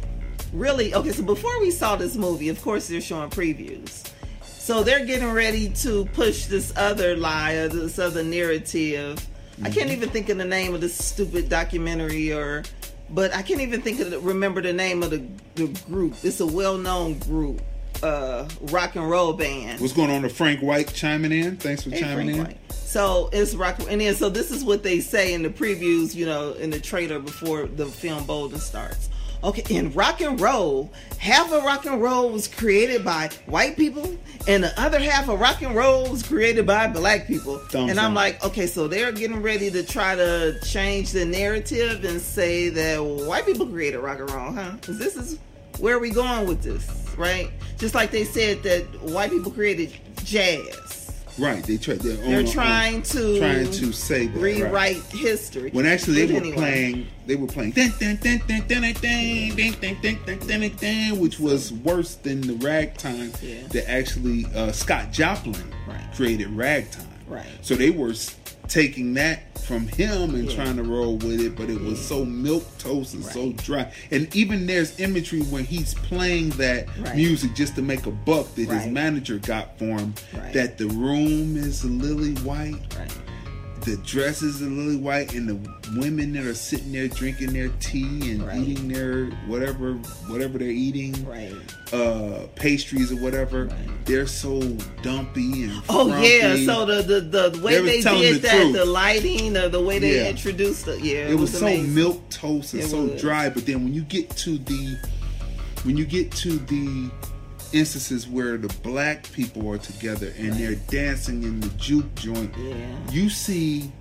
[0.54, 4.06] really, okay, so before we saw this movie, of course they're showing previews.
[4.44, 9.26] So they're getting ready to push this other lie or this other narrative.
[9.62, 9.74] I Mm-hmm.
[9.74, 12.64] can't even think of the name of this stupid documentary or
[13.12, 15.24] but I can't even think of the, remember the name of the,
[15.56, 16.14] the group.
[16.24, 17.60] It's a well-known group,
[18.04, 19.80] uh rock and roll band.
[19.82, 21.58] What's going on to Frank White chiming in?
[21.58, 22.44] Thanks for Hey, chiming Frank in.
[22.46, 22.58] White.
[22.74, 26.26] So it's rock, and then so this is what they say in the previews, you
[26.26, 29.10] know, in the trailer before the film Bolden starts.
[29.42, 34.18] Okay, in rock and roll, half of rock and roll was created by white people,
[34.50, 37.58] and the other half of rock and roll was created by black people.
[37.58, 38.16] Thumbs and I'm up.
[38.18, 42.98] like, okay, so they're getting ready to try to change the narrative and say that
[43.02, 44.72] white people created rock and roll, huh?
[44.82, 45.38] 'Cause this is
[45.78, 46.86] where are we going with this?
[47.20, 47.52] Right?
[47.78, 49.94] Just like they said that white people created
[50.24, 50.96] jazz.
[51.38, 51.64] Right.
[51.64, 51.96] They try.
[51.96, 54.42] They're, They're trying to trying to say that, right.
[54.58, 55.70] rewrite history.
[55.72, 56.56] When actually they But were anyway.
[56.58, 60.40] playing, they were playing, dun, dun, dun, dun, dun, dun, dun, dun, dun, dun, dun,
[60.48, 63.68] dun, dun, dun, which was worse than the ragtime Yeah.
[63.70, 65.56] that actually uh, Scott Joplin
[65.88, 66.02] Right.
[66.14, 67.06] created ragtime.
[67.30, 67.46] Right.
[67.62, 68.14] So they were
[68.68, 70.56] taking that from him and Yeah.
[70.56, 72.32] trying to roll with it, but it was so mm.
[72.42, 73.92] milk toast and so dry.
[74.12, 77.16] And even there's imagery when he's playing that Right.
[77.16, 80.14] music just to make a buck that his manager got for him.
[80.36, 80.54] Right.
[80.54, 83.12] That the room is lily white Right.
[83.82, 88.32] The dresses are lily white and the women that are sitting there drinking their tea
[88.32, 88.60] and Right.
[88.60, 89.94] eating their whatever
[90.28, 91.54] whatever they're eating Right.
[91.94, 94.06] uh pastries or whatever Right.
[94.06, 94.60] they're so
[95.02, 98.74] dumpy and Oh yeah, so the the, the way was they, did the that, truth.
[98.76, 100.30] the lighting, or the way they Yeah.
[100.30, 101.96] introduced it, yeah, it was, so amazing.
[101.96, 103.22] milk toast and It so was.
[103.22, 104.98] dry but then when you get to the
[105.84, 107.10] when you get to the
[107.74, 112.76] instances where the black people are together and they're dancing in the juke joint Yeah.
[113.12, 113.92] you see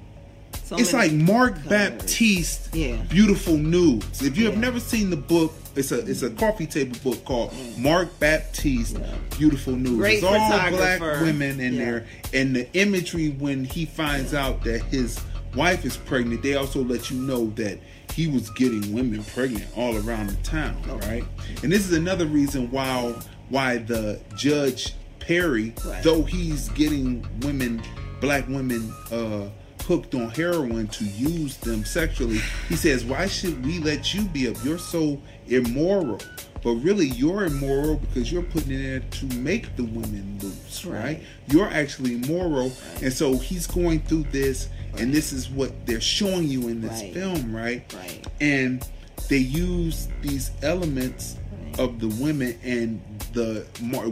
[0.65, 1.69] So it's like Marc colors.
[1.69, 2.97] Baptiste, Yeah.
[3.09, 4.23] Beautiful Nudes.
[4.23, 7.53] If you have never seen the book, it's a it's a coffee table book called
[7.53, 7.79] mm.
[7.79, 9.15] Marc Baptiste, Yeah.
[9.39, 9.97] Beautiful Nudes.
[9.97, 11.85] Great it's all black women in Yeah.
[11.85, 15.19] there, and the imagery when he finds out that his
[15.55, 17.79] wife is pregnant, they also let you know that
[18.15, 21.25] he was getting women pregnant all around the town, right?
[21.63, 23.15] And this is another reason why
[23.51, 26.03] why the judge Perry, Right.
[26.03, 27.83] though he's getting women,
[28.21, 29.49] black women, uh,
[29.85, 32.41] hooked on heroin to use them sexually.
[32.69, 34.57] He says, Why should we let you be up?
[34.65, 36.19] You're so immoral.
[36.63, 41.03] But really, you're immoral because you're putting it in to make the women loose, right?
[41.03, 41.23] Right.
[41.49, 42.73] You're actually immoral.
[43.01, 44.69] And so he's going through this,
[44.99, 47.15] and this is what they're showing you in this Right.
[47.15, 47.93] film, right?
[47.95, 48.27] Right.
[48.41, 48.85] And
[49.29, 51.38] they use these elements Right.
[51.79, 53.01] Of the women and
[53.33, 53.65] the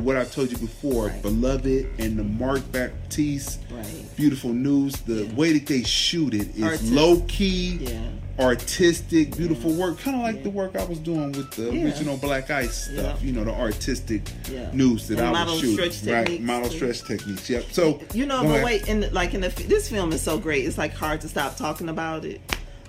[0.03, 1.23] what I told you before, Right.
[1.23, 4.17] beloved and the Marc Baptiste, Right.
[4.17, 5.01] beautiful nudes.
[5.01, 5.35] The Yeah.
[5.35, 6.93] way that they shoot it is Artistic.
[6.95, 8.01] low key, Yeah.
[8.39, 10.43] artistic, beautiful work, kind of like Yeah.
[10.45, 11.85] the work I was doing with the Yeah.
[11.85, 13.19] original Black Ice stuff.
[13.21, 13.27] Yeah.
[13.27, 14.23] You know, the artistic
[14.53, 14.71] Yeah.
[14.73, 16.27] news that And I was shooting, stretch right?
[16.27, 16.77] techniques, Model too.
[16.77, 17.51] stretch techniques.
[17.51, 17.65] Yep.
[17.73, 18.65] So You know, but ahead.
[18.65, 20.65] wait, in the, like in the this film is so great.
[20.67, 22.41] It's like hard to stop talking about it.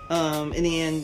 [0.09, 1.03] Um, and then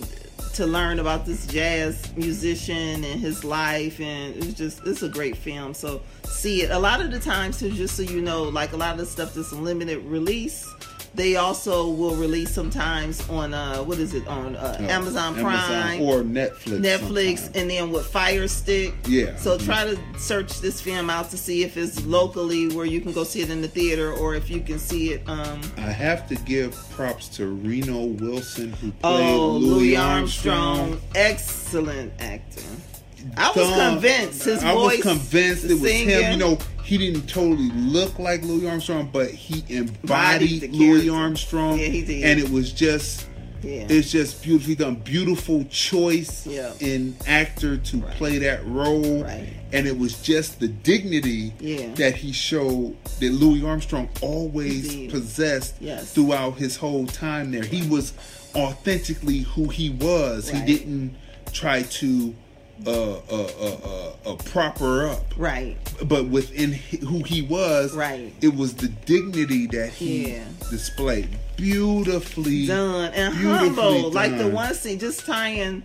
[0.54, 5.36] to learn about this jazz musician and his life, and it's just it's a great
[5.36, 5.74] film.
[5.74, 6.72] So see it.
[6.72, 9.06] A lot of the times, too, just so you know, like a lot of the
[9.06, 10.72] stuff that's limited release.
[11.16, 16.02] They also will release sometimes on uh what is it on uh, Uh, Amazon Prime
[16.02, 16.80] or Netflix.
[16.82, 17.56] Netflix sometimes.
[17.58, 18.94] and then with Fire Stick.
[19.08, 19.36] Yeah.
[19.38, 19.66] So Mhm.
[19.66, 23.24] try to search this film out to see if it's locally where you can go
[23.24, 26.36] see it in the theater or if you can see it um I have to
[26.36, 30.80] give props to Reno Wilson who played Oh, Louis, Armstrong.
[30.80, 32.62] Armstrong, excellent actor.
[33.38, 33.94] I was Done.
[33.94, 36.32] convinced his I voice, was convinced it was singing, him.
[36.34, 41.10] You know, he didn't totally look like Louis Armstrong, but he Embodied Louis.
[41.10, 41.80] Armstrong.
[41.80, 42.24] Yeah, he did.
[42.24, 43.28] And it was just
[43.62, 44.96] yeah, it's just beautifully done.
[44.96, 46.74] Beautiful choice Yeah.
[46.82, 49.24] in actor to play that role.
[49.24, 49.48] Right.
[49.72, 51.94] And it was just the dignity Yeah.
[51.96, 55.12] that he showed that Louis Armstrong always Indeed.
[55.12, 56.12] possessed Yes.
[56.12, 57.64] throughout his whole time there.
[57.64, 58.12] He was
[58.54, 60.52] authentically who he was.
[60.52, 60.62] Right.
[60.68, 61.16] He didn't
[61.54, 62.36] try to
[62.86, 68.34] uh, uh, uh, uh, proper up right, but within who he was, Right.
[68.42, 70.44] it was the dignity that he Yeah.
[70.70, 71.30] displayed.
[71.56, 74.12] Beautifully done and beautifully humble.
[74.12, 75.84] Like the one scene, just tying.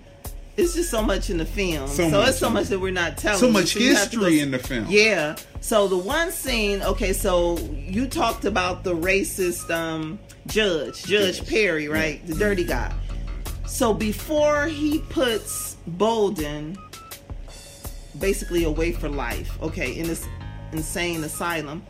[0.56, 1.88] It's just so much in the film.
[1.88, 2.28] So So, much.
[2.30, 3.38] it's so much that we're not telling.
[3.38, 4.86] So much to history go- in the film.
[4.88, 5.36] Yeah.
[5.60, 7.58] So the one scene, okay, so
[7.88, 10.18] you talked about the racist um
[10.48, 11.48] judge, Judge Yes.
[11.48, 12.26] Perry, right?
[12.26, 12.92] The dirty guy.
[13.66, 16.76] So before he puts Bolden
[18.20, 20.26] basically away for life, okay, in this
[20.72, 21.82] insane asylum,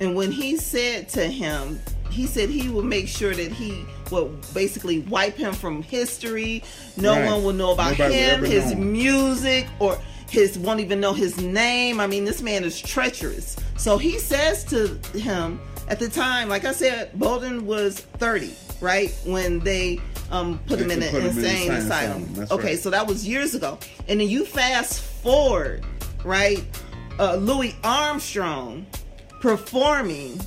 [0.00, 1.80] and when he said to him,
[2.10, 6.62] he said he would make sure that he would basically wipe him from history.
[6.96, 7.24] No Right.
[7.26, 8.92] one will know about Nobody him, his know him.
[8.92, 9.98] music, or
[10.28, 12.00] his won't even know his name.
[12.00, 13.56] I mean, this man is treacherous.
[13.78, 15.58] So he says to him
[15.88, 19.14] at the time, like I said, Bolden was 30, right?
[19.24, 19.98] When they
[20.30, 22.22] um, put him in They an him in insane insane asylum.
[22.32, 22.48] asylum.
[22.50, 22.78] Okay, right.
[22.78, 23.78] so that was years ago.
[24.08, 25.84] And then you fast forward,
[26.24, 26.64] right?
[27.18, 28.86] Uh, Louis Armstrong
[29.40, 30.40] performing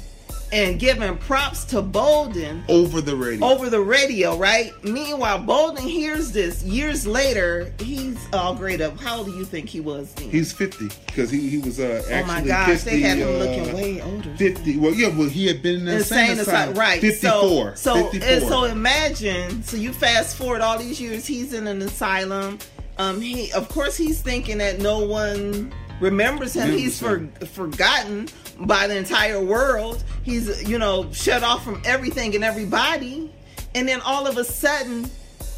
[0.52, 3.46] and giving props to Bolden over the radio.
[3.46, 4.72] over the radio, right?
[4.84, 7.74] Meanwhile, Bolden hears this years later.
[7.80, 8.98] He's all great up.
[9.00, 10.30] How old do you think he was then?
[10.30, 13.28] He's fifty because he, he was uh, actually oh my gosh, 50, they had him
[13.28, 14.36] uh, looking way older.
[14.38, 14.78] Fifty.
[14.78, 15.10] Well, yeah.
[15.10, 16.78] Well, he had been in the Insane asylum, asylum.
[16.78, 17.02] right?
[17.02, 17.76] Fifty-four.
[17.76, 18.30] So, so, 54.
[18.30, 19.64] and so imagine.
[19.64, 21.26] So you fast forward all these years.
[21.26, 22.60] He's in an asylum.
[22.98, 26.72] Um, he, of course, he's thinking that no one remembers him.
[26.72, 30.04] He's for, forgotten by the entire world.
[30.24, 33.32] He's, you know, shut off from everything and everybody.
[33.74, 35.10] And then all of a sudden,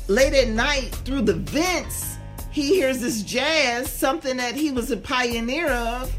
[0.08, 2.18] late at night, through the vents,
[2.52, 6.14] he hears this jazz, something that he was a pioneer of.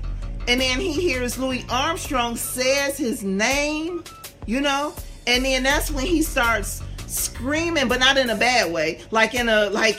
[0.47, 4.03] And then he hears Louis Armstrong says his name,
[4.47, 4.95] you know,
[5.27, 9.49] and then that's when he starts screaming, but not in a bad way, like in
[9.49, 9.99] a like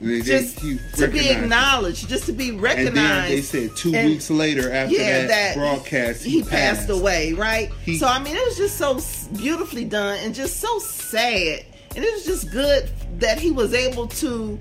[0.00, 3.32] They- just he to be acknowledged, just to be recognized.
[3.32, 6.90] they said two And- weeks later after yeah, that, that broadcast, he, passed.
[6.90, 7.70] away, right?
[7.84, 9.00] He- so I mean, it was just so
[9.36, 11.64] beautifully done and just so sad,
[11.94, 12.90] and it was just good
[13.20, 14.58] that he was able to,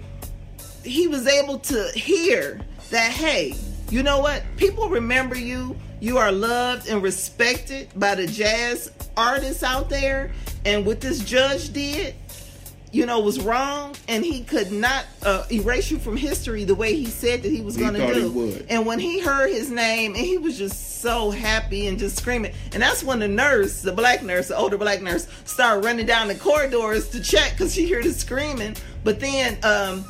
[0.84, 3.12] he was able to hear that.
[3.12, 3.56] Hey,
[3.90, 4.42] you know what?
[4.58, 5.76] People remember you.
[6.00, 10.32] You are loved and respected by the jazz artists out there,
[10.66, 12.14] and what this judge did
[12.96, 16.96] you know, was wrong, and he could not uh, erase you from history the way
[16.96, 18.32] he said that he was going to do.
[18.70, 22.54] And when he heard his name, and he was just so happy and just screaming.
[22.72, 26.30] And that's when the nurse, the black nurse, the older black nurse, started running down
[26.30, 28.78] the corridors to check because she heard his screaming.
[29.04, 30.06] But then, um,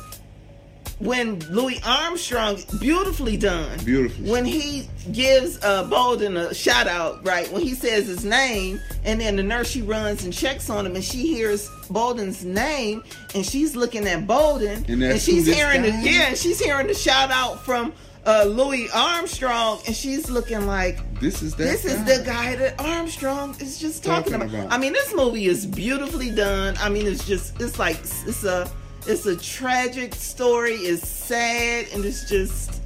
[0.98, 4.30] when Louis Armstrong, beautifully done, Beautifully.
[4.30, 7.50] when he gives uh, Bolden a shout out, right?
[7.52, 10.94] When he says his name, and then the nurse she runs and checks on him,
[10.94, 13.04] and she hears Bolden's name,
[13.34, 17.30] and she's looking at Bolden, And that's she's hearing the yeah, she's hearing the shout
[17.30, 17.92] out from
[18.24, 20.98] uh, Louis Armstrong, and she's looking like.
[21.20, 21.62] This is that.
[21.64, 24.64] This is the guy that Armstrong is just talking, Talking about.
[24.66, 24.72] about.
[24.72, 26.74] I mean, this movie is beautifully done.
[26.80, 28.68] I mean, it's just it's like it's a
[29.08, 30.74] it's a tragic story.
[30.74, 32.82] It's sad and it's just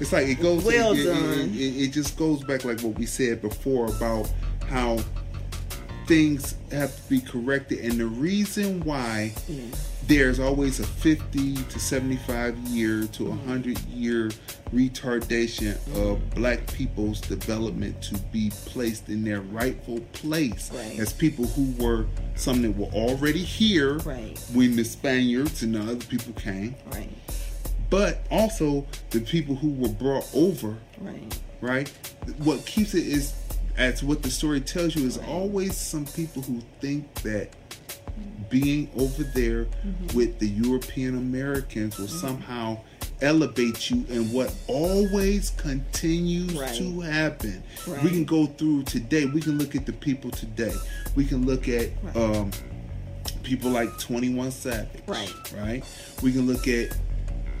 [0.00, 0.64] It's like it goes.
[0.64, 1.50] Well it, done.
[1.50, 4.30] It, it, it just goes back like what we said before about
[4.68, 4.98] how
[6.06, 9.74] things have to be corrected, and the reason why mm.
[10.06, 14.30] There's always a 50 to 75 year to 100 year
[14.72, 20.98] retardation of black people's development to be placed in their rightful place Right.
[20.98, 24.38] as people who were some that were already here Right.
[24.52, 27.08] when the Spaniards and the other people came right,
[27.90, 31.88] but also the people who were brought over, right, right?
[32.38, 33.32] What keeps it is,
[33.76, 37.48] as what the story tells you, is always some people who think that
[38.60, 40.16] being over there Mm-hmm.
[40.16, 42.78] with the European Americans will somehow
[43.20, 46.74] elevate you and what always continues Right.
[46.76, 48.02] to happen Right.
[48.04, 50.74] we can go through today we can look at the people today
[51.16, 52.16] we can look at Right.
[52.16, 52.50] um
[53.42, 55.32] people like 21 savage Right.
[55.56, 55.84] right
[56.22, 56.96] we can look at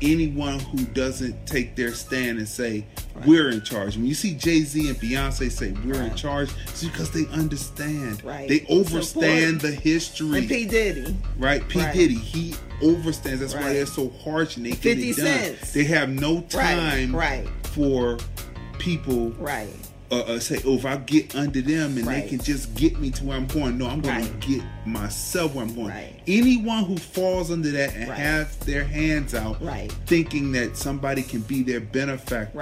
[0.02, 2.84] anyone who doesn't take their stand and say
[3.26, 3.96] we're in charge.
[3.96, 8.22] When you see Jay Z and Beyonce say we're in charge, it's because they understand.
[8.24, 8.48] Right.
[8.48, 10.38] They It's overstand the history.
[10.38, 11.66] and P Diddy, right?
[11.68, 11.94] P Right.
[11.94, 13.38] Diddy, he overstands.
[13.38, 15.26] That's why they're so harsh and they get 50 it done.
[15.26, 15.72] cents.
[15.72, 17.46] They have no time right.
[17.64, 18.18] for
[18.78, 19.68] people right,
[20.10, 22.22] uh, uh, say, "Oh, if I get under them and Right.
[22.24, 24.40] they can just get me to where I'm going." No, I'm going Right.
[24.40, 25.88] to get myself where I'm going.
[25.88, 26.20] Right.
[26.26, 28.18] Anyone who falls under that and Right.
[28.18, 29.90] has their hands out, Right.
[30.06, 32.58] thinking that somebody can be their benefactor.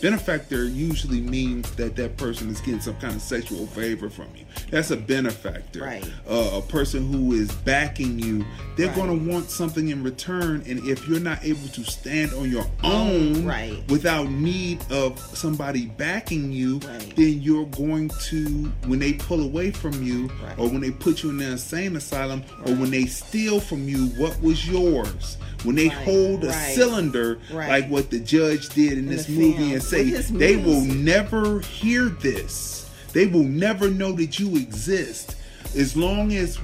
[0.00, 4.44] Benefactor usually means that that person is getting some kind of sexual favor from you.
[4.70, 5.80] That's a benefactor.
[5.82, 6.04] Right.
[6.28, 8.44] Uh, a person who is backing you,
[8.76, 8.96] they're Right.
[8.96, 10.62] going to want something in return.
[10.66, 13.82] And if you're not able to stand on your own Right.
[13.88, 17.16] without need of somebody backing you, Right.
[17.16, 21.30] then you're going to, when they pull away from you, or when they put you
[21.30, 25.88] in the insane asylum, or when they steal from you what was yours, when they
[25.88, 30.56] hold a cylinder like what the judge did in In this movie and say they
[30.56, 32.87] will never hear this.
[33.18, 35.34] They will never know that you exist.
[35.76, 36.56] As long as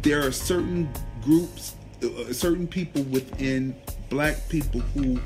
[0.00, 0.88] there are certain
[1.20, 3.76] groups, uh, certain people within
[4.08, 5.20] black people who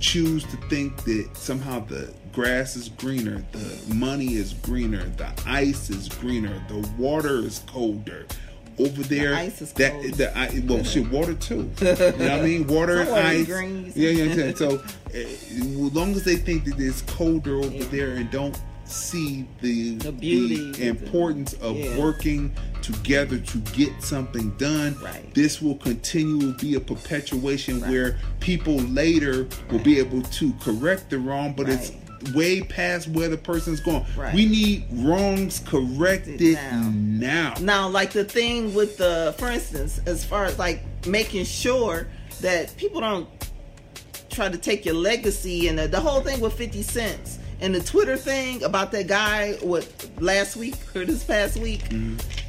[0.00, 5.90] choose to think that somehow the grass is greener, the money is greener, the ice
[5.90, 8.26] is greener, the water is colder.
[8.80, 10.14] Over there, ice is that cold.
[10.14, 11.70] the I, well, shit, water too.
[11.80, 12.66] You know what I mean?
[12.76, 13.46] Water and ice.
[13.94, 14.54] Yeah, yeah, yeah.
[14.56, 17.84] So, uh, as long as they think that it's colder over Yeah.
[17.92, 18.58] there and don't
[18.90, 21.96] see the, The beauty, the importance of yeah.
[21.98, 22.52] working
[22.82, 25.32] together to get something done, Right.
[25.34, 27.90] this will continue to be a perpetuation Right.
[27.90, 31.92] where people later will be able to correct the wrong, but it's
[32.34, 34.04] way past where the person's going.
[34.16, 34.34] Right.
[34.34, 36.90] We need wrongs corrected Now.
[36.94, 37.54] now.
[37.60, 42.08] Now, like the thing with the, for instance, as far as like making sure
[42.40, 43.28] that people don't
[44.30, 47.80] try to take your legacy and the, the whole thing with 50 cents and the
[47.80, 49.86] Twitter thing about that guy, what,
[50.18, 51.82] last week or this past week,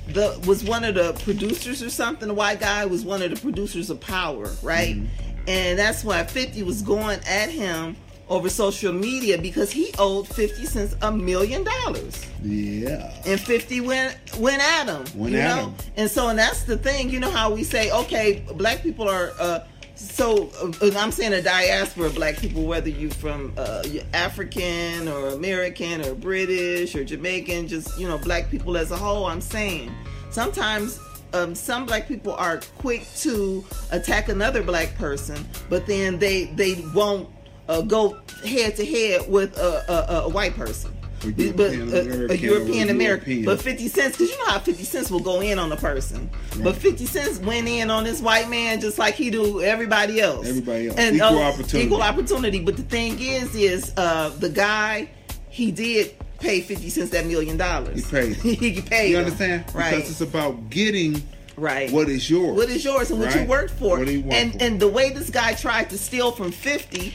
[0.07, 2.27] the was one of the producers or something.
[2.27, 4.95] The white guy was one of the producers of Power, right?
[4.95, 5.05] Mm-hmm.
[5.47, 7.97] And that's why 50 was going at him
[8.29, 12.25] over social media because he owed 50 cents a million dollars.
[12.41, 13.13] Yeah.
[13.25, 15.19] And 50 went went at him.
[15.19, 15.65] Went you at know?
[15.65, 15.75] him.
[15.97, 19.33] And so and that's the thing, you know how we say, okay, black people are
[19.39, 19.59] uh
[20.01, 23.83] so uh, I'm saying a diaspora of black people, whether you're from uh,
[24.13, 29.25] African or American or British or Jamaican, just you know black people as a whole.
[29.25, 29.91] I'm saying
[30.31, 30.99] sometimes
[31.33, 36.83] um, some black people are quick to attack another black person, but then they they
[36.95, 37.29] won't
[37.69, 40.91] uh, go head to head with a, a, a white person.
[41.21, 45.11] But European a, a European American, but 50 cents, because you know how 50 cents
[45.11, 46.29] will go in on a person.
[46.63, 50.47] But 50 cents went in on this white man just like he do everybody else.
[50.47, 50.99] Everybody else.
[50.99, 51.85] Equal uh, opportunity.
[51.85, 52.59] Equal opportunity.
[52.61, 55.09] But the thing is, is uh, the guy,
[55.49, 58.03] he did pay 50 cents that million dollars.
[58.03, 58.35] He paid.
[58.37, 59.11] he paid.
[59.11, 59.25] You him.
[59.25, 59.65] understand?
[59.75, 59.95] Right.
[59.95, 61.21] Because it's about getting
[61.55, 61.91] right.
[61.91, 62.57] what is yours.
[62.57, 63.99] What is yours and what you worked for.
[63.99, 64.63] What he worked and for.
[64.63, 67.13] and the way this guy tried to steal from 50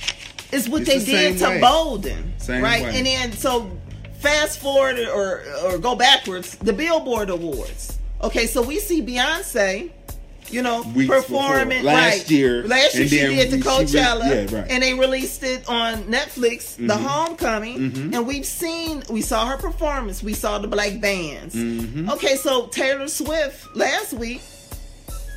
[0.52, 1.60] is what It's they the did to way.
[1.60, 2.32] Bolden.
[2.38, 2.82] Same right?
[2.82, 2.96] way.
[2.96, 3.70] And then so
[4.26, 7.98] fast forward or or go backwards, the Billboard Awards.
[8.22, 9.90] Okay, so we see Beyonce
[10.48, 11.82] you know, Weeks performing before.
[11.84, 12.30] Last right.
[12.30, 14.46] year, Last year she did the we- she re- Coachella, yeah, right.
[14.48, 14.70] Mm-hmm.
[14.70, 20.22] and they released it on Netflix, The Homecoming, and we've seen, we saw her performance,
[20.22, 21.54] we saw the black bands.
[21.54, 22.10] Mm-hmm.
[22.10, 24.40] Okay, so Taylor Swift last week,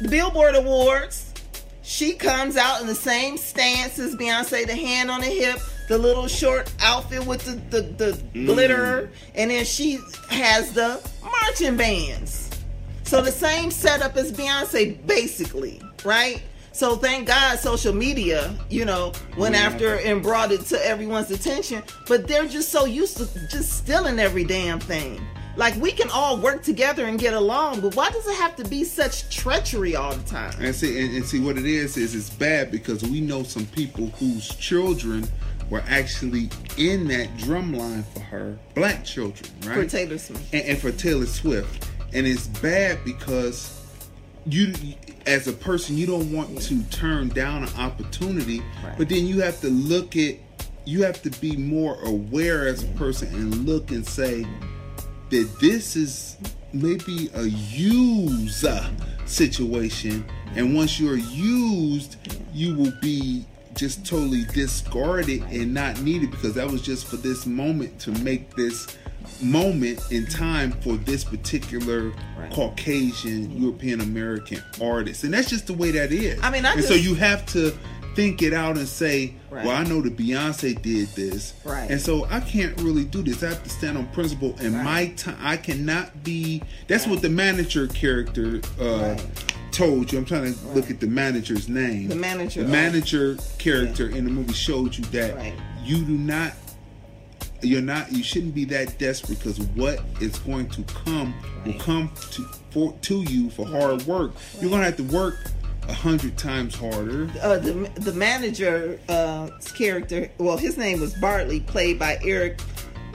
[0.01, 1.33] the Billboard Awards,
[1.81, 5.59] she comes out in the same stance as Beyonce, the hand on the hip,
[5.89, 8.45] the little short outfit with the, the, the Mm.
[8.45, 9.99] glitter, and then she
[10.29, 12.49] has the marching bands.
[13.03, 16.43] So the same setup as Beyonce, basically, right?
[16.73, 19.61] So thank God social media, you know, went Yeah.
[19.63, 21.81] after and brought it to everyone's attention.
[22.07, 25.19] But they're just so used to just stealing every damn thing.
[25.57, 28.63] Like we can all work together and get along, but why does it have to
[28.63, 30.53] be such treachery all the time?
[30.61, 33.65] And see, and, and see what it is is it's bad because we know some
[33.65, 35.27] people whose children
[35.69, 39.75] were actually in that drum line for her, black children, right?
[39.75, 40.53] For Taylor Swift.
[40.53, 41.87] and, and for Taylor Swift.
[42.13, 43.75] And it's bad because
[44.45, 44.73] you,
[45.27, 48.97] as a person, you don't want to turn down an opportunity, Right.
[48.97, 50.35] but then you have to look at,
[50.85, 54.47] you have to be more aware as a person and look and say
[55.29, 56.37] that this is
[56.73, 58.83] maybe a user
[59.25, 60.25] situation,
[60.55, 62.15] and once you're used,
[62.53, 67.45] you will be just totally discarded and not needed because that was just for this
[67.45, 68.87] moment to make this
[69.41, 72.51] moment in time for this particular Right.
[72.51, 76.39] Caucasian European American artist, and that's just the way that is.
[76.41, 77.73] I mean, I and so you have to
[78.15, 79.65] think it out and say, Right.
[79.65, 81.89] "Well, I know that Beyonce did this, Right.
[81.89, 83.43] and so I can't really do this.
[83.43, 84.83] I have to stand on principle, and Right.
[84.83, 89.15] my time I cannot be." That's what the manager character uh.
[89.79, 90.19] Told you.
[90.19, 92.09] I'm trying to look at the manager's name.
[92.09, 92.71] The manager, The oh.
[92.71, 95.53] manager character in the movie showed you that Right.
[95.85, 96.51] you do not.
[97.61, 98.11] You're not.
[98.11, 101.33] You shouldn't be that desperate because what is going to come
[101.65, 104.31] will come to for to you for hard work.
[104.59, 105.37] You're gonna have to work
[105.87, 107.29] a hundred times harder.
[107.41, 109.47] uh, the the manager uh,
[109.77, 112.59] character, well, his name was Bartley, played by Erik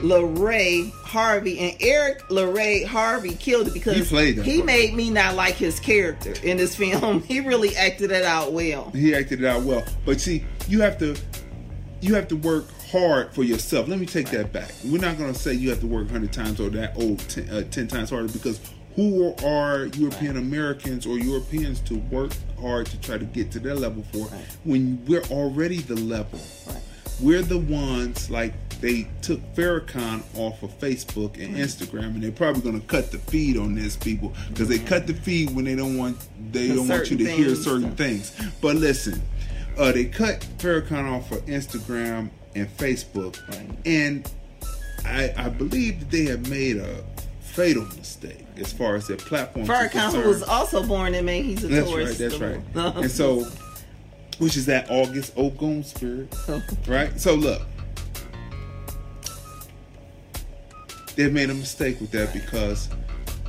[0.05, 5.55] LaRay Harvey, and Erik LaRay Harvey killed it because He he made me not like
[5.55, 7.23] his character in this film.
[7.23, 8.91] He really acted it out well.
[8.91, 9.83] he acted it out well.
[10.05, 11.15] But see, you have to
[12.01, 13.87] you have to work hard for yourself.
[13.87, 14.71] Let me take that back.
[14.83, 17.49] We're not going to say you have to work 100 times or that old 10,
[17.49, 18.59] uh, 10 times harder because
[18.95, 23.73] who are European Americans or Europeans to work hard to try to get to their
[23.75, 24.25] level for
[24.65, 26.39] when we're already the level?
[27.21, 28.53] We're the ones like
[28.85, 33.17] they took Farrakhan off of Facebook and Instagram, and they're probably going to cut the
[33.17, 36.15] feed on this people because they cut the feed when they don't want
[36.51, 38.39] they don't want you to certain hear certain things.
[38.61, 39.23] But listen,
[39.79, 43.69] uh, they cut Farrakhan off of Instagram and Facebook, Right.
[43.87, 44.31] and
[45.03, 47.03] I, I believe that they have made a
[47.41, 49.65] fatal mistake as far as their platform.
[49.65, 51.91] Farrakhan, who was also born in Maine, he's a That's right.
[52.15, 52.19] tourist.
[52.19, 52.61] That's right.
[52.97, 53.45] and so,
[54.37, 56.33] which is that August Oakland spirit,
[56.87, 57.19] right?
[57.19, 57.63] So look,
[61.15, 62.89] they've made a mistake with that because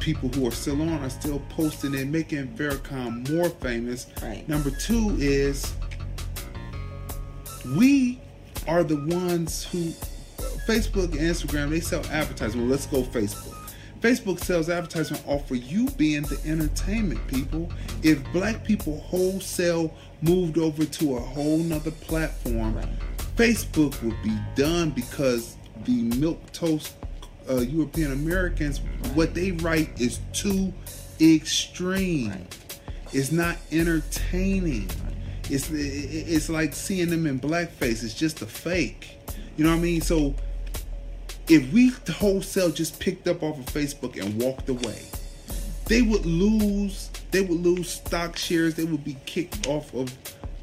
[0.01, 4.07] people who are still on are still posting and making Farrakhan more famous.
[4.23, 4.49] Right.
[4.49, 5.75] Number two is
[7.77, 8.21] we
[8.69, 9.93] are the ones who
[10.67, 12.61] Facebook and Instagram they sell advertising.
[12.63, 13.55] Well, let's go Facebook.
[14.01, 17.69] Facebook sells advertisement off for you being the entertainment people.
[18.03, 22.89] If black people wholesale moved over to a whole nother platform, Right.
[23.37, 26.95] Facebook would be done because the milk toast
[27.49, 28.81] uh, European Americans,
[29.15, 30.73] what they write is too
[31.21, 32.47] extreme.
[33.13, 34.91] It's not entertaining.
[35.49, 38.03] It's it's like seeing them in blackface.
[38.03, 39.19] It's just a fake.
[39.57, 40.01] You know what I mean?
[40.01, 40.35] So
[41.49, 45.03] if we wholesale just picked up off of Facebook and walked away,
[45.87, 47.11] they would lose.
[47.31, 48.75] They would lose stock shares.
[48.75, 50.17] They would be kicked off of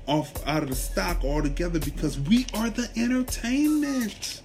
[0.05, 4.42] off out of the stock altogether because we are the entertainment.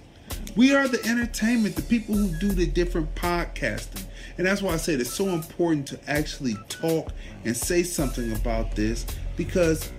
[0.59, 4.03] We are the entertainment, the people who do the different podcasting.
[4.37, 7.13] And that's why I said it's so important to actually talk
[7.45, 9.05] and say something about this
[9.37, 9.89] because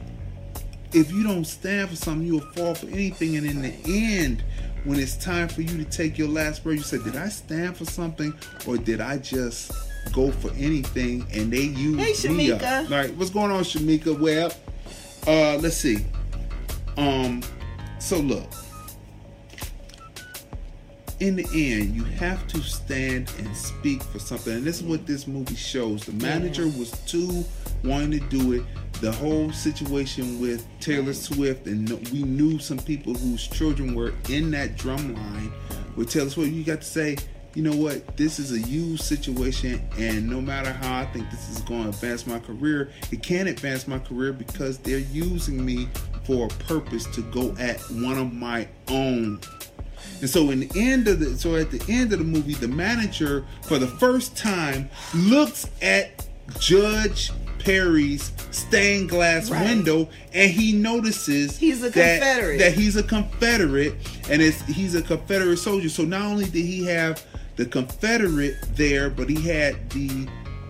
[0.92, 3.38] if you don't stand for something, you'll fall for anything.
[3.38, 4.44] And in the end,
[4.84, 7.78] when it's time for you to take your last breath, you say, Did I stand
[7.78, 8.34] for something
[8.66, 9.72] or did I just
[10.12, 12.62] go for anything and they use hey, me up?
[12.62, 14.20] All right, what's going on, Shamika?
[14.20, 14.52] Well,
[15.26, 16.04] uh, let's see.
[16.98, 17.42] Um,
[17.98, 18.52] so look,
[21.20, 25.06] in the end, you have to stand and speak for something, and this is what
[25.06, 26.04] this movie shows.
[26.04, 26.78] The manager yeah.
[26.78, 27.44] was too
[27.84, 28.62] wanting to do it.
[29.02, 34.50] The whole situation with Taylor Swift, and we knew some people whose children were in
[34.52, 35.52] that drum line
[35.94, 36.52] with Taylor Swift.
[36.52, 37.16] You got to say,
[37.54, 41.50] you know what, this is a huge situation, and no matter how I think this
[41.50, 45.88] is going to advance my career, it can't advance my career because they're using me
[46.24, 49.40] for a purpose to go at one of my own.
[50.20, 52.68] And so in the end of the so at the end of the movie, the
[52.68, 56.26] manager for the first time looks at
[56.58, 57.30] Judge
[57.60, 59.64] Perry's stained glass right.
[59.64, 62.58] window and he notices he's a that, Confederate.
[62.58, 63.94] That he's a Confederate
[64.28, 65.88] and it's he's a Confederate soldier.
[65.88, 67.24] So not only did he have
[67.56, 70.08] the Confederate there, but he had the,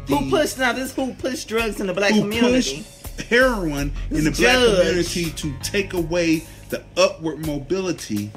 [0.07, 2.85] the who pushed now this who pushed drugs in the black community.
[3.29, 4.39] heroin this in the judge.
[4.39, 8.31] black community to take away the upward mobility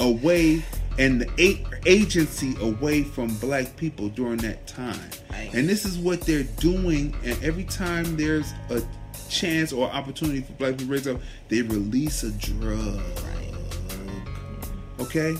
[0.00, 0.62] away
[0.98, 4.98] and the agency away from black people during that time.
[5.30, 5.50] Right.
[5.54, 7.14] And this is what they're doing.
[7.24, 8.82] And every time there's a
[9.28, 13.00] chance or opportunity for black people to raise up, they release a drug.
[13.24, 13.54] Right.
[15.00, 15.36] Okay?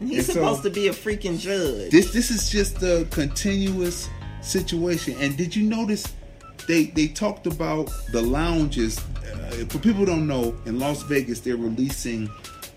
[0.00, 1.90] He's supposed to be a freaking judge.
[1.90, 4.08] This this is just a continuous
[4.40, 5.14] situation.
[5.20, 6.06] And did you notice
[6.66, 8.98] they they talked about the lounges?
[8.98, 12.30] Uh, for people who don't know, in Las Vegas they're releasing,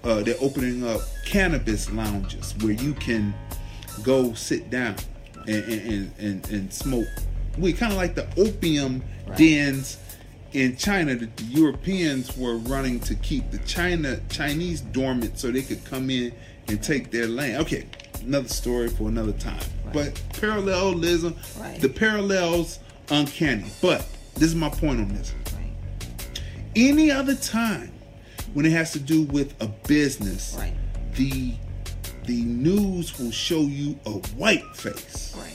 [0.04, 3.34] uh, they're opening up cannabis lounges where you can
[4.04, 4.96] go sit down
[5.48, 7.08] and and and, and smoke.
[7.58, 9.38] We kind of like the opium right.
[9.38, 9.98] dens
[10.54, 15.62] in China that the Europeans were running to keep the China Chinese dormant so they
[15.62, 16.34] could come in
[16.68, 17.62] and take their land.
[17.62, 17.86] Okay,
[18.22, 19.62] another story for another time.
[19.86, 19.94] Right.
[19.94, 21.80] But parallelism, right.
[21.80, 23.66] the parallels uncanny.
[23.82, 24.06] But
[24.36, 25.34] this is my point on this.
[26.76, 27.93] Any other time
[28.54, 30.74] when it has to do with a business, right.
[31.16, 31.54] the
[32.26, 35.36] the news will show you a white face.
[35.38, 35.50] Right.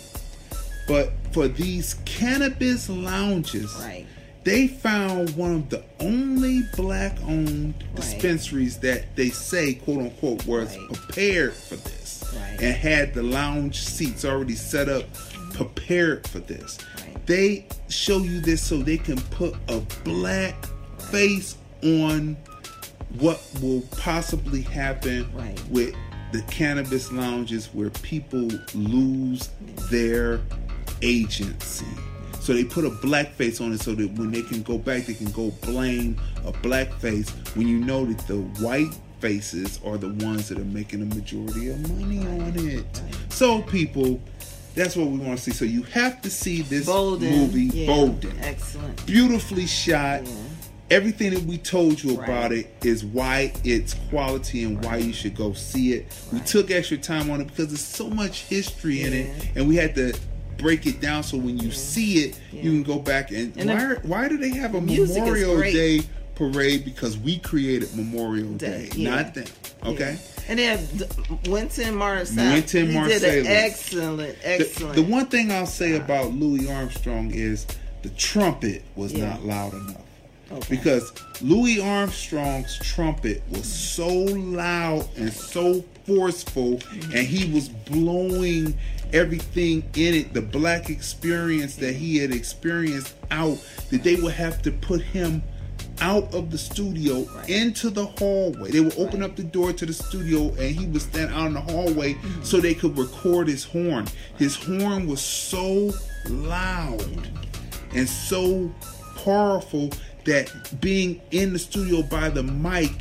[0.86, 4.06] But for these cannabis lounges, right
[4.48, 7.96] they found one of the only black owned right.
[7.96, 10.88] dispensaries that they say, quote unquote, was right.
[10.88, 12.58] prepared for this right.
[12.62, 15.50] and had the lounge seats already set up, mm-hmm.
[15.50, 16.78] prepared for this.
[17.26, 20.54] They show you this so they can put a black
[21.10, 22.34] face on
[23.18, 25.30] what will possibly happen
[25.70, 25.94] with
[26.32, 29.48] the cannabis lounges where people lose
[29.90, 30.40] their
[31.02, 31.86] agency.
[32.40, 35.06] So they put a black face on it so that when they can go back,
[35.06, 39.98] they can go blame a black face when you know that the white faces are
[39.98, 42.84] the ones that are making the majority of money on it.
[43.28, 44.20] So people,
[44.74, 45.50] that's what we want to see.
[45.50, 47.30] So you have to see this Bolden.
[47.30, 47.86] movie, yeah.
[47.86, 48.38] Bolden.
[48.40, 49.04] Excellent.
[49.06, 50.24] Beautifully shot.
[50.24, 50.32] Yeah.
[50.90, 52.28] Everything that we told you right.
[52.28, 54.86] about it is why it's quality and right.
[54.86, 56.06] why you should go see it.
[56.32, 56.40] Right.
[56.40, 59.06] We took extra time on it because there's so much history yeah.
[59.06, 60.18] in it, and we had to
[60.56, 61.74] break it down so when you yeah.
[61.74, 62.62] see it, yeah.
[62.62, 66.00] you can go back and, and why why do they have a Memorial Day
[66.34, 66.84] parade?
[66.84, 69.46] Because we created Memorial Day, not them.
[69.84, 70.18] Okay.
[70.48, 70.78] And then
[71.46, 72.36] Wynton Marsalis.
[72.36, 74.96] Wynton Marsalis did an excellent, excellent.
[74.96, 77.66] The, the, one thing I'll say about Louis Armstrong is
[78.02, 80.07] the trumpet was not loud enough.
[80.50, 80.76] Okay.
[80.76, 81.12] Because
[81.42, 86.80] Louis Armstrong's trumpet was so loud and so forceful,
[87.14, 88.74] and he was blowing
[89.12, 93.58] everything in it, the black experience that he had experienced out,
[93.90, 95.42] that they would have to put him
[96.00, 97.48] out of the studio right.
[97.48, 98.70] into the hallway.
[98.70, 99.30] They would open right.
[99.30, 102.42] up the door to the studio and he would stand out in the hallway mm-hmm.
[102.42, 104.06] so they could record his horn.
[104.36, 105.90] His horn was so
[106.28, 107.28] loud
[107.94, 108.72] and so
[109.16, 109.90] powerful
[110.24, 112.92] that being in the studio by the mic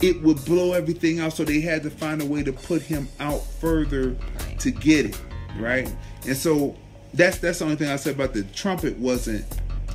[0.00, 1.32] it would blow everything out.
[1.32, 4.60] So they had to find a way to put him out further Right.
[4.60, 5.20] to get it
[5.58, 5.92] right.
[6.26, 6.76] And so
[7.14, 9.44] that's that's the only thing I said about the trumpet wasn't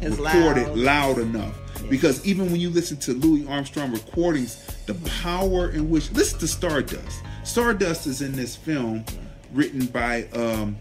[0.02, 0.78] As recorded loud.
[0.78, 1.56] loud enough.
[1.90, 4.58] Because even when you listen to Louis Armstrong recordings,
[4.88, 7.22] the power in which listen to Stardust.
[7.46, 9.06] Stardust is in this film
[9.54, 10.78] written by um,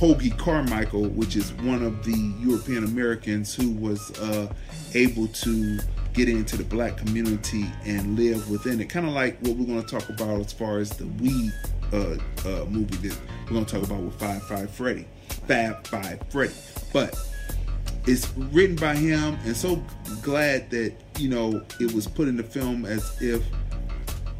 [0.00, 4.50] Hoagy Carmichael, which is one of the European Americans who was uh,
[4.94, 5.78] able to
[6.14, 8.86] get into the black community and live within it.
[8.86, 11.52] Kind of like what we're going to talk about as far as the weed
[11.92, 12.16] uh,
[12.48, 15.06] uh, movie that we're going to talk about with Five Five Freddy,
[15.46, 16.54] Fab Five Freddy.
[16.94, 17.14] But
[18.06, 19.84] it's written by him and so
[20.22, 23.44] glad that you know it was put in the film as if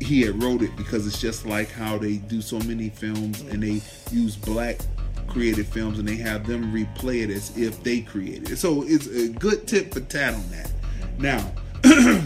[0.01, 3.63] he had wrote it because it's just like how they do so many films and
[3.63, 4.79] they use black
[5.31, 9.07] created films and they have them replay it as if they created it so it's
[9.07, 10.71] a good tip for tat on that
[11.19, 11.39] now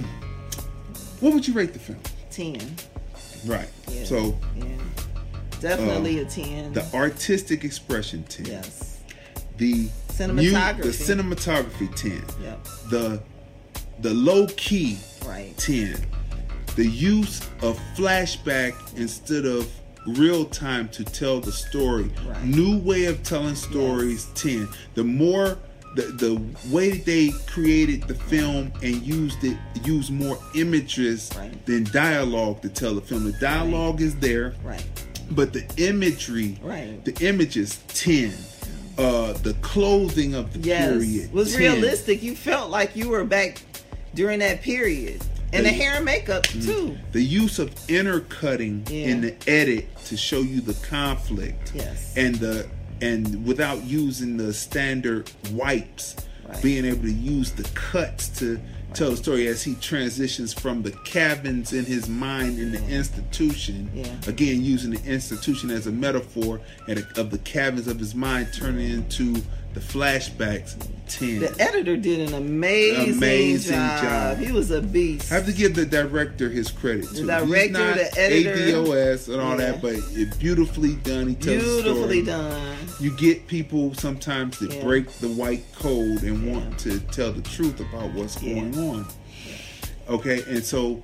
[1.20, 1.98] what would you rate the film
[2.30, 2.58] Ten.
[3.46, 4.04] right Yeah.
[4.04, 4.64] so yeah,
[5.60, 6.72] definitely um, a ten.
[6.72, 9.00] the artistic expression 10 yes.
[9.58, 10.82] the Cinematography.
[10.82, 12.12] the cinematography 10
[12.42, 12.64] Yep.
[12.90, 13.22] the
[14.00, 15.56] the low key Right.
[15.58, 15.96] 10
[16.76, 19.70] the use of flashback instead of
[20.06, 22.44] real time to tell the story Right.
[22.44, 25.58] new way of telling stories 10 the more
[25.96, 26.40] the, the
[26.74, 31.64] way that they created the film and used it used more images Right.
[31.66, 34.84] than dialogue to tell the film the dialogue is there Right.
[35.30, 37.02] but the imagery Right.
[37.04, 38.32] the images 10
[38.98, 40.90] uh the clothing of the Yes.
[40.90, 41.60] period was 10.
[41.60, 42.22] realistic.
[42.22, 43.62] You felt like you were back
[44.14, 45.20] during that period.
[45.54, 46.64] And the The- hair and makeup mm.
[46.64, 46.98] too.
[47.12, 49.06] the use of intercutting Yeah.
[49.06, 52.12] in the edit to show you the conflict Yes.
[52.16, 52.66] and the
[53.00, 56.14] and without using the standard wipes
[56.48, 56.62] Right.
[56.62, 58.60] being able to use the cuts to
[58.92, 63.90] tell the story as he transitions from the cabins in his mind in the institution
[63.94, 64.06] Yeah.
[64.28, 68.88] again using the institution as a metaphor and of the cabins of his mind turning
[68.90, 69.42] into
[69.74, 70.74] the flashbacks
[71.08, 74.02] 10 The editor did an amazing, Amazing job.
[74.02, 74.38] job.
[74.38, 75.30] He was a beast.
[75.30, 77.26] I have to give the director his credit too.
[77.26, 78.54] The director, not the editor.
[78.54, 79.72] ADOS and all Yeah.
[79.72, 81.28] that, but it beautifully done.
[81.28, 82.76] He tells Beautifully done.
[83.00, 84.82] You get people sometimes that Yeah.
[84.82, 88.54] break the white code and want to tell the truth about what's Yeah.
[88.54, 89.06] going on.
[90.08, 91.02] Okay, and so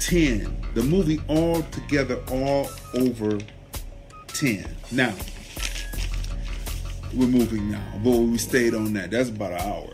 [0.00, 3.38] ten, the movie all together, all over
[4.28, 4.64] ten.
[4.92, 5.14] Now
[7.14, 9.10] we're moving now, but we stayed on that.
[9.10, 9.88] That's about an hour.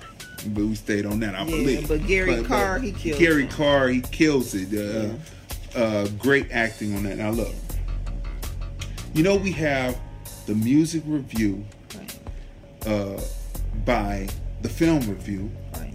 [0.49, 1.89] But we stayed on that, I Yeah, believe.
[1.89, 3.51] but Gary Carr, he kills Gary it.
[3.51, 4.73] Carr, he kills it.
[4.79, 7.17] Uh, uh, great acting on that.
[7.19, 7.55] Now look,
[9.15, 9.99] you know we have
[10.47, 11.65] the music review
[11.97, 12.19] Right.
[12.87, 13.21] uh,
[13.85, 14.29] by
[14.63, 15.93] the film review, Right.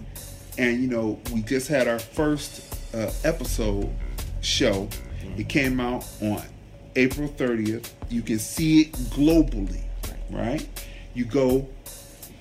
[0.57, 2.61] and you know we just had our first
[2.93, 3.89] uh, episode
[4.41, 4.89] show.
[5.37, 6.41] It came out on
[6.95, 7.89] April 30th.
[8.09, 9.81] You can see it globally,
[10.29, 10.67] right?
[11.13, 11.67] You go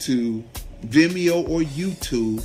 [0.00, 0.44] to
[0.86, 2.44] Vimeo or YouTube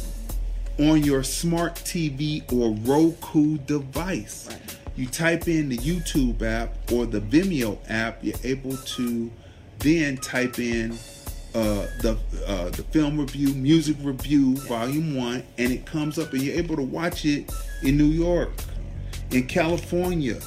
[0.79, 4.47] on your smart TV or Roku device.
[4.49, 4.77] Right.
[4.95, 9.31] You type in the YouTube app or the Vimeo app, you're able to
[9.79, 10.97] then type in
[11.53, 16.41] uh, the uh, the film review, music review, volume one, and it comes up, and
[16.41, 17.49] you're able to watch it
[17.81, 18.51] in New York,
[19.31, 20.37] in California,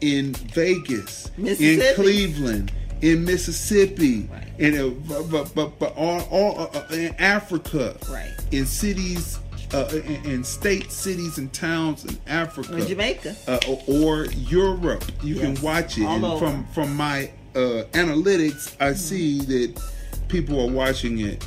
[0.00, 2.72] in Vegas, in Cleveland,
[3.02, 4.44] in Mississippi, Right.
[4.58, 8.32] in but but but, but all, all uh, uh, in Africa, Right.
[8.50, 9.38] in cities,
[9.72, 13.36] uh, in, in states, cities, and towns in Africa, Or Jamaica.
[13.46, 15.04] uh, or, or Europe.
[15.22, 15.44] You Yes.
[15.44, 16.04] can watch it.
[16.04, 19.80] And from from my uh, analytics, I see that
[20.28, 21.44] people are watching it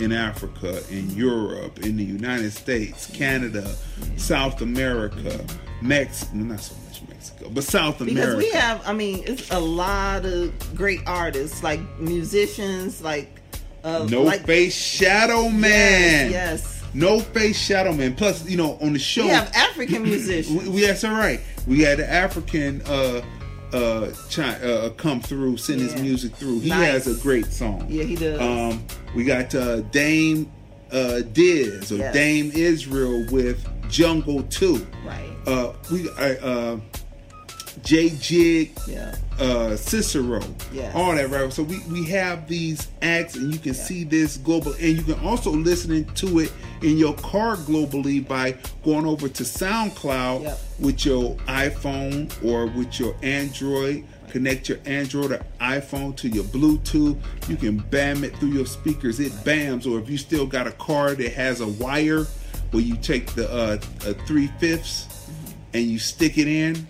[0.00, 3.74] in Africa, in Europe, in the United States, Canada,
[4.16, 5.44] South America,
[5.80, 6.34] Mexico.
[6.36, 6.81] Not so Mexico,
[7.50, 8.20] but South America.
[8.20, 13.40] Because we have, I mean, it's a lot of great artists, like musicians, like
[13.84, 16.30] uh, no like, face shadow man.
[16.30, 16.78] Yes, yes.
[16.94, 18.14] No face shadow man.
[18.14, 20.68] Plus, you know, on the show We have African musicians.
[20.68, 21.40] We, that's all right.
[21.66, 23.22] We had an African uh
[23.72, 26.60] uh, uh come through, send his music through.
[26.60, 27.06] He Nice.
[27.06, 27.86] has a great song.
[27.88, 28.38] Yeah, he does.
[28.40, 28.84] Um,
[29.14, 30.50] we got uh, Dame
[30.92, 32.12] uh, Diz or Yes.
[32.14, 34.86] Dame Israel with Jungle Two.
[35.06, 35.30] right.
[35.46, 36.80] Uh, we uh, uh,
[37.82, 39.14] J Jig Yeah.
[39.38, 40.40] uh, Cicero,
[40.72, 40.94] Yes.
[40.94, 41.52] all that, right?
[41.52, 45.18] So we, we have these acts, and you can see this global, and you can
[45.26, 50.60] also listen to it in your car globally by going over to SoundCloud Yep.
[50.80, 54.04] with your iPhone or with your Android.
[54.30, 57.18] Connect your Android or iPhone to your Bluetooth.
[57.48, 59.20] You can bam it through your speakers.
[59.20, 59.86] It bams.
[59.86, 62.26] Or if you still got a car that has a wire,
[62.70, 65.06] where you take the uh, uh, three fifths
[65.74, 66.86] and you stick it in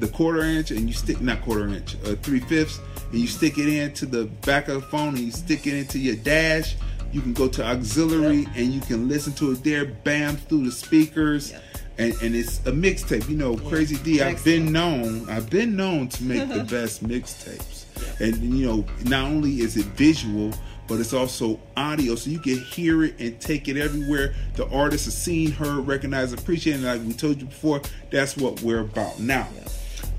[0.00, 3.58] the quarter inch and you stick not quarter inch, uh, three fifths, and you stick
[3.58, 6.76] it into the back of the phone and you stick it into your dash.
[7.12, 8.48] You can go to auxiliary Yep.
[8.56, 11.50] and you can listen to it there, bam, through the speakers.
[11.52, 11.62] Yep.
[11.98, 13.28] And, and it's a mixtape.
[13.28, 17.84] You know, Crazy D, I've been known, I've been known to make the best mixtapes.
[18.20, 20.52] And you know, not only is it visual,
[20.86, 24.34] but it's also audio, so you can hear it and take it everywhere.
[24.54, 26.82] The artist is seen, heard, recognized, appreciated.
[26.82, 29.20] Like we told you before, that's what we're about.
[29.20, 29.46] Now,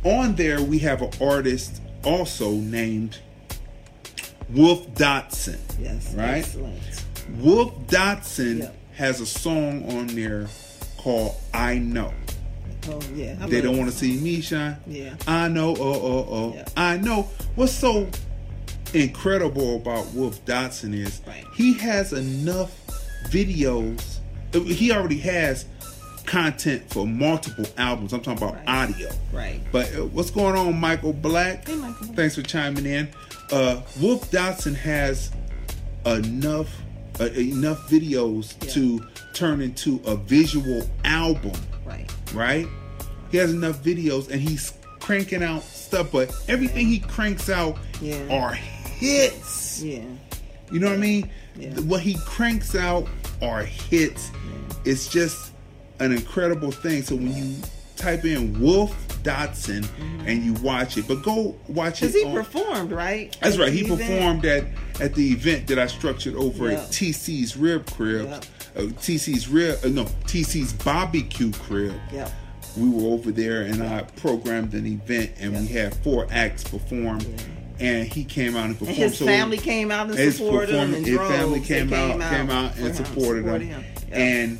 [0.03, 3.19] on there we have an artist also named
[4.49, 5.59] Wolf Dotson.
[5.79, 6.13] Yes.
[6.13, 6.37] Right?
[6.39, 7.05] Excellent.
[7.37, 8.75] Wolf Dotson Yep.
[8.93, 10.47] has a song on there
[10.97, 12.13] called "I Know."
[12.89, 13.37] Oh yeah.
[13.39, 14.77] I They don't want to see me shine.
[14.87, 15.13] Yeah.
[15.27, 15.75] I know.
[15.77, 16.53] Oh, oh, oh.
[16.55, 16.65] Yeah.
[16.75, 17.29] I know.
[17.55, 18.07] What's so
[18.93, 21.45] incredible about Wolf Dotson is Right.
[21.55, 22.71] he has enough
[23.29, 24.17] videos.
[24.53, 25.65] He already has
[26.25, 28.13] content for multiple albums.
[28.13, 28.67] I'm talking about Right.
[28.67, 29.09] audio.
[29.31, 29.59] Right.
[29.71, 31.67] But uh, what's going on, Michael Black?
[31.67, 32.07] Hey, Michael.
[32.07, 33.09] Thanks for chiming in.
[33.51, 35.31] Uh, Wolf Dotson has
[36.05, 36.69] enough
[37.19, 38.71] uh, enough videos Yeah.
[38.71, 41.51] to turn into a visual album
[41.85, 42.09] Right.
[42.33, 42.65] right?
[43.29, 48.15] He has enough videos and he's cranking out stuff, but everything he cranks out Yeah.
[48.31, 49.83] are hits.
[49.83, 50.01] Yeah.
[50.71, 51.29] You know what I mean?
[51.57, 51.69] Yeah.
[51.81, 53.07] What he cranks out
[53.41, 54.31] are hits.
[54.85, 55.50] It's just
[56.01, 57.03] an incredible thing.
[57.03, 57.55] So when you
[57.95, 59.87] type in Wolf Dotson
[60.25, 62.07] and you watch it, but go watch it.
[62.07, 62.31] Because Mm-hmm.
[62.31, 63.37] he on- performed, right?
[63.41, 63.71] that's right.
[63.71, 64.65] He performed at
[64.99, 66.79] at the event that I structured over Yeah.
[66.81, 68.27] at TC's Rib Crib.
[68.27, 68.39] Yeah.
[68.75, 71.93] Uh, TC's Rib, uh, no, TC's Barbecue Crib.
[72.13, 72.29] Yeah.
[72.77, 77.19] We were over there and I programmed an event and we had four acts perform.
[77.79, 78.99] And he came out and performed.
[78.99, 80.93] And his So family came out and supported him.
[80.93, 83.83] And his family They came, out, came out and him, supported him.
[84.09, 84.15] Yeah.
[84.17, 84.59] And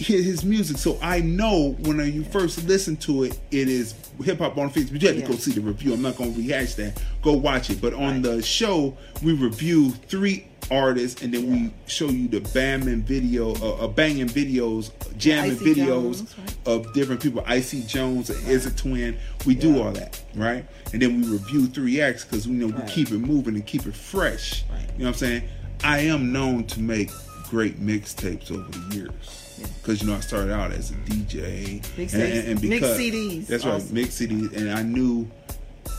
[0.00, 0.78] his, his music.
[0.78, 4.90] So I know when you first listen to it, it is hip hop on feet.
[4.92, 5.28] But you have to Yeah.
[5.28, 5.92] go see the review.
[5.94, 7.00] I'm not going to rehash that.
[7.22, 7.80] Go watch it.
[7.80, 8.22] But on Right.
[8.22, 13.84] the show, we review three artists, and then we show you the bamming video, uh,
[13.84, 16.56] uh, banging videos, jamming Icy videos Jones, right.
[16.66, 17.42] of different people.
[17.46, 19.16] Icy Jones is a twin.
[19.46, 20.64] We do all that, right?
[20.92, 23.86] And then we review three acts because we know we keep it moving and keep
[23.86, 24.64] it fresh.
[24.70, 24.82] Right.
[24.96, 25.42] You know what I'm saying?
[25.82, 27.10] I am known to make
[27.48, 29.39] great mixtapes over the years.
[29.60, 29.66] Yeah.
[29.82, 32.98] Because you know I started out as a DJ Mix and, and, and mix because
[32.98, 33.78] CDs that's also.
[33.84, 35.30] right, mix CDs, and I knew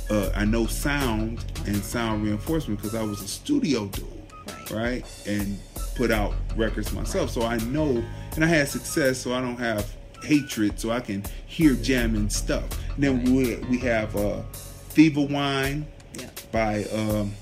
[0.10, 4.06] uh, I know sound and sound reinforcement because I was a studio dude,
[4.48, 4.72] Right.
[4.72, 5.58] right, and
[5.96, 8.04] put out records myself, so I know,
[8.36, 9.94] and I had success, so I don't have
[10.24, 12.64] hatred, so I can hear jamming stuff.
[12.96, 14.42] And then we we have uh,
[14.90, 15.86] Fever Wine
[16.16, 16.30] Yeah.
[16.52, 17.34] by um,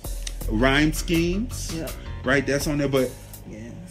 [0.49, 1.89] Rhyme Schemes, Yeah.
[2.23, 2.45] right?
[2.45, 3.07] That's on there, but Yeah.
[3.07, 3.28] It's always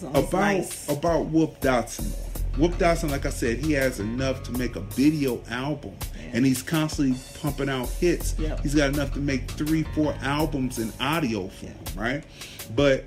[0.02, 0.88] about nice.
[0.88, 2.12] about Wolf Dotson.
[2.58, 5.94] Wolf Dotson, like I said, he has enough to make a video album,
[6.32, 8.34] and he's constantly pumping out hits.
[8.38, 8.60] Yep.
[8.60, 12.24] He's got enough to make three, four albums in audio form, right?
[12.74, 13.04] But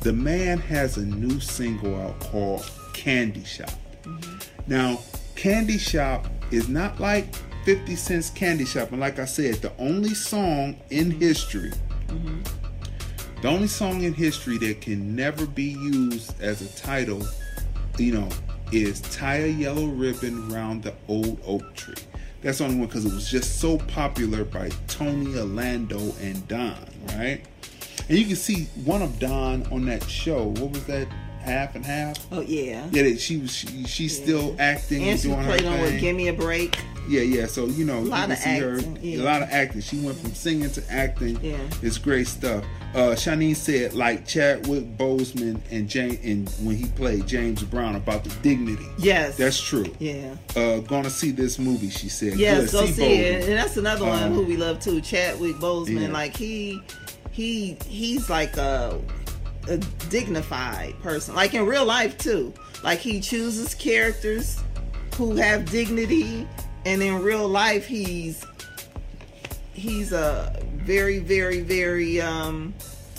[0.00, 3.72] the man has a new single out called Candy Shop.
[4.04, 4.70] Mm-hmm.
[4.70, 5.00] Now,
[5.34, 7.34] Candy Shop is not like
[7.64, 12.63] 50 Cent's Candy Shop, and like I said, the only song in Mm-hmm.
[13.44, 17.26] The only song in history that can never be used as a title,
[17.98, 18.30] you know,
[18.72, 22.02] is Tie a Yellow Ribbon Round the Old Oak Tree.
[22.40, 26.88] That's the only one because it was just so popular by Tony Orlando and Dawn,
[27.08, 27.44] right?
[28.08, 30.44] And you can see one of Dawn on that show.
[30.44, 31.06] What was that?
[31.44, 32.26] Half and half?
[32.32, 32.88] Oh yeah.
[32.90, 36.28] Yeah, she was she, she's still acting And doing her played on with "Give Me
[36.28, 37.46] a Break." Yeah, yeah.
[37.46, 38.76] So you know, a lot you of see her.
[38.76, 39.18] acting, yeah.
[39.20, 39.82] A lot of acting.
[39.82, 41.38] She went from singing to acting.
[41.44, 41.58] Yeah.
[41.82, 42.64] it's great stuff.
[42.94, 48.24] Uh, Shanine said like Chadwick Boseman and James, and when he played James Brown about
[48.24, 48.86] the dignity.
[48.96, 49.36] Yes.
[49.36, 49.92] That's true.
[49.98, 50.34] Yeah.
[50.56, 51.90] Uh, gonna see this movie.
[51.90, 52.34] She said.
[52.38, 52.72] Yes, Good.
[52.72, 53.32] go see it.
[53.32, 53.50] Bolden.
[53.50, 56.02] And that's another one Um, who we love too, Chadwick Boseman.
[56.06, 56.08] yeah.
[56.12, 56.80] Like he,
[57.32, 58.98] he, he's like a,
[59.68, 59.78] a
[60.08, 61.34] dignified person.
[61.34, 62.52] Like in real life too.
[62.82, 64.62] Like he chooses characters
[65.16, 66.46] who have dignity,
[66.84, 68.44] and in real life he's
[69.72, 72.20] he's a very, very, very.
[72.20, 72.74] um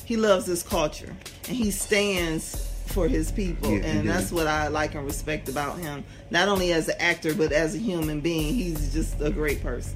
[0.06, 1.16] He loves his culture,
[1.48, 5.80] and he stands for his people, Yeah, and that's what I like and respect about
[5.80, 6.04] him.
[6.30, 9.96] Not only as an actor, but as a human being, he's just a great person.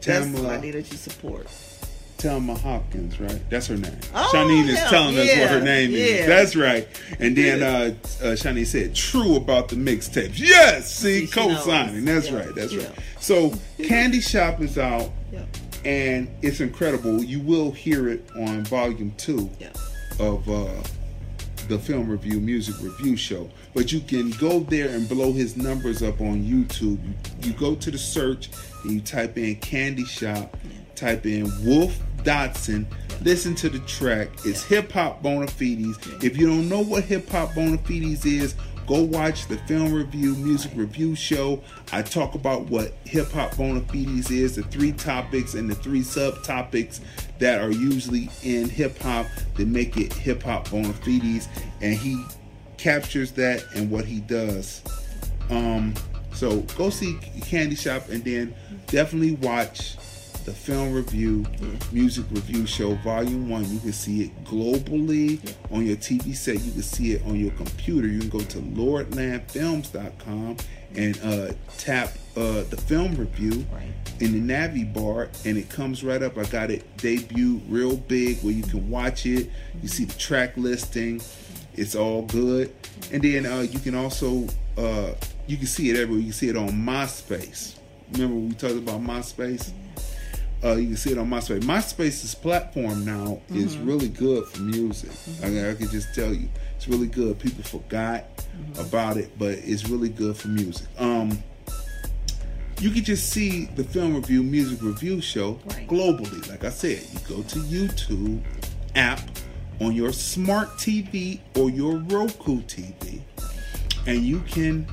[0.00, 1.46] That's Tamala, somebody that you support.
[2.20, 3.40] Telma Hopkins, right?
[3.48, 3.96] That's her name.
[4.14, 6.26] Oh, Shanine is yeah, telling us what her yeah, name is.
[6.26, 6.86] That's right.
[7.18, 10.38] And then uh, uh Shanine said, true about the mixtapes.
[10.38, 10.94] Yes!
[10.94, 12.04] See, See, co-signing.
[12.04, 12.54] That's Yeah, right.
[12.54, 12.88] That's yeah.
[12.88, 12.98] right.
[13.20, 13.52] So
[13.82, 15.44] Candy Shop is out Yeah,
[15.84, 17.24] and it's incredible.
[17.24, 19.72] You will hear it on volume two yeah,
[20.18, 20.82] of uh
[21.68, 26.02] the film review music review show but you can go there and blow his numbers
[26.02, 28.50] up on youtube you, you go to the search
[28.82, 30.56] and you type in candy shop
[30.96, 32.86] type in wolf dotson.
[33.22, 34.28] Listen to the track.
[34.44, 35.98] It's hip hop bona fides.
[36.22, 38.54] If you don't know what hip hop bona fides is
[38.86, 41.62] go watch the film review music review show.
[41.92, 46.00] I talk about what hip hop bona fides is the three topics and the three
[46.00, 47.00] subtopics
[47.38, 49.26] that are usually in hip hop
[49.56, 51.48] that make it hip hop bona fides.
[51.80, 52.24] And he
[52.78, 54.82] captures that and what he does.
[55.50, 55.94] Um
[56.32, 58.54] so go see candy shop and then
[58.86, 59.96] definitely watch
[60.44, 61.44] the film review
[61.92, 63.70] music review show volume one.
[63.70, 65.38] You can see it globally
[65.70, 66.60] on your tv set.
[66.62, 68.08] You can see it on your computer.
[68.08, 70.56] You can go to lordlandfilms.com
[70.96, 73.92] and uh, tap uh, the film review Right.
[74.20, 76.36] in the navi bar and it comes right up.
[76.38, 79.50] I got it debut real big where you can watch it.
[79.82, 81.20] You see the track listing.
[81.74, 82.74] It's all good.
[83.12, 84.46] And then uh, you can also
[84.76, 85.12] uh,
[85.46, 86.18] you can see it everywhere.
[86.18, 87.76] You can see it on myspace.
[88.12, 89.70] Remember we talked about myspace
[90.64, 91.60] uh, you can see it on MySpace.
[91.60, 95.10] MySpace's platform now is really good for music.
[95.42, 97.38] I, I can just tell you, it's really good.
[97.38, 98.24] People forgot
[98.78, 100.86] about it, but it's really good for music.
[100.98, 101.42] Um,
[102.80, 105.86] you can just see the film review, music review show Right.
[105.86, 106.48] globally.
[106.48, 108.40] Like I said, you go to YouTube
[108.94, 109.20] app
[109.80, 113.20] on your smart TV or your Roku TV,
[114.06, 114.86] and you can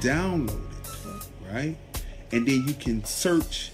[0.00, 1.76] download it, right?
[2.32, 3.70] And then you can search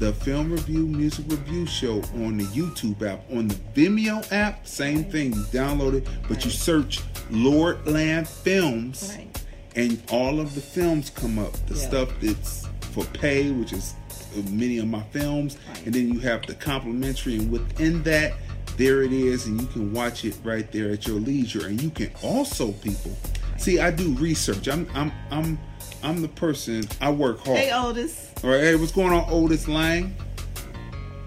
[0.00, 3.20] the film review, music review show on the YouTube app.
[3.30, 5.34] On the Vimeo app, same thing.
[5.34, 7.00] You download it, but you search
[7.30, 9.42] Lordland Films, Right.
[9.76, 11.52] and all of the films come up.
[11.66, 11.88] The Yeah.
[11.88, 13.94] stuff that's for pay, which is
[14.36, 15.86] uh, many of my films, Right.
[15.86, 18.32] and then you have the complimentary, and within that,
[18.78, 21.66] there it is, and you can watch it right there at your leisure.
[21.66, 23.14] And you can also, people,
[23.58, 24.66] see, I do research.
[24.68, 25.58] I'm, I'm, I'm,
[26.02, 26.84] I'm the person.
[27.00, 27.58] I work hard.
[27.58, 28.30] Hey, Otis.
[28.42, 30.14] All right, hey, what's going on, Otis Lang?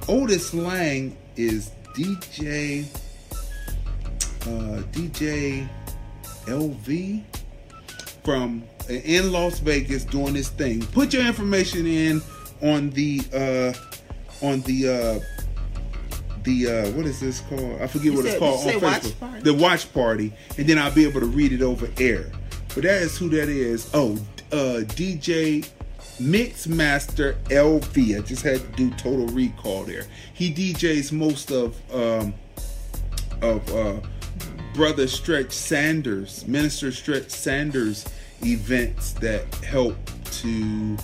[0.08, 2.86] Otis Lang is DJ,
[4.41, 5.68] uh, DJ
[6.45, 7.24] LV
[8.24, 10.82] from uh, in Las Vegas doing this thing.
[10.88, 12.22] Put your information in
[12.62, 15.20] on the uh, on the uh,
[16.44, 17.82] the uh, what is this called?
[17.82, 19.20] I forget You what it's called on watch Facebook.
[19.20, 19.41] party?
[19.44, 22.32] The watch party, and then I'll be able to read it over air.
[22.74, 23.90] But that is who that is.
[23.94, 24.18] Oh,
[24.54, 25.68] uh, DJ
[26.20, 28.18] Mix Master LV.
[28.18, 30.06] I just had to do total recall there.
[30.34, 32.34] He DJs most of um,
[33.42, 34.00] of uh,
[34.76, 38.06] Brother Stretch Sanders, Minister Stretch Sanders
[38.46, 40.98] events that help to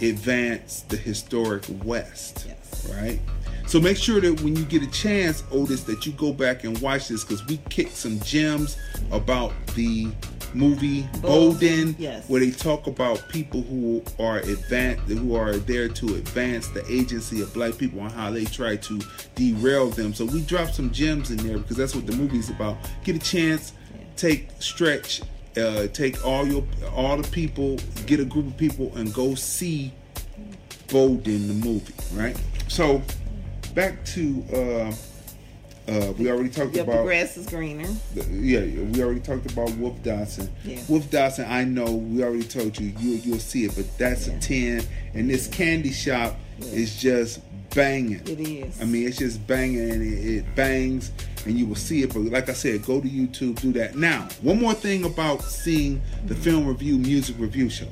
[0.00, 2.46] advance the historic West.
[2.48, 2.92] Yes.
[2.94, 3.20] Right?
[3.66, 6.76] So make sure that when you get a chance, Otis, that you go back and
[6.80, 8.76] watch this because we kicked some gems
[9.12, 10.08] about the
[10.54, 12.28] movie Bolden, Yes.
[12.28, 17.40] where they talk about people who are advanced, who are there to advance the agency
[17.40, 19.00] of black people and how they try to
[19.34, 20.14] derail them.
[20.14, 22.76] So we dropped some gems in there because that's what the movie's about.
[23.04, 23.72] Get a chance,
[24.16, 25.22] take stretch,
[25.56, 26.64] uh, take all your
[26.94, 29.92] all the people, get a group of people, and go see
[30.88, 31.94] Bolden the movie.
[32.14, 32.36] Right.
[32.68, 33.02] So
[33.74, 34.92] back to uh,
[35.88, 37.88] uh, we already talked Yep, the about grass is greener.
[38.14, 40.48] the- yeah, yeah, we already talked about Wolf Dotson.
[40.64, 40.78] Yeah.
[40.88, 44.34] Wolf Dotson, I know we already told you, you you'll see it, but that's Yeah.
[44.34, 44.82] a ten,
[45.14, 46.66] and this candy shop Yeah.
[46.72, 47.40] is just
[47.74, 48.20] banging.
[48.26, 48.80] It is.
[48.80, 51.10] I mean, it's just banging, and it, it bangs,
[51.46, 52.12] and you will see it.
[52.12, 53.96] But like I said, go to YouTube, do that.
[53.96, 56.42] Now, one more thing about seeing the Mm-hmm.
[56.42, 57.88] film review, music review show,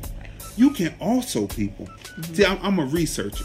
[0.57, 1.87] you can also, people.
[1.87, 2.35] Mm-hmm.
[2.35, 3.45] See, I'm, I'm a researcher.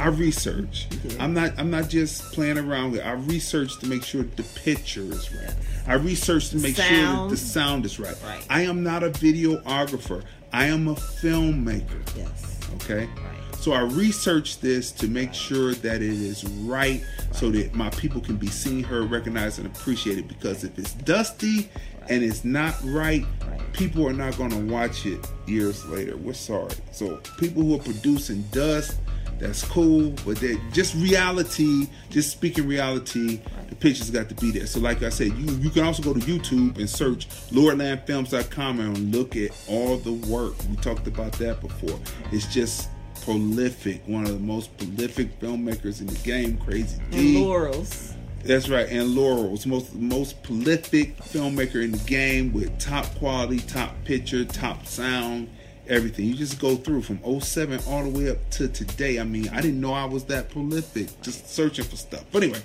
[0.00, 0.86] I research.
[1.04, 1.22] Yeah.
[1.22, 1.52] I'm not.
[1.58, 3.00] I'm not just playing around with.
[3.00, 3.06] it.
[3.06, 5.54] I research to make sure the picture is right.
[5.86, 8.16] I research to make sure that the sound is right.
[8.24, 8.44] Right.
[8.48, 10.22] I am not a videographer.
[10.52, 12.00] I am a filmmaker.
[12.16, 12.58] yes.
[12.76, 13.06] Okay.
[13.06, 13.36] Right.
[13.56, 18.22] So I researched this to make sure that it is right, so that my people
[18.22, 20.28] can be seen, heard, recognized, and appreciated.
[20.28, 21.68] Because if it's dusty
[22.08, 23.72] and it's not right, Right.
[23.74, 26.16] people are not going to watch it years later.
[26.16, 26.72] We're sorry.
[26.90, 28.96] So people who are producing dust,
[29.40, 33.40] that's cool, but they just reality, just speaking reality.
[33.68, 34.66] The pictures got to be there.
[34.66, 39.14] So, like I said, you you can also go to YouTube and search LordlandFilms.com and
[39.14, 40.54] look at all the work.
[40.68, 41.98] We talked about that before.
[42.32, 42.90] It's just
[43.22, 44.02] prolific.
[44.06, 46.58] One of the most prolific filmmakers in the game.
[46.58, 47.38] Crazy And D.
[47.44, 48.14] laurels.
[48.42, 53.92] That's right, and Laurel's most most prolific filmmaker in the game with top quality, top
[54.04, 55.50] picture, top sound,
[55.90, 56.24] everything.
[56.26, 59.18] You just go through from 07 all the way up to today.
[59.20, 62.24] I mean, I didn't know I was that prolific just searching for stuff.
[62.32, 62.60] But anyway,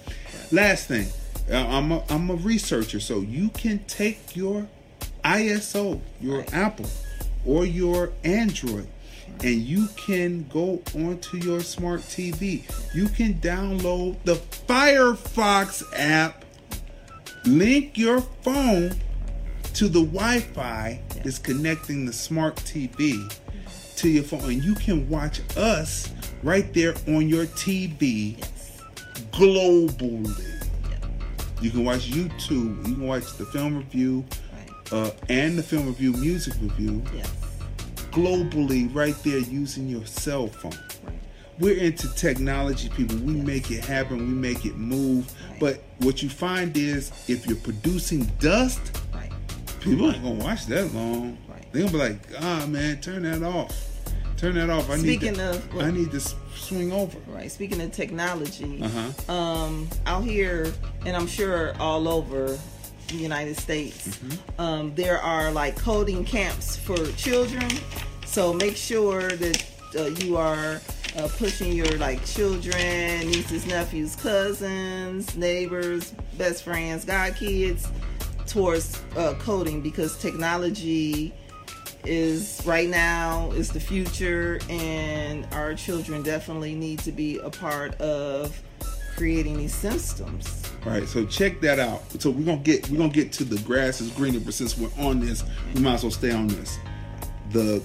[0.51, 1.07] last thing,
[1.51, 4.67] Uh, I'm a, I'm a researcher, so you can take your
[5.23, 6.53] ISO, your Right.
[6.53, 6.89] Apple,
[7.45, 8.87] or your Android,
[9.43, 12.63] and you can go onto your smart TV.
[12.95, 14.35] You can download the
[14.67, 16.45] Firefox app,
[17.45, 18.95] link your phone
[19.75, 23.31] to the Wi-Fi that's connecting the smart TV
[23.97, 26.11] to your phone, and you can watch us
[26.43, 28.81] right there on your TV Yes.
[29.31, 30.43] globally.
[31.61, 32.87] You can watch YouTube.
[32.87, 34.23] You can watch the film review
[34.53, 34.93] Right.
[34.93, 37.29] uh, and the film review, music review Yes.
[38.11, 40.71] globally right there using your cell phone.
[41.05, 41.15] Right.
[41.59, 43.17] We're into technology, people.
[43.17, 44.17] We make it happen.
[44.19, 45.25] We make it move.
[45.51, 45.59] Right.
[45.59, 48.79] But what you find is if you're producing dust.
[49.85, 51.37] People ain't gonna watch that long.
[51.47, 51.65] Right.
[51.71, 53.73] They're gonna be like, ah, man, turn that off.
[54.37, 54.89] Turn that off.
[54.89, 57.17] I Speaking need to, of- I need to swing over.
[57.27, 57.49] Right.
[57.51, 59.31] Speaking of technology, Uh-huh.
[59.33, 60.73] um, out here,
[61.05, 62.57] and I'm sure all over
[63.07, 64.61] the United States, Mm-hmm.
[64.61, 67.69] um, there are like coding camps for children.
[68.25, 69.65] So make sure that
[69.97, 70.81] uh, you are
[71.17, 77.87] uh, pushing your like children, nieces, nephews, cousins, neighbors, best friends, god kids
[78.47, 81.33] towards uh, coding because technology
[82.05, 87.99] is right now is the future and our children definitely need to be a part
[87.99, 88.61] of
[89.15, 92.03] creating these systems All right, so check that out.
[92.21, 94.91] So we're gonna get we're gonna get to the grass is greener, but since we're
[94.99, 95.43] on this,
[95.73, 96.77] we might as well stay on this.
[97.51, 97.81] The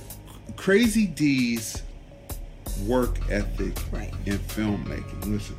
[0.56, 1.82] Crazy D's
[2.86, 4.12] work ethic Right.
[4.26, 5.24] in filmmaking.
[5.26, 5.56] Listen,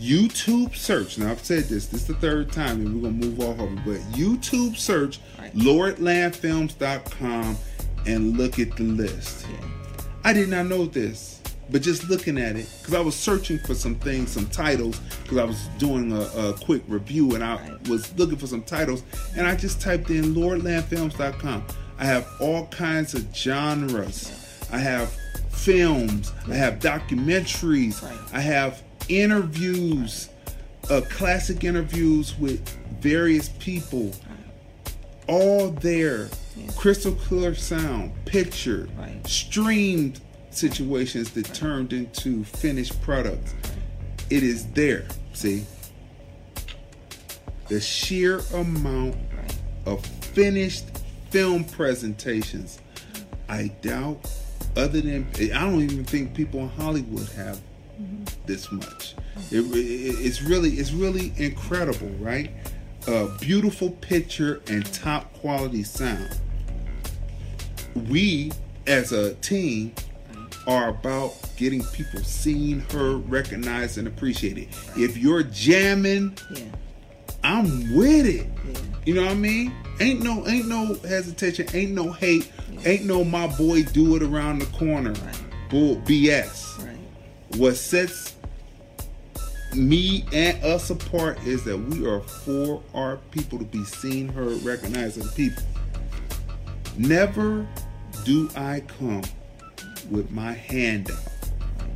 [0.00, 1.18] YouTube search.
[1.18, 1.86] Now I've said this.
[1.86, 3.78] This is the third time, and we're gonna move off of it.
[3.84, 5.54] But YouTube search Right.
[5.54, 7.56] LordlandFilms.com
[8.06, 9.46] and look at the list.
[9.50, 9.56] yeah
[10.24, 11.40] I did not know this,
[11.70, 15.38] but just looking at it, because I was searching for some things, some titles, because
[15.38, 17.88] I was doing a, a quick review and I Right.
[17.88, 19.02] was looking for some titles,
[19.36, 21.64] and I just typed in LordlandFilms.com.
[21.98, 24.32] I have all kinds of genres.
[24.72, 25.10] I have
[25.50, 26.32] films.
[26.50, 28.02] I have documentaries.
[28.32, 30.28] I have interviews,
[30.90, 32.66] uh, classic interviews with
[33.00, 34.12] various people
[35.28, 36.28] all there.
[36.56, 36.70] Yeah.
[36.76, 39.26] Crystal clear sound, picture, Right.
[39.26, 40.20] streamed
[40.50, 43.52] situations that turned into finished products.
[44.30, 45.04] It is there.
[45.32, 45.64] See?
[47.68, 49.16] The sheer amount
[49.84, 50.84] of finished
[51.30, 52.78] film presentations.
[53.48, 54.28] I doubt,
[54.76, 57.60] other than, I don't even think people in Hollywood have
[58.46, 59.14] this much.
[59.50, 62.50] It, it- it's really, it's really incredible, right?
[63.08, 66.40] A beautiful picture and top quality sound.
[68.08, 68.52] We,
[68.86, 69.94] as a team,
[70.66, 74.68] are about getting people seen, heard, recognized, and appreciated.
[74.96, 76.64] If you're jamming, yeah
[77.44, 78.46] I'm with it.
[78.66, 79.72] yeah You know what I mean?
[80.00, 82.50] Ain't no ain't no hesitation, ain't no hate,
[82.84, 85.12] ain't no my boy do it around the corner.
[85.12, 85.40] Right.
[85.70, 86.65] Bull BS.
[87.56, 88.34] What sets
[89.74, 94.62] me and us apart is that we are for our people to be seen, heard,
[94.62, 95.62] recognized as people.
[96.98, 97.66] Never
[98.24, 99.22] do I come
[100.10, 101.18] with my hand out.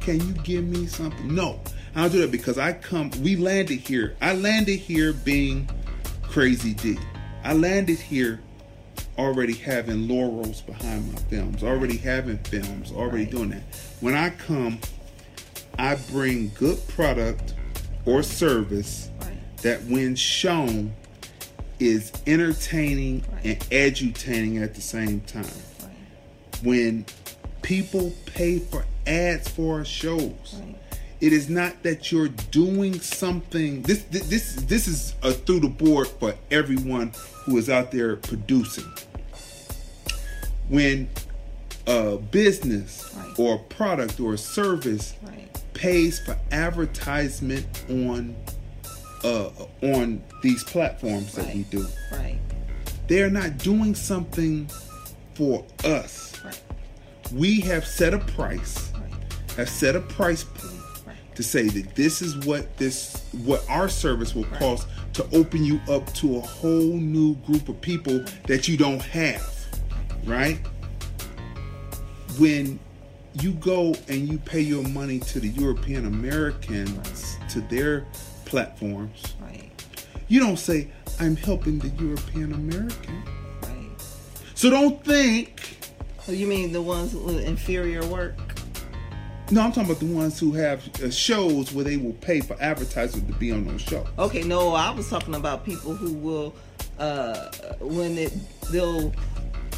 [0.00, 1.34] Can you give me something?
[1.34, 1.60] No.
[1.94, 4.16] I don't do that because I come we landed here.
[4.22, 5.68] I landed here being
[6.22, 6.96] crazy D.
[7.44, 8.40] I landed here
[9.18, 13.30] already having laurels behind my films, already having films, already Right.
[13.30, 13.62] doing that.
[14.00, 14.78] When I come,
[15.78, 17.54] I bring good product
[18.06, 19.32] or service right
[19.62, 20.94] that when shown
[21.78, 23.46] is entertaining Right.
[23.46, 25.44] and edutaining at the same time.
[25.82, 25.92] right
[26.62, 27.06] When
[27.62, 30.60] people pay for ads for our shows,
[31.20, 33.82] it is not that you're doing something.
[33.82, 37.12] This this this, is a through the board for everyone
[37.44, 38.86] who is out there producing.
[40.68, 41.08] When
[41.86, 45.14] a business or a product or a service
[45.80, 48.36] pays for advertisement on
[49.24, 49.50] uh,
[49.82, 52.38] on these platforms that we do, right.
[53.08, 54.70] They're not doing something
[55.34, 56.40] for us.
[56.44, 56.60] right.
[57.32, 59.56] We have set a price, right.
[59.56, 61.34] have set a price point right.
[61.34, 65.80] to say that this is what this what our service will cost to open you
[65.88, 69.60] up to a whole new group of people that you don't have
[70.24, 70.58] right?
[72.38, 72.78] When
[73.34, 78.06] you go and you pay your money to the European Americans to their
[78.44, 79.34] platforms.
[79.40, 79.70] Right.
[80.28, 80.88] You don't say
[81.18, 83.22] I'm helping the European American.
[83.62, 83.90] Right.
[84.54, 85.78] So don't think
[86.22, 88.36] so you mean the ones with inferior work?
[89.50, 92.56] No, I'm talking about the ones who have uh, shows where they will pay for
[92.62, 94.06] advertisers to be on those shows.
[94.16, 96.54] Okay, no, I was talking about people who will,
[97.00, 97.50] uh,
[97.80, 98.32] when it
[98.70, 99.12] they'll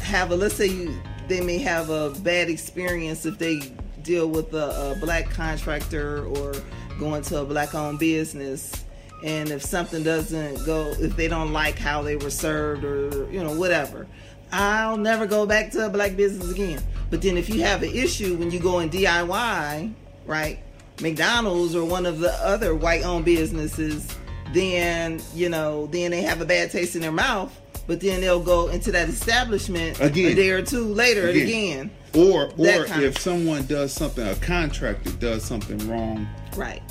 [0.03, 3.61] have a let's say you they may have a bad experience if they
[4.03, 6.53] deal with a, a black contractor or
[6.99, 8.85] going to a black owned business.
[9.23, 13.41] And if something doesn't go if they don't like how they were served or you
[13.43, 14.05] know whatever.
[14.51, 16.83] I'll never go back to a black business again.
[17.09, 19.93] But then if you have an issue when you go in diy
[20.25, 20.59] right
[21.01, 24.15] mcdonald's or one of the other white owned businesses
[24.53, 28.39] then you know then they have a bad taste in their mouth but then they'll
[28.39, 30.31] go into that establishment Again.
[30.31, 31.41] a day or two later Again.
[31.47, 36.81] again, Or or if someone does something, a contractor does something wrong, right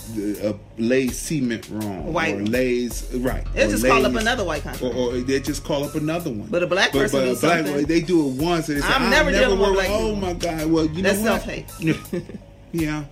[0.45, 2.35] uh, lays cement wrong, White.
[2.35, 5.63] or lays right, they'll or just call up another white contractor Or, or they just
[5.65, 6.49] call up another one.
[6.49, 8.83] But a black person but do a black, something- They do it once, and they
[8.83, 10.67] say, I'm "I'll never dealing with Oh people." my god!
[10.67, 11.43] Well, you That's know what?
[11.43, 12.25] self-hate.
[12.73, 13.05] yeah,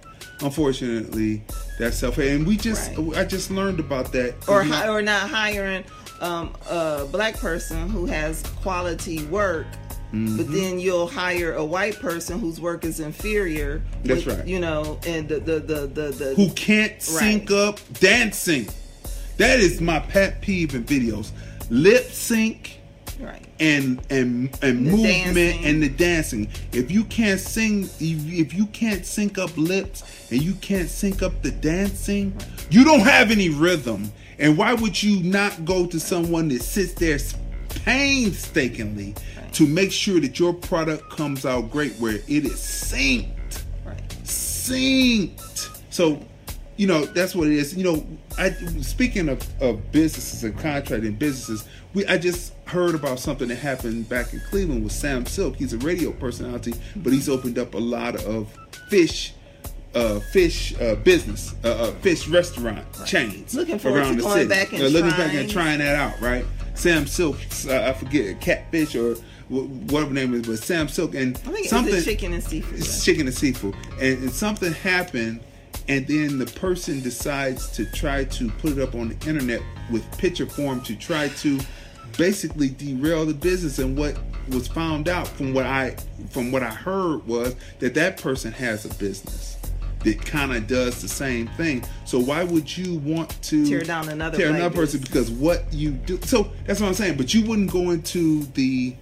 [0.61, 1.43] unfortunately,
[1.79, 3.17] that's self hate, and we just Right.
[3.19, 4.35] I just learned about that.
[4.49, 5.85] or hi- or not hiring
[6.21, 9.67] um, a black person who has quality work,
[10.13, 10.39] Mm-hmm.
[10.39, 13.81] but then you'll hire a white person whose work is inferior.
[14.03, 14.45] That's right.
[14.45, 18.69] You know, and the the the the, the who can't sync up dancing.
[19.37, 21.31] That is my pet peeve in videos.
[21.71, 22.81] Lip sync
[23.21, 23.47] right.
[23.61, 25.65] and and and The movement dancing.
[25.65, 26.49] and the dancing.
[26.73, 28.01] If you can't sing, if
[28.33, 30.03] if you can't sync up lips
[30.33, 32.37] and you can't sync up the dancing,
[32.69, 34.11] you don't have any rhythm.
[34.41, 37.19] And why would you not go to someone that sits there
[37.85, 39.15] painstakingly
[39.53, 43.63] to make sure that your product comes out great, where it is synced?
[43.85, 44.09] Right.
[44.25, 45.83] synced.
[45.91, 46.25] So,
[46.79, 47.77] you know, that's what it is.
[47.77, 48.07] You know,
[48.39, 48.51] I
[48.81, 54.09] speaking of, of businesses and contracting businesses, we I just heard about something that happened
[54.09, 55.57] back in Cleveland with Sam Silk.
[55.57, 58.57] He's a radio personality, but he's opened up a lot of
[58.89, 59.35] fish
[59.95, 64.49] uh, fish uh, business, uh, uh, fish restaurant chains Looking around the going city.
[64.49, 65.79] back and Uh, looking back and trying.
[65.79, 66.45] trying that out, right?
[66.75, 67.37] Sam Silk,
[67.69, 69.17] uh, I forget, catfish or
[69.49, 72.79] whatever name is, but Sam Silk and I think something it's chicken and seafood.
[72.79, 75.41] it's chicken and seafood, and, and something happened,
[75.89, 79.61] and then the person decides to try to put it up on the internet
[79.91, 81.59] with picture form to try to
[82.17, 83.79] basically derail the business.
[83.81, 84.17] And what
[84.51, 85.97] was found out from what I
[86.31, 89.57] from what I heard was that that person has a business
[90.05, 91.85] that kind of does the same thing.
[92.07, 95.91] So why would you want to Tear down another tear another person because what you
[95.91, 96.19] do?
[96.23, 97.17] So that's what I'm saying.
[97.17, 98.95] But you wouldn't go into the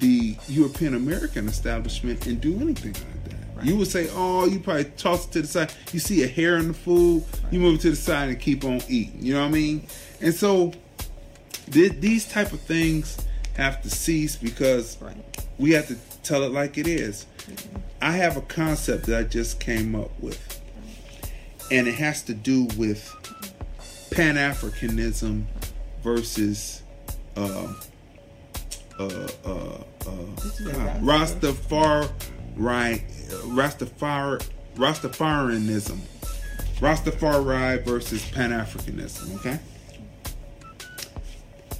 [0.00, 3.64] the European American establishment and do anything like that.
[3.66, 5.72] You would say, "Oh, you probably toss it to the side.
[5.92, 8.64] You see a hair in the food, you move it to the side and keep
[8.64, 9.86] on eating." You know what I mean?
[10.20, 10.72] And so,
[11.70, 13.16] th- these type of things
[13.54, 15.16] have to cease because Right.
[15.58, 17.26] we have to tell it like it is.
[17.48, 17.73] Mm-hmm.
[18.04, 20.60] I have a concept that I just came up with,
[21.70, 23.10] and it has to do with
[24.10, 25.44] Pan Africanism
[26.02, 26.82] versus
[27.34, 27.72] uh,
[28.98, 29.04] uh,
[29.46, 30.26] uh, uh,
[31.00, 32.10] Rastafari,
[32.58, 35.98] Rastafari, Rastafarianism,
[36.80, 39.34] Rastafari versus Pan Africanism.
[39.36, 39.58] Okay,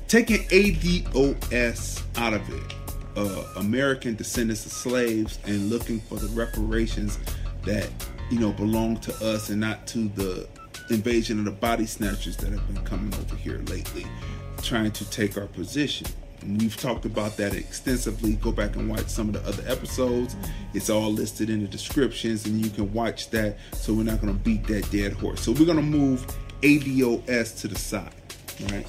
[0.09, 2.74] taking ADOS out of it,
[3.17, 7.19] uh, American descendants of slaves, and looking for the reparations
[7.65, 7.89] that
[8.31, 10.49] you know belong to us and not to the
[10.91, 14.05] invasion of the body snatchers that have been coming over here lately,
[14.63, 16.07] trying to take our position.
[16.43, 18.35] And we've talked about that extensively.
[18.35, 20.37] Go back and watch some of the other episodes.
[20.75, 23.57] It's all listed in the descriptions, and you can watch that.
[23.73, 25.41] So we're not going to beat that dead horse.
[25.41, 26.27] So we're going to move
[26.61, 28.13] ADOS to the side,
[28.71, 28.87] right?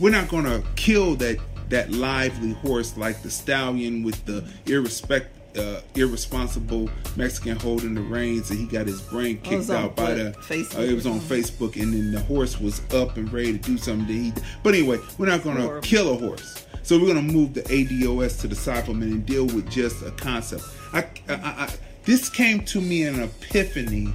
[0.00, 1.38] We're not going to kill that
[1.68, 8.50] that lively horse like the stallion with the irrespect uh, irresponsible Mexican holding the reins,
[8.50, 10.32] and he got his brain kicked out by the.
[10.32, 11.20] Facebook uh, it was on?
[11.20, 14.06] Facebook, and then the horse was up and ready to do something.
[14.06, 14.32] That he,
[14.62, 15.82] but anyway, we're not going to Horrible.
[15.82, 16.66] kill a horse.
[16.82, 20.12] So we're going to move the ADOS to the it and deal with just a
[20.12, 20.62] concept.
[20.92, 21.74] I, I, I,
[22.04, 24.14] this came to me in an epiphany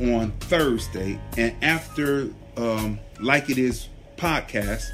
[0.00, 4.84] on Thursday, and after um, like it is podcast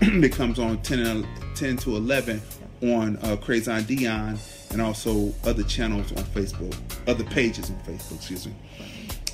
[0.20, 1.26] that comes on 10, and,
[1.62, 2.42] 10 to 11
[2.82, 4.36] on uh, Crazy on Dion
[4.72, 6.76] and also other channels on Facebook,
[7.06, 8.16] other pages on Facebook.
[8.16, 8.54] Excuse me.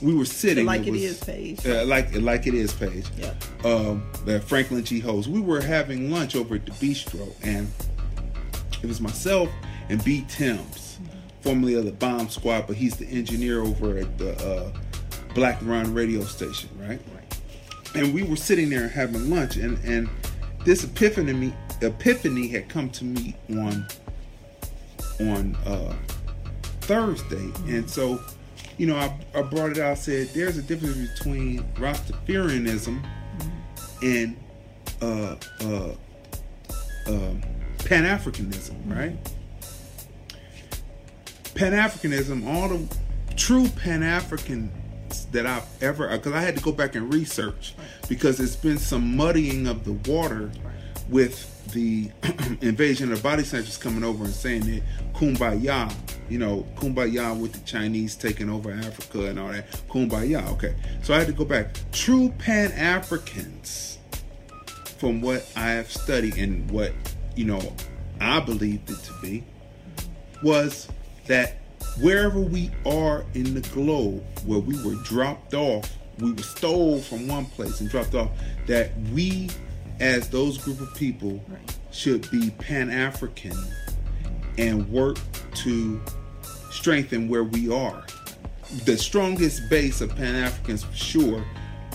[0.03, 0.67] We were sitting.
[0.67, 1.67] Like It was- Is page.
[1.67, 3.07] Uh, like like it is page.
[3.17, 3.33] Yeah.
[3.65, 4.03] Um,
[4.47, 5.27] Franklin G hosts.
[5.27, 7.67] We were having lunch over at the bistro, and
[8.83, 9.49] it was myself
[9.89, 10.99] and B Timms,
[11.41, 14.71] formerly of the Bomb Squad, but he's the engineer over at the uh,
[15.35, 17.01] Black Run radio station, right?
[17.95, 20.11] And we were sitting there having lunch, and and
[20.67, 23.87] this epiphany epiphany had come to me on
[25.21, 25.95] on uh,
[26.81, 28.21] Thursday, and so
[28.79, 29.91] you know, I, I brought it out.
[29.91, 33.05] I said there's a difference between Rastafarianism
[34.03, 34.37] and
[35.03, 35.95] uh, uh,
[37.07, 37.35] uh,
[37.85, 39.17] Pan Africanism, right?
[41.55, 42.97] Pan Africanism, all the
[43.37, 44.71] true Pan Africans
[45.33, 47.75] that I've ever, because I had to go back and research
[48.09, 50.53] because it's been some muddying of the water
[51.09, 52.11] with the
[52.61, 54.83] invasion of body snatchers coming over and saying that
[55.15, 55.95] kumbaya,
[56.29, 59.71] you know, kumbaya with the Chinese taking over Africa and all that.
[59.89, 60.75] Kumbaya, okay.
[61.03, 61.69] So I had to go back.
[61.93, 63.99] True Pan Africans,
[64.99, 66.93] from what I have studied and what,
[67.37, 67.75] you know,
[68.21, 69.45] I believed it to be,
[70.43, 70.89] was
[71.27, 71.59] that
[72.01, 77.29] wherever we are in the globe where we were dropped off, we were stole from
[77.29, 78.31] one place and dropped off,
[78.67, 79.49] that we
[80.01, 81.77] as those group of people Right.
[81.91, 83.57] should be Pan African
[84.57, 85.19] and work
[85.55, 86.01] to
[86.71, 88.05] strengthen where we are.
[88.85, 91.45] The strongest base of Pan Africans for sure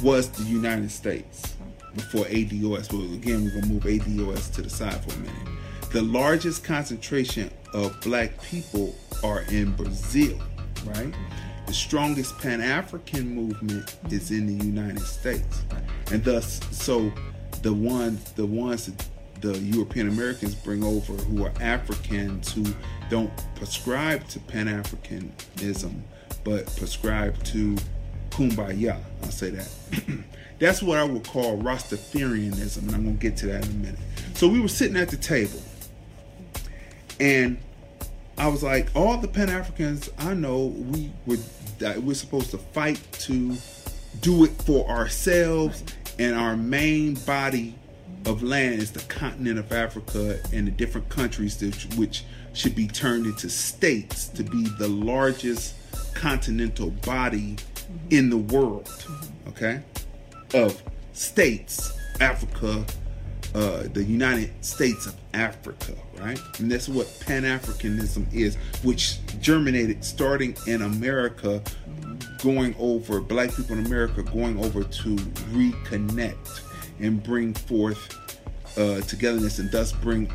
[0.01, 1.53] was the United States
[1.95, 2.87] before ADOS.
[2.89, 5.35] But again, we're gonna move ADOS to the side for a minute.
[5.91, 10.39] The largest concentration of black people are in Brazil,
[10.85, 11.13] right?
[11.67, 15.61] The strongest Pan African movement is in the United States.
[16.11, 17.11] And thus so
[17.63, 19.07] the ones the ones that
[19.41, 22.63] the European Americans bring over who are Africans who
[23.09, 26.01] don't prescribe to Pan Africanism
[26.43, 27.75] but prescribe to
[28.29, 28.99] Kumbaya.
[29.23, 29.69] I'll say that.
[30.59, 33.99] That's what I would call Rastafarianism, and I'm gonna get to that in a minute.
[34.33, 35.61] So we were sitting at the table,
[37.19, 37.57] and
[38.37, 41.43] I was like, all the Pan Africans I know, we would
[42.01, 43.55] we're supposed to fight to
[44.21, 45.83] do it for ourselves,
[46.19, 47.75] and our main body
[48.25, 52.23] of land is the continent of Africa and the different countries that, which
[52.53, 55.75] should be turned into states to be the largest
[56.13, 57.57] continental body
[58.09, 58.89] in the world.
[59.47, 59.81] Okay,
[60.53, 60.81] of
[61.13, 62.85] states, Africa,
[63.55, 66.39] uh, the United States of Africa, right?
[66.59, 71.61] And that's what Pan Africanism is, which germinated starting in America,
[72.41, 75.15] going over, black people in America going over to
[75.51, 76.61] reconnect
[76.99, 78.17] and bring forth
[78.77, 80.31] uh, togetherness and thus bring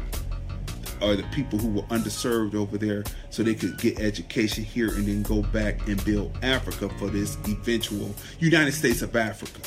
[1.00, 5.06] uh, the people who were underserved over there so they could get education here and
[5.06, 9.60] then go back and build Africa for this eventual United States of Africa.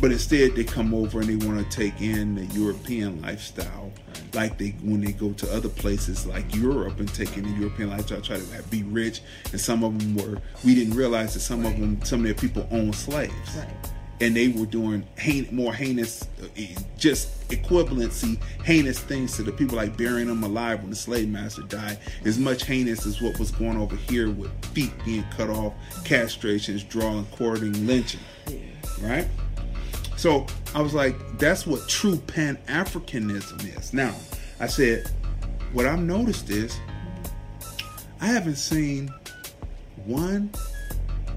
[0.00, 3.92] But instead, they come over and they want to take in the European lifestyle,
[4.32, 7.90] like they when they go to other places like Europe and take in the European
[7.90, 9.20] lifestyle, try to be rich.
[9.52, 10.40] And some of them were.
[10.64, 13.68] We didn't realize that some of them, some of their people owned slaves, Right.
[14.20, 16.46] and they were doing hein- more heinous, uh,
[16.96, 21.62] just equivalency, heinous things to the people, like burying them alive when the slave master
[21.62, 21.98] died.
[22.24, 25.74] As much heinous as what was going over here with feet being cut off,
[26.04, 28.20] castrations, drawing, quartering, lynching
[29.02, 29.26] right?
[30.22, 33.92] So I was like, that's what true Pan Africanism is.
[33.92, 34.14] Now,
[34.60, 35.10] I said,
[35.72, 36.78] what I've noticed is,
[38.20, 39.12] I haven't seen
[40.04, 40.52] one.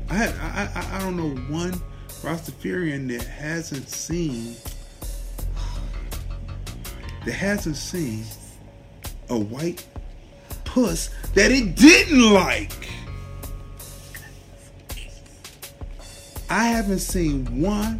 [0.07, 1.74] I I, I I don't know one
[2.22, 4.56] Rastafarian that hasn't seen
[7.26, 8.24] that hasn't seen
[9.30, 9.84] a white
[10.64, 12.88] puss that it didn't like.
[16.52, 17.99] I haven't seen one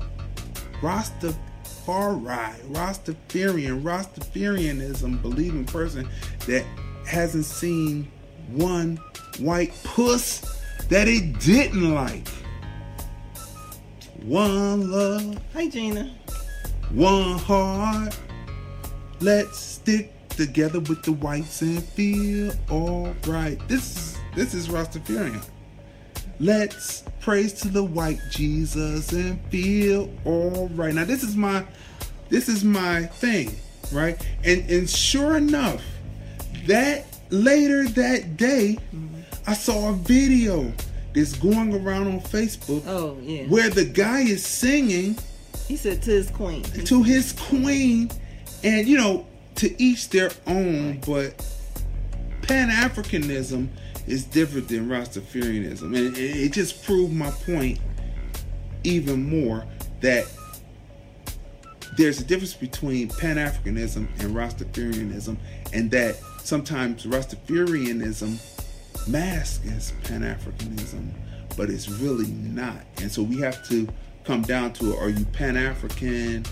[0.86, 6.08] Rastafari, Rastafarian, Rastafarianism believing person
[6.46, 6.64] that
[7.08, 8.12] hasn't seen
[8.52, 8.98] one
[9.40, 12.28] white puss that it didn't like.
[14.22, 16.14] One love, Hi, Gina.
[16.92, 18.16] one heart.
[19.22, 23.60] Let's stick together with the whites and feel alright.
[23.68, 25.44] This is this is Rastafarian.
[26.40, 30.94] Let's praise to the white Jesus and feel alright.
[30.94, 31.66] Now this is my
[32.30, 33.56] this is my thing,
[33.92, 34.16] right?
[34.44, 35.82] And and sure enough,
[36.68, 38.78] that later that day,
[39.48, 40.72] I saw a video
[41.16, 43.46] that's going around on Facebook Oh yeah.
[43.46, 45.18] where the guy is singing
[45.68, 46.62] He said to his queen.
[46.62, 48.12] to his queen,
[48.64, 49.26] and you know,
[49.56, 51.44] to each their own, but
[52.44, 53.70] Pan Africanism
[54.08, 57.80] is different than Rastafarianism, and it, just proved my point
[58.84, 59.66] even more
[60.02, 60.26] that
[61.98, 65.38] there's a difference between Pan Africanism and Rastafarianism,
[65.74, 68.40] and that sometimes Rastafarianism
[69.08, 71.10] masks as Pan Africanism,
[71.58, 72.78] but it's really not.
[73.02, 73.88] And so we have to
[74.24, 76.46] come down to are you Pan African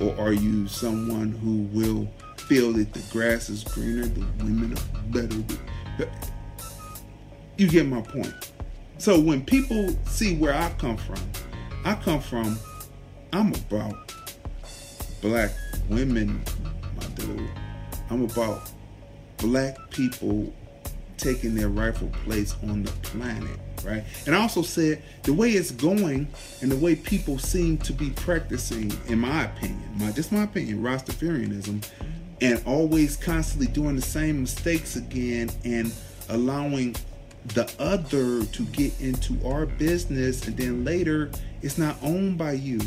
[0.00, 2.08] or are you someone who will
[2.46, 5.42] feel that the grass is greener, the women are better?
[7.56, 8.52] You get my point.
[8.98, 11.20] So when people see where I come from,
[11.84, 12.58] I come from,
[13.32, 14.12] I'm about
[15.22, 15.52] black
[15.88, 16.42] women,
[16.96, 17.50] my dude.
[18.10, 18.70] I'm about
[19.38, 20.52] black people
[21.16, 24.04] taking their rightful place on the planet, right?
[24.26, 26.28] And I also said the way it's going
[26.60, 30.82] and the way people seem to be practicing, in my opinion, my just my opinion,
[30.82, 31.88] Rastafarianism,
[32.40, 35.92] and always constantly doing the same mistakes again and
[36.28, 36.94] allowing
[37.54, 41.30] the other to get into our business and then later
[41.62, 42.80] it's not owned by you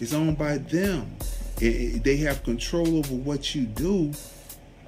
[0.00, 1.16] it's owned by them.
[1.60, 4.12] It, it, they have control over what you do.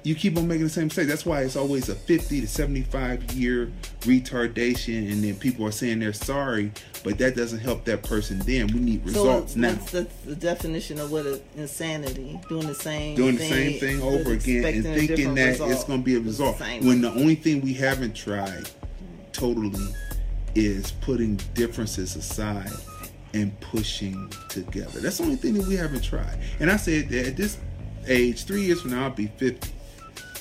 [0.03, 1.07] You keep on making the same mistake.
[1.07, 3.71] That's why it's always a 50 to 75 year
[4.01, 6.71] retardation and then people are saying they're sorry
[7.03, 8.67] but that doesn't help that person then.
[8.67, 13.15] We need results so now the, the definition of what a insanity doing the same
[13.15, 15.71] doing the thing, same thing over again and thinking that result.
[15.71, 16.59] it's going to be a result.
[16.59, 18.69] when the only thing we haven't tried
[19.37, 19.93] totally
[20.55, 22.71] is putting differences aside
[23.33, 24.99] and pushing together.
[24.99, 26.39] That's the only thing that we haven't tried.
[26.59, 27.57] And i said that at this
[28.07, 29.69] age three years from now i'll be 50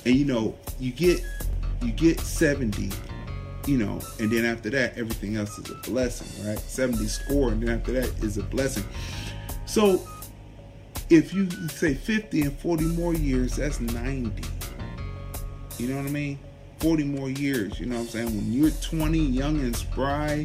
[0.05, 1.21] and you know you get
[1.83, 2.91] you get 70
[3.67, 6.61] you know and then after that everything else is a blessing right?
[6.61, 8.85] 70 score and then after that is a blessing.
[9.67, 10.07] So
[11.11, 14.43] if you say 50 and 40 more years that's 90
[15.79, 16.39] you know what i mean
[16.79, 20.45] 40 more years you know what i'm saying when you're 20 young and spry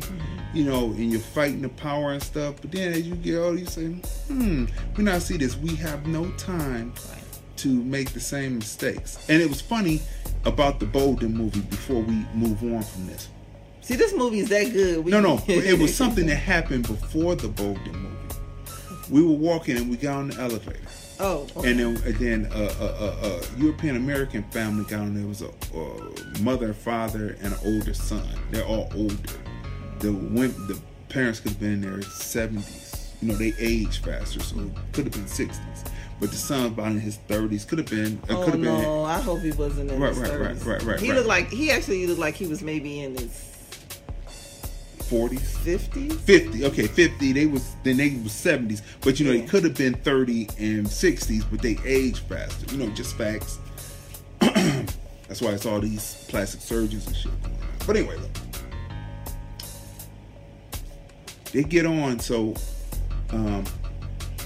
[0.54, 3.58] you know and you're fighting the power and stuff but then as you get older
[3.60, 3.88] you say
[4.28, 6.94] hmm we now see this we have no time
[7.58, 10.02] to make the same mistakes and it was funny
[10.46, 13.30] about the bolden movie before we move on from this
[13.82, 15.44] see this movie is that good we, no, no.
[15.48, 18.18] It was something that happened before the Bolden movie.
[19.10, 20.80] We were walking and we got on the elevator.
[21.22, 21.72] Oh okay.
[21.72, 25.24] And then, and then a, a, a, a European American family got on there.
[25.24, 28.28] It was a, a mother, father, and an older son.
[28.52, 29.16] They're all older.
[30.00, 30.80] The women, the
[31.10, 33.10] parents could have been in their 70s.
[33.22, 35.58] You know, they age faster, so it could have been 60s.
[36.20, 38.14] But the son about in his 30s could have been.
[38.28, 38.82] It Oh could have been.
[38.82, 39.04] no!
[39.06, 40.66] I hope he wasn't in Right, his right, right, 30s.
[40.66, 41.16] right, right, He right.
[41.16, 43.51] looked like he actually looked like he was maybe in his
[45.12, 45.42] 40s.
[45.58, 46.14] fifties.
[46.22, 49.76] 50 okay 50 they was then they was 70s but you know they could have
[49.76, 53.60] been 30 and 60s but they age faster you know just facts
[54.40, 57.32] that's why it's all these plastic surgeons and shit
[57.86, 58.32] but anyway look
[61.52, 62.56] they get on so
[63.32, 63.66] um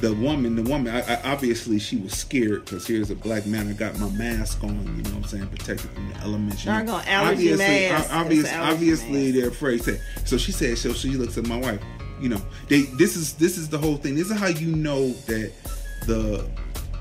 [0.01, 3.67] the woman, the woman, I, I, obviously she was scared because here's a black man.
[3.67, 6.65] I got my mask on, you know what I'm saying, protected from the elements.
[6.65, 6.71] know.
[6.79, 8.13] Doggone allergy obviously, mask.
[8.13, 9.35] obvious, allergy obviously mask.
[9.35, 9.99] they're afraid.
[10.25, 11.81] So she said, so she looks at my wife.
[12.19, 12.83] You know, they.
[12.83, 14.15] This is this is the whole thing.
[14.15, 15.51] This is how you know that
[16.05, 16.49] the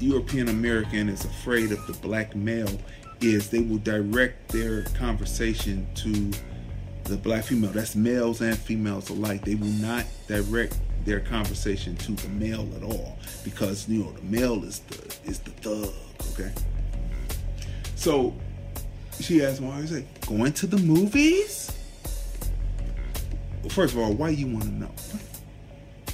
[0.01, 2.81] European American is afraid of the black male.
[3.21, 6.33] Is they will direct their conversation to
[7.05, 7.71] the black female.
[7.71, 9.45] That's males and females alike.
[9.45, 14.23] They will not direct their conversation to the male at all because you know the
[14.23, 15.93] male is the is the thug.
[16.33, 16.53] Okay.
[17.97, 18.35] So
[19.21, 21.71] she asked "I was like, going to the movies?"
[23.71, 24.91] First of all, why you want to know?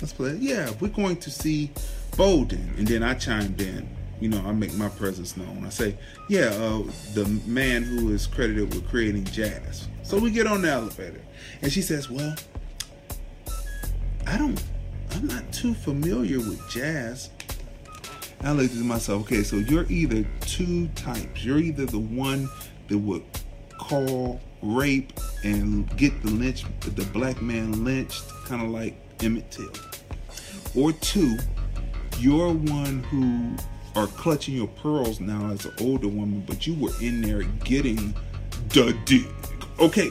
[0.01, 0.37] Let's play.
[0.41, 1.71] Yeah, we're going to see
[2.17, 3.89] Bolden, and then I chimed in.
[4.21, 5.65] You know, I make my presence known.
[5.65, 5.97] I say,
[6.29, 6.83] "Yeah, uh,
[7.15, 11.21] the man who is credited with creating jazz." So we get on the elevator,
[11.63, 12.35] and she says, "Well,
[14.27, 14.63] I don't.
[15.13, 17.31] I'm not too familiar with jazz."
[18.43, 19.23] I looked at myself.
[19.23, 21.45] Okay, so you're either two types.
[21.45, 22.49] You're either the one
[22.89, 23.23] that would
[23.79, 25.13] call rape
[25.45, 29.71] and get the lynch, the black man lynched, kind of like Emmett Till,
[30.75, 31.37] or two,
[32.19, 33.57] you're one who
[33.99, 38.15] are clutching your pearls now as an older woman, but you were in there getting
[38.71, 39.27] the dick.
[39.79, 40.11] Okay,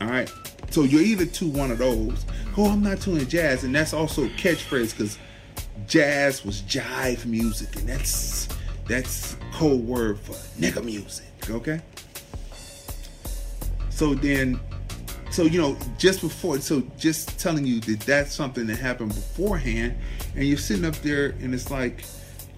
[0.00, 0.32] all right.
[0.70, 2.24] So you're either two one of those.
[2.56, 5.18] Oh, I'm not too in jazz, and that's also a catchphrase because
[5.86, 8.48] jazz was jive music, and that's
[8.86, 11.26] that's code word for nigga music.
[11.48, 11.80] Okay.
[13.90, 14.60] So then,
[15.30, 19.96] so you know, just before, so just telling you that that's something that happened beforehand,
[20.34, 22.02] and you're sitting up there, and it's like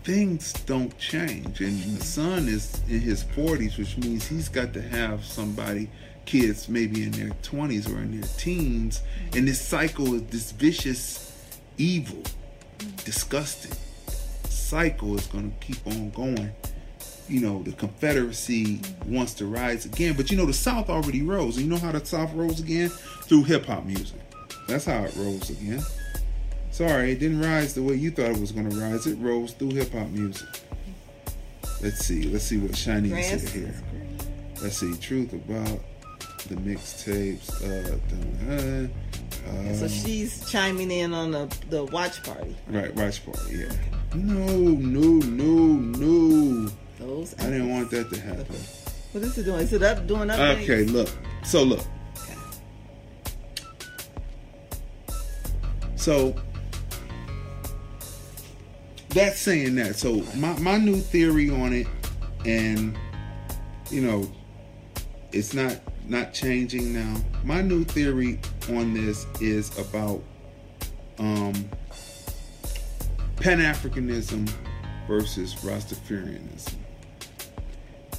[0.05, 4.83] things don't change, and the son is in his 40s, which means he's got to
[4.83, 5.89] have somebody,
[6.27, 9.03] kids maybe in their 20s or in their teens,
[9.35, 11.33] and this cycle is this vicious,
[11.79, 12.23] evil,
[13.05, 13.73] disgusting
[14.49, 16.51] cycle is going to keep on going
[17.29, 20.15] you know, the Confederacy wants to rise again.
[20.15, 21.57] But you know, the South already rose.
[21.57, 22.89] And you know how the South rose again?
[22.89, 24.21] Through hip hop music.
[24.69, 25.83] That's how it rose again.
[26.71, 29.07] Sorry, it didn't rise the way you thought it was going to rise.
[29.07, 30.49] It rose through hip hop music.
[31.81, 32.25] Let's see.
[32.25, 33.75] Let's see what Shiny said here.
[34.63, 34.95] Let's see.
[34.97, 35.81] Truth about
[36.45, 37.51] the mixtapes.
[37.63, 37.97] Uh,
[38.51, 42.57] uh, So she's chiming in on the the watch party.
[42.69, 43.57] right, watch party.
[43.57, 43.73] Yeah.
[44.15, 45.53] No, no, no,
[45.99, 46.71] no.
[46.99, 47.35] Those.
[47.41, 48.57] I didn't want that to happen.
[49.13, 49.61] What is it doing?
[49.61, 50.39] Is it up doing up?
[50.39, 51.09] Okay, look.
[51.45, 51.81] So look.
[55.97, 56.35] So
[59.11, 59.97] that's saying that.
[59.97, 61.87] So my, my new theory on it,
[62.45, 62.97] and
[63.91, 64.31] you know,
[65.33, 67.17] it's not not changing now.
[67.45, 68.39] My new theory
[68.71, 70.23] on this is about
[71.19, 71.69] um
[73.37, 74.51] Pan Africanism
[75.07, 76.75] versus Rastafarianism.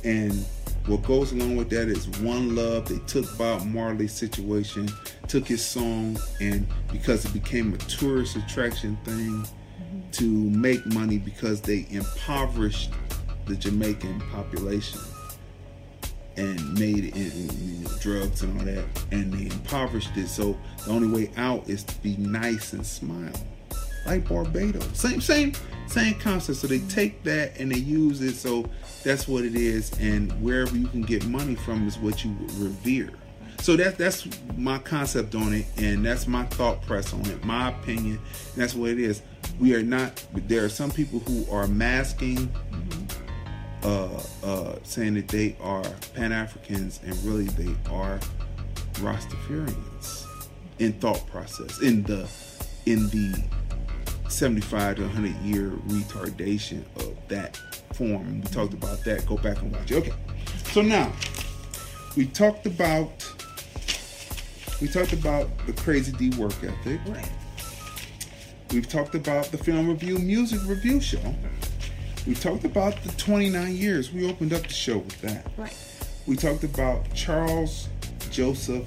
[0.03, 0.45] And
[0.85, 2.87] what goes along with that is one love.
[2.87, 4.87] They took Bob Marley's situation,
[5.27, 9.47] took his song, and because it became a tourist attraction thing
[10.11, 12.91] to make money because they impoverished
[13.47, 14.99] the Jamaican population
[16.37, 20.27] and made it know, drugs and all that, and they impoverished it.
[20.27, 23.33] So the only way out is to be nice and smile,
[24.05, 24.87] like Barbados.
[24.93, 25.53] Same, same,
[25.87, 26.59] same concept.
[26.59, 28.35] So they take that and they use it.
[28.35, 28.65] So
[29.03, 33.11] that's what it is, and wherever you can get money from is what you revere.
[33.61, 37.69] So that that's my concept on it, and that's my thought press on it, my
[37.69, 38.19] opinion.
[38.53, 39.21] And that's what it is.
[39.59, 40.23] We are not.
[40.33, 42.53] There are some people who are masking
[43.85, 45.83] uh, uh, saying that they are
[46.15, 48.19] Pan Africans and really they are
[48.93, 50.25] Rastafarians
[50.79, 52.27] in thought process in the
[52.87, 53.43] in the
[54.27, 57.57] 75 to 100 year retardation of that
[57.93, 58.41] form.
[58.41, 59.25] We talked about that.
[59.27, 59.97] Go back and watch it.
[59.97, 60.13] Okay.
[60.71, 61.13] So now
[62.17, 63.11] we talked about
[64.81, 66.99] we talked about the crazy D work ethic.
[67.05, 67.31] Right.
[68.71, 71.35] We've talked about the film review music review show.
[72.27, 74.11] We talked about the 29 years.
[74.11, 75.45] We opened up the show with that.
[75.57, 75.75] Right.
[76.25, 77.87] We talked about Charles
[78.31, 78.85] Joseph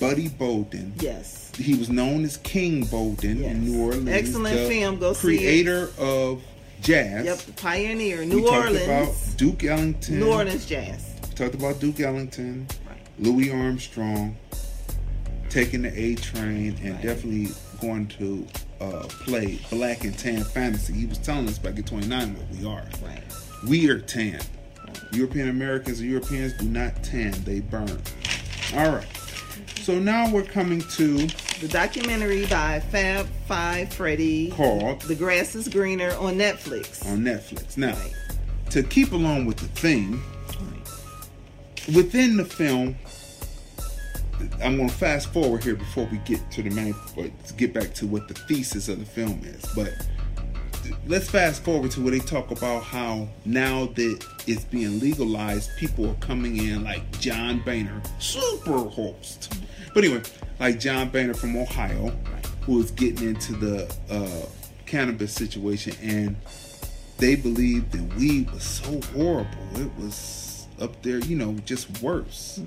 [0.00, 0.92] Buddy Bolden.
[1.00, 1.50] Yes.
[1.56, 3.50] He was known as King Bolden Yes.
[3.52, 4.08] in New Orleans.
[4.08, 4.98] Excellent film.
[4.98, 5.38] Go see it.
[5.38, 6.42] creator of
[6.82, 7.24] jazz.
[7.24, 7.56] Yep.
[7.56, 8.24] Pioneer.
[8.26, 8.72] New Orleans.
[8.72, 10.20] We New talked about Duke Ellington.
[10.20, 11.10] New Orleans jazz.
[11.28, 12.98] We talked about Duke Ellington, Right.
[13.18, 14.36] Louis Armstrong,
[15.48, 17.02] taking the A train, and Right.
[17.02, 17.48] definitely
[17.80, 18.46] going to
[18.80, 20.92] uh, play Black and Tan Fantasy.
[20.92, 22.84] He was telling us back Get 29 what we are.
[23.02, 23.22] Right.
[23.66, 24.40] We are tan.
[25.12, 28.00] European Americans and Europeans do not tan, they burn.
[28.74, 29.06] All right.
[29.82, 31.26] So now we're coming to
[31.60, 35.02] The documentary by Fab Five Freddy Called?
[35.02, 37.04] The Grass is Greener on Netflix.
[37.06, 37.76] on Netflix.
[37.76, 38.12] Now, Right.
[38.70, 40.22] to keep along with the theme,
[40.60, 41.94] Right.
[41.94, 42.96] within the film,
[44.62, 47.94] I'm going to fast forward here before we get to the main, but get back
[47.94, 49.64] to what the thesis of the film is.
[49.74, 49.92] But
[51.06, 56.08] let's fast forward to where they talk about how now that it's being legalized, people
[56.08, 59.52] are coming in like John Boehner, super host.
[59.94, 60.22] But anyway,
[60.58, 62.16] like John Boehner from Ohio,
[62.62, 64.46] who is getting into the uh,
[64.86, 66.36] cannabis situation, and
[67.18, 69.50] they believed that weed was so horrible.
[69.76, 70.16] It was
[70.80, 72.60] up there, you know, just worse.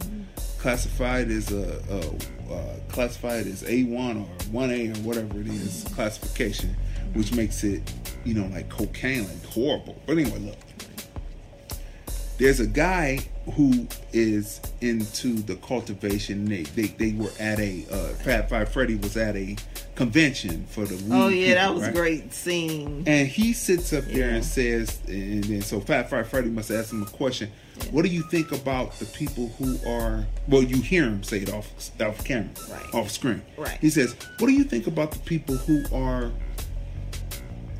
[0.59, 6.75] Classified as a, a uh, classified as A1 or 1A or whatever it is classification,
[7.13, 7.93] which makes it,
[8.25, 10.01] you know, like cocaine, like horrible.
[10.05, 10.57] But anyway, look.
[12.37, 13.19] There's a guy
[13.55, 16.45] who is into the cultivation.
[16.45, 19.55] They they, they were at a uh, Fab Five Freddy was at a
[19.95, 21.95] convention for the Oh yeah, that was right?
[21.95, 23.03] great scene.
[23.07, 26.91] And he sits up there and says, and then so Fab Five Freddy must ask
[26.93, 27.51] him a question.
[27.91, 30.25] What do you think about the people who are?
[30.47, 31.67] Well, you hear him say it off
[32.01, 32.93] off camera, Right.
[32.93, 33.41] off screen.
[33.57, 33.77] Right.
[33.79, 36.31] He says, "What do you think about the people who are,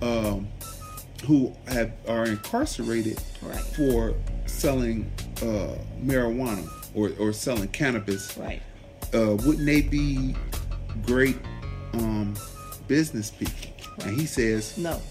[0.02, 0.48] um,
[1.26, 3.60] who have are incarcerated Right.
[3.76, 4.14] for
[4.46, 5.12] selling
[5.42, 8.38] uh, marijuana or or selling cannabis?
[8.38, 8.62] Right.
[9.14, 10.36] uh, wouldn't they be
[11.06, 11.38] great
[11.94, 12.36] um,
[12.88, 13.54] business people?
[14.06, 15.02] And he says, No.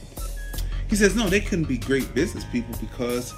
[0.88, 3.32] he says, no, they couldn't be great business people because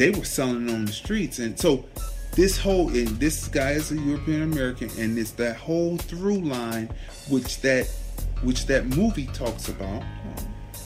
[0.00, 1.40] they were selling on the streets.
[1.40, 1.84] And so
[2.32, 6.88] this whole, and this guy is a European American, and it's that whole through line,
[7.28, 7.86] which that,
[8.42, 10.02] which that movie talks about,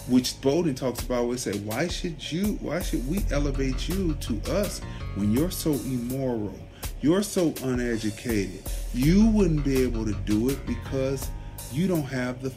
[0.08, 4.40] which Bolden talks about, where say, why should you, why should we elevate you to
[4.50, 4.80] us
[5.14, 6.58] when you're so immoral?
[7.00, 8.68] You're so uneducated.
[8.94, 11.30] You wouldn't be able to do it because
[11.72, 12.52] you don't have the,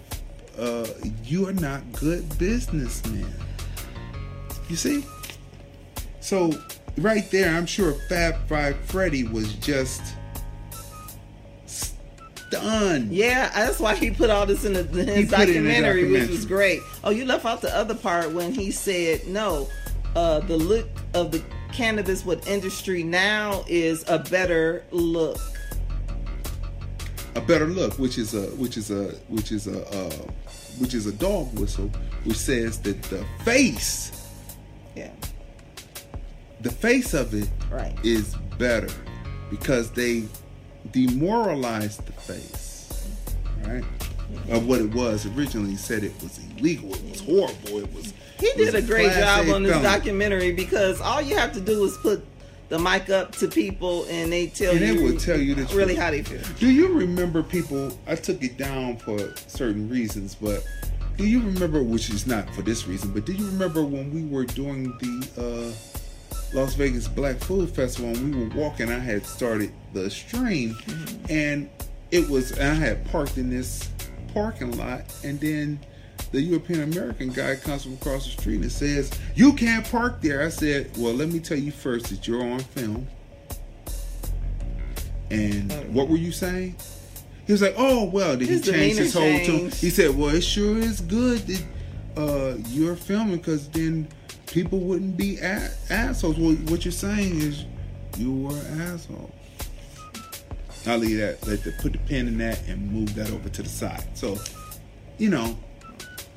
[0.58, 0.88] uh,
[1.24, 3.32] you are not good businessmen.
[4.70, 5.04] You see?
[6.28, 6.52] So
[6.98, 10.02] right there, I'm sure Fab Five Freddy was just
[11.66, 13.14] stunned.
[13.14, 16.28] Yeah, that's why he put all this in, the, in his it in documentary, which
[16.30, 16.82] was great.
[17.06, 19.70] Oh, you left out the other part when he said no.
[20.18, 21.42] Uh, the look of the
[21.72, 25.40] cannabis with industry now is a better look
[27.36, 30.12] a better look, which is a which is a which is a uh,
[30.78, 31.90] which is a dog whistle,
[32.26, 34.17] which says that the face.
[36.62, 37.96] The face of it Right.
[38.04, 38.90] is better
[39.50, 40.24] because they
[40.92, 43.08] demoralized the face,
[43.66, 43.84] right?
[44.50, 45.72] Of what it was originally.
[45.72, 46.94] He said it was illegal.
[46.94, 47.80] It was horrible.
[47.80, 48.14] It was.
[48.40, 49.84] He it was did a great job A on this felony.
[49.98, 52.26] documentary because all you have to do is put
[52.70, 55.64] the mic up to people and they tell And you they will tell you the
[55.76, 55.98] really truth.
[55.98, 56.42] how they feel.
[56.60, 57.98] Do you remember people?
[58.06, 60.66] I took it down for certain reasons, but
[61.16, 64.26] do you remember, which is not for this reason, but do you remember when we
[64.26, 65.97] were doing the uh,
[66.54, 68.92] Las Vegas Black Food Festival and we were walking?
[68.92, 70.78] I had started the stream,
[71.30, 71.70] and
[72.12, 73.90] it was, I had parked in this
[74.34, 75.80] parking lot, and then
[76.32, 80.42] the European American guy comes from across the street and says, "You can't park there."
[80.44, 83.08] I said, "Well, let me tell you first that you're on film."
[85.30, 86.76] And what were you saying?
[87.46, 89.72] He was like, "Oh well." Did His he change his whole tune?
[89.72, 91.64] He said, "Well, it sure is good that
[92.18, 94.08] uh, you're filming because then
[94.48, 97.66] people wouldn't be a- assholes." Well, what you're saying is
[98.18, 99.34] you were an asshole.
[100.86, 101.46] I'll leave that.
[101.46, 104.06] Let the put the pin in that and move that over to the side.
[104.14, 104.38] So,
[105.18, 105.58] you know,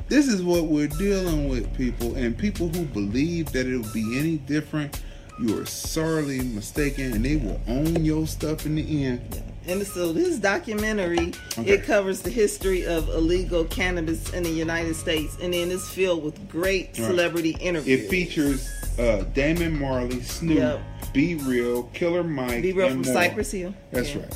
[0.08, 4.38] this is what we're dealing with, people, and people who believe that it'll be any
[4.38, 5.00] different.
[5.40, 9.42] You are sorely mistaken, and they will own your stuff in the end.
[9.66, 11.70] And so this documentary Okay.
[11.72, 16.24] it covers the history of illegal cannabis in the United States, and then it's filled
[16.24, 17.06] with great Right.
[17.06, 18.00] celebrity interviews.
[18.02, 20.80] It features uh, Damian Marley, Snoop, Yep.
[21.14, 23.22] B-Real, Killer Mike, B-Real and from more.
[23.22, 23.74] Cypress Hill.
[23.92, 24.20] That's Yeah.
[24.22, 24.34] right.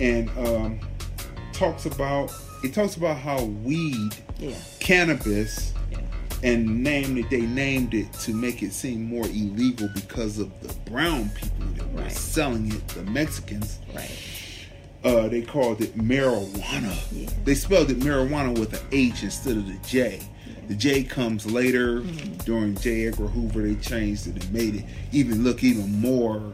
[0.00, 0.80] And um,
[1.54, 2.30] talks about
[2.62, 4.52] it talks about how weed, Yeah.
[4.80, 5.72] cannabis.
[6.44, 7.30] And named it.
[7.30, 11.92] They named it to make it seem more illegal because of the brown people that
[11.92, 12.12] were Right.
[12.12, 13.78] selling it, the Mexicans.
[13.94, 14.10] Right.
[15.02, 16.96] Uh, they called it marijuana.
[17.12, 17.28] Yeah.
[17.44, 20.20] They spelled it marijuana with an H instead of the J.
[20.68, 22.36] The J comes later Mm-hmm.
[22.44, 23.06] during J.
[23.08, 23.62] Edgar Hoover.
[23.62, 26.52] They changed it and made it even look even more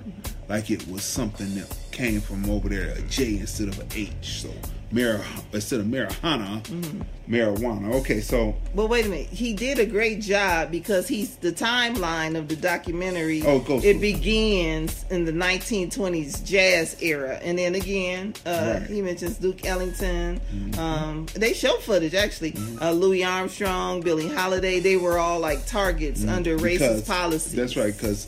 [0.48, 4.42] like it was something that came from over there, a J instead of an H.
[4.42, 4.50] So
[4.92, 5.20] mar
[5.52, 7.32] instead of marijuana, Mm-hmm.
[7.32, 7.94] marijuana.
[8.00, 12.36] Okay, so But wait a minute, he did a great job because he's the timeline
[12.36, 13.42] of the documentary.
[13.46, 18.82] Oh, go it begins in the 1920s jazz era, and then again, uh, Right.
[18.82, 18.94] Mm-hmm.
[18.94, 20.40] he mentions Duke Ellington.
[20.78, 22.54] Um, they show footage actually.
[22.80, 26.64] Uh, Louis Armstrong, Billie Holiday, they were all like targets under Mm-hmm.
[26.64, 27.52] Because- racist policies.
[27.54, 28.26] That's right, because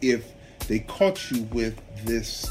[0.00, 0.24] if
[0.66, 2.46] they caught you with this,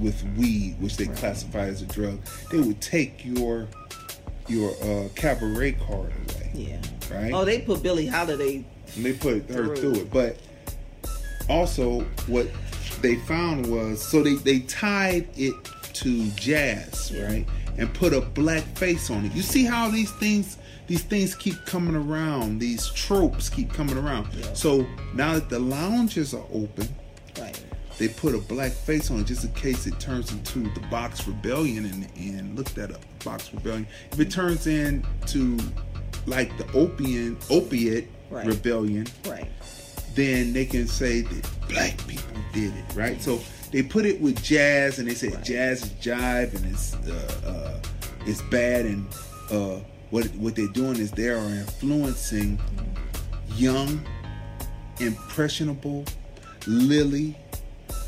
[0.00, 2.18] with weed, which they classify as a drug,
[2.50, 3.68] they would take your
[4.48, 6.50] your uh, cabaret card away.
[6.54, 6.80] Yeah.
[7.14, 7.32] Right.
[7.32, 8.64] Oh, they put Billie Holiday.
[8.96, 9.76] and they put her Through.
[9.76, 10.10] through it.
[10.12, 10.38] But
[11.48, 12.48] also, what
[13.00, 15.54] they found was so they they tied it
[15.94, 17.46] to jazz, right,
[17.78, 19.32] and put a black face on it.
[19.34, 20.56] You see how these things
[20.86, 22.58] these things keep coming around.
[22.58, 24.28] These tropes keep coming around.
[24.54, 26.88] So now that the lounges are open,
[27.38, 27.62] Right.
[28.00, 31.28] They put a black face on it just in case it turns into the Box
[31.28, 32.56] Rebellion the end.
[32.56, 33.86] Look that up, Box Rebellion.
[34.10, 35.58] If it turns into
[36.26, 38.46] like the opium opiate Right.
[38.46, 39.48] rebellion, Right.
[40.14, 43.20] then they can say that black people did it, right?
[43.20, 45.44] So they put it with jazz, and they said Right.
[45.44, 47.88] jazz is jive, and it's uh, uh,
[48.26, 49.04] it's bad, and
[49.50, 49.80] uh,
[50.10, 52.58] what what they're doing is they are influencing
[53.56, 54.00] young,
[55.00, 56.04] impressionable,
[56.66, 57.36] lily,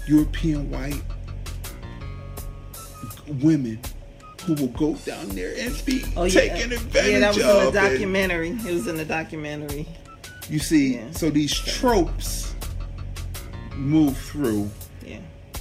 [0.07, 1.01] European white
[3.41, 3.79] women
[4.45, 6.33] who will go down there and be Oh yeah.
[6.41, 7.13] taken advantage of.
[7.13, 7.73] yeah, that was in of.
[7.73, 8.49] the and- documentary.
[8.51, 9.87] It was in the documentary.
[10.51, 11.11] you see, Yeah.
[11.13, 12.55] so these tropes
[13.77, 14.69] move through
[15.07, 15.19] Yeah.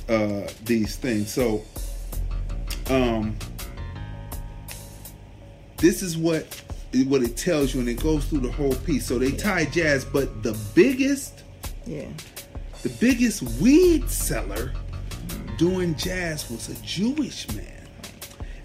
[0.09, 1.31] uh, these things.
[1.31, 1.63] So,
[2.89, 3.35] um,
[5.77, 6.45] this is what
[7.07, 9.05] what it tells you, and it goes through the whole piece.
[9.05, 11.43] So they tie jazz, but the biggest,
[11.85, 12.07] Yeah.
[12.83, 14.71] The biggest weed seller
[15.57, 17.67] doing jazz was a Jewish man.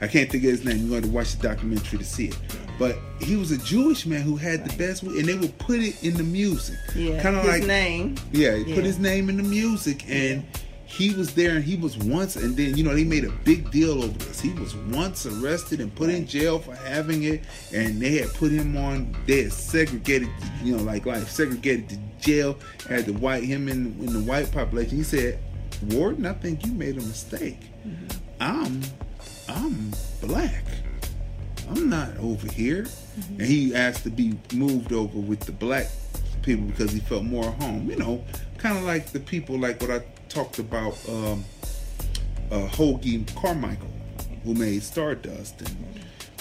[0.00, 0.78] I can't think of his name.
[0.78, 2.38] You're going to watch the documentary to see it.
[2.78, 5.80] But he was a Jewish man who had the best weed, and they would put
[5.80, 6.76] it in the music.
[6.94, 7.22] Yeah.
[7.22, 8.16] kind of His like name.
[8.32, 8.74] yeah, he Yeah.
[8.74, 10.44] put his name in the music, and
[10.96, 13.70] he was there, and he was once, and then you know they made a big
[13.70, 14.40] deal over this.
[14.40, 17.42] He was once arrested and put in jail for having it,
[17.72, 19.14] and they had put him on.
[19.26, 20.28] They had segregated,
[20.62, 22.58] you know, like like segregated to jail.
[22.88, 24.96] Had the white him in in the white population.
[24.96, 25.38] He said,
[25.90, 27.60] "Warden, I think you made a mistake.
[27.86, 28.06] Mm-hmm.
[28.40, 28.82] I'm
[29.48, 30.64] I'm black."
[31.68, 32.84] I'm not over here.
[32.84, 33.40] Mm-hmm.
[33.40, 35.88] And he asked to be moved over with the black
[36.42, 37.90] people because he felt more at home.
[37.90, 38.24] You know,
[38.56, 41.44] kind of like the people like what I talked about, um,
[42.50, 43.88] uh, Hoagy Carmichael.
[44.44, 45.76] who made Stardust and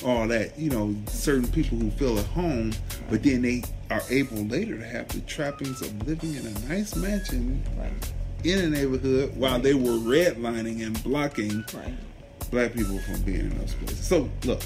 [0.06, 0.60] all that.
[0.60, 2.72] You know, certain people who feel at home,
[3.10, 6.96] but then they are able later to have the trappings of living in a nice
[6.96, 7.92] mansion Right.
[8.44, 11.96] in a neighborhood while they were redlining and blocking Right.
[12.52, 14.06] black people from being in those places.
[14.06, 14.62] So look,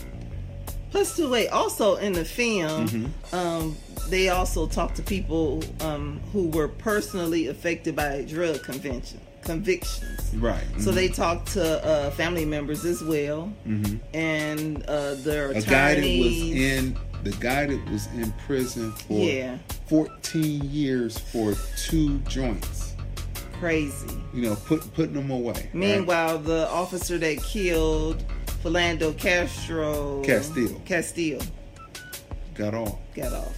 [0.91, 1.49] Plus, two wait.
[1.49, 3.35] Also, in the film, Mm-hmm.
[3.35, 3.77] um,
[4.09, 10.35] they also talked to people um, who were personally affected by drug convention convictions.
[10.35, 10.63] right?
[10.79, 10.95] So mhm.
[10.95, 13.99] they talked to uh, family members as well, Mhm.
[14.13, 15.65] and uh, their a attorneys.
[15.65, 19.57] guy that was in the guy that was in prison for Yeah.
[19.87, 22.93] 14 years for two joints.
[23.59, 24.07] crazy.
[24.33, 25.51] You know, put putting them away.
[25.53, 25.73] right?
[25.75, 28.23] Meanwhile, the officer that killed
[28.63, 30.81] Philando Castro Castile.
[30.85, 31.41] Castile
[32.55, 33.55] got off, got off.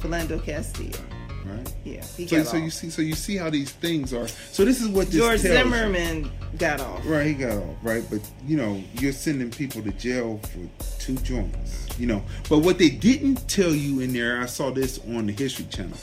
[0.00, 0.92] Philando Castile.
[1.44, 1.72] right?
[1.84, 2.62] Yeah, he So, got so off.
[2.64, 4.28] you see, so you see how these things are.
[4.28, 5.70] So this is what this George tells you.
[5.70, 7.00] Zimmerman got off.
[7.04, 8.04] Right, he got off, right?
[8.08, 10.60] But you know, you're sending people to jail for
[11.00, 11.86] two joints.
[11.98, 15.32] You know, but what they didn't tell you in there, I saw this on the
[15.32, 15.96] History Channel.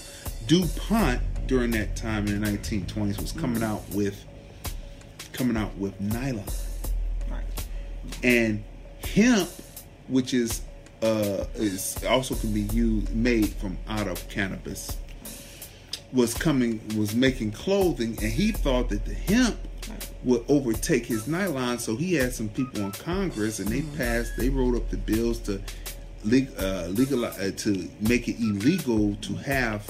[0.47, 3.63] DuPont during that time in the 1920s was coming Mm-hmm.
[3.63, 4.25] out with
[5.33, 6.43] coming out with nylon.
[8.23, 8.63] And
[9.13, 9.49] hemp,
[10.07, 10.61] which is
[11.01, 14.97] uh is also can be used made from out of cannabis,
[16.11, 19.57] was coming was making clothing, and he thought that the hemp
[20.23, 21.79] would overtake his nylon.
[21.79, 24.33] So he had some people in Congress, and they passed.
[24.37, 25.61] They wrote up the bills to
[26.23, 29.89] leg, uh, legalize uh, to make it illegal to have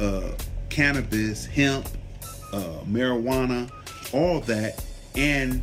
[0.00, 0.32] uh,
[0.68, 1.88] cannabis, hemp,
[2.52, 3.70] uh, marijuana,
[4.12, 4.84] all that,
[5.16, 5.62] and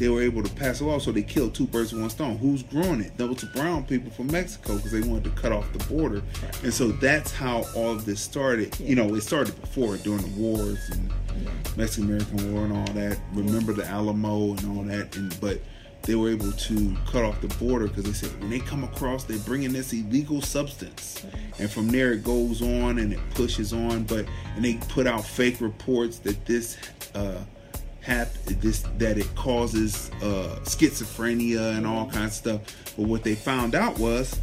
[0.00, 2.38] they were able to pass a law, so they killed two birds with one stone.
[2.38, 3.16] Who's growing it?
[3.18, 6.22] Those brown people from Mexico because they wanted to cut off the border,
[6.64, 8.80] and so that's how all of this started.
[8.80, 11.12] You know, it started before during the wars and
[11.76, 13.18] Mexican American War and all that.
[13.34, 15.60] Remember the Alamo and all that, and but
[16.04, 19.24] they were able to cut off the border because they said when they come across,
[19.24, 21.26] they bring in this illegal substance,
[21.58, 24.04] and from there it goes on and it pushes on.
[24.04, 24.24] But
[24.56, 26.78] and they put out fake reports that this.
[27.14, 27.36] Uh,
[28.00, 32.94] hap- this that it causes uh, schizophrenia and all kinds of stuff.
[32.96, 34.38] But what they found out was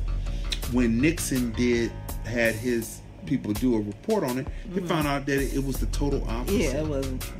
[0.72, 1.92] when Nixon did
[2.26, 5.86] had his people do a report on it, they found out that it, was the
[5.88, 6.62] total opposite.
[6.62, 6.76] Mm-hmm.
[6.76, 7.32] Yeah, it wasn't.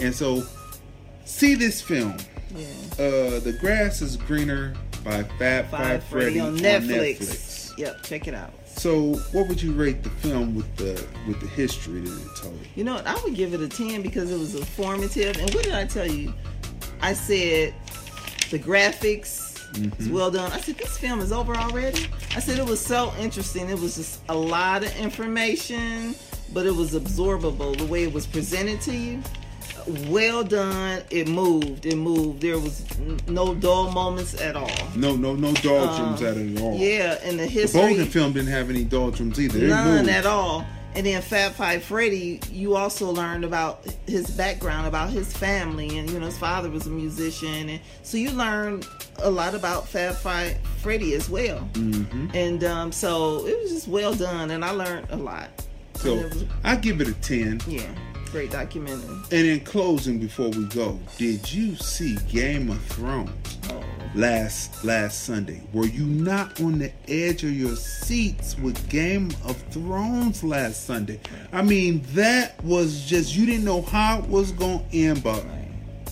[0.00, 0.42] And so,
[1.24, 2.16] see this film.
[2.54, 2.66] Yeah.
[2.92, 4.74] Uh, the grass is greener
[5.04, 7.18] by Fab Five Five Freddy Freddy on on Netflix.
[7.18, 7.78] Netflix.
[7.78, 8.52] Yep, check it out.
[8.74, 12.58] So, what would you rate the film with the with the history that it told?
[12.74, 13.00] You know?
[13.04, 15.36] I would give it a 10 because it was informative.
[15.36, 16.32] And what did I tell you?
[17.00, 17.74] I said
[18.50, 20.14] the graphics is mm-hmm.
[20.14, 20.50] well done.
[20.52, 22.06] I said this film is over already.
[22.34, 23.68] I said it was so interesting.
[23.70, 26.14] It was just a lot of information,
[26.52, 29.22] but it was absorbable the way it was presented to you.
[30.08, 31.02] Well done.
[31.10, 31.86] It moved.
[31.86, 32.40] It moved.
[32.40, 32.84] There was
[33.26, 34.70] no dull moments at all.
[34.96, 36.76] No, no, no doldrums at it at all.
[36.76, 37.80] Yeah, and the The history.
[37.80, 39.58] Bolden film didn't have any doldrums either.
[39.58, 40.08] It None moved.
[40.10, 40.64] at all.
[40.94, 46.10] And then Fab Five Freddy, you also learned about his background, about his family, and
[46.10, 48.86] you know his father was a musician, and so you learned
[49.22, 51.66] a lot about Fab Five Freddy as well.
[51.72, 52.26] Mm-hmm.
[52.34, 55.48] And um, so it was just well done, and I learned a lot.
[55.94, 57.62] So was- I give it a ten.
[57.66, 57.88] yeah,
[58.32, 59.14] great documentary.
[59.30, 63.30] And in closing, before we go, did you see Game of Thrones
[63.70, 65.60] Oh, last last Sunday?
[65.72, 71.20] Were you not on the edge of your seats with Game of Thrones last Sunday?
[71.52, 75.44] I mean, that was just you didn't know how it was gonna end, but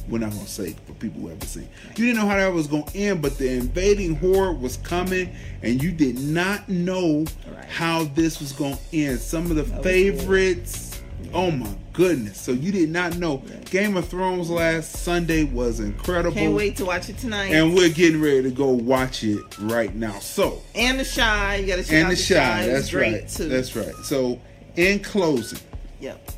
[0.09, 1.69] we're not gonna say for people who haven't seen.
[1.97, 5.31] You didn't know how that was gonna end, but the invading horde was coming,
[5.63, 7.65] and you did not know Right.
[7.67, 9.21] how this was gonna end.
[9.21, 10.90] Some of the was favorites.
[11.33, 12.41] Oh my goodness!
[12.41, 16.35] So you did not know Game of Thrones last Sunday was incredible.
[16.35, 17.53] can't wait to watch it tonight.
[17.53, 20.19] And we're getting ready to go watch it right now.
[20.19, 22.67] So And the shy, you got to check and out the the shy.
[22.67, 23.29] That's right.
[23.29, 23.49] too.
[23.49, 23.95] That's right.
[24.05, 24.41] So
[24.77, 25.59] in closing,
[26.01, 26.31] Yep.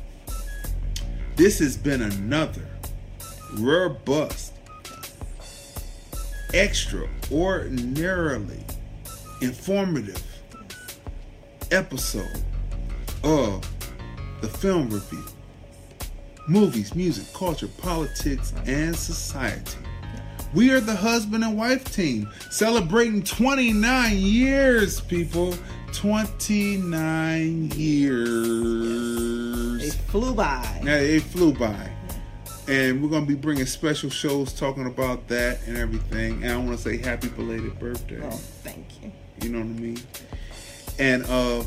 [1.35, 2.65] this has been another
[3.53, 4.53] robust,
[6.53, 8.59] extraordinarily
[9.41, 10.21] informative
[11.71, 12.43] episode
[13.23, 13.63] of
[14.43, 15.23] the film review.
[16.49, 19.77] Movies, music, culture, politics, and society.
[20.53, 25.55] We are the husband and wife team celebrating 29 years, people.
[25.93, 28.33] 29 years.
[29.85, 30.81] It flew by.
[30.83, 31.89] Yeah, it flew by.
[32.67, 36.43] And we're going to be bringing special shows talking about that and everything.
[36.43, 38.19] And I want to say happy belated birthday.
[38.21, 39.09] Oh, thank you.
[39.41, 40.01] You know what I mean?
[40.99, 41.63] And uh,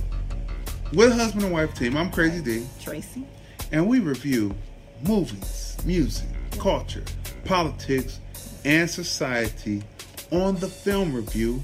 [0.92, 1.97] the husband and wife team.
[1.97, 2.66] I'm Crazy D.
[2.81, 3.26] Tracy.
[3.73, 4.55] And we review
[5.02, 7.02] movies, music, culture,
[7.44, 8.20] politics,
[8.65, 9.82] and society
[10.31, 11.60] on the film review.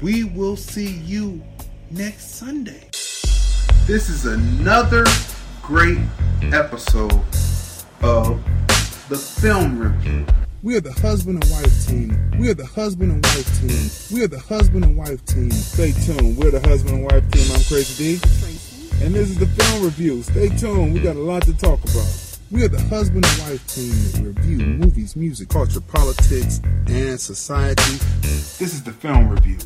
[0.00, 1.42] We will see you
[1.90, 2.88] next Sunday.
[3.86, 5.04] This is another
[5.60, 5.98] great
[6.52, 7.20] episode
[8.02, 8.42] of
[9.08, 10.24] the film review.
[10.64, 12.38] We are the husband and wife team.
[12.38, 14.16] We are the husband and wife team.
[14.16, 15.50] We are the husband and wife team.
[15.50, 16.36] Stay tuned.
[16.36, 17.50] We're the husband and wife team.
[17.52, 19.04] I'm Crazy D.
[19.04, 20.22] And this is the film review.
[20.22, 20.94] Stay tuned.
[20.94, 22.38] We got a lot to talk about.
[22.52, 27.98] We are the husband and wife team that review movies, music, culture, politics, and society.
[28.20, 29.58] This is the film review.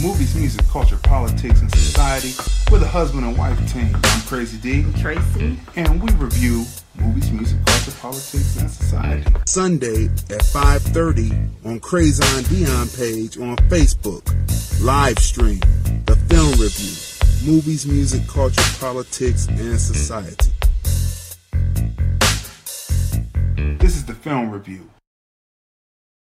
[0.00, 2.32] Movies, music, culture, politics, and society.
[2.72, 3.94] We're the husband and wife team.
[4.02, 4.80] I'm Crazy D.
[4.80, 5.58] I'm Tracy.
[5.76, 6.64] And we review
[7.00, 9.32] movies, music, culture, politics, and society.
[9.46, 14.24] Sunday at 5.30 on Crazon Dion page on Facebook.
[14.82, 15.60] Live stream.
[16.06, 17.50] The film review.
[17.50, 20.50] Movies, music, culture, politics, and society.
[23.78, 24.88] This is the film review.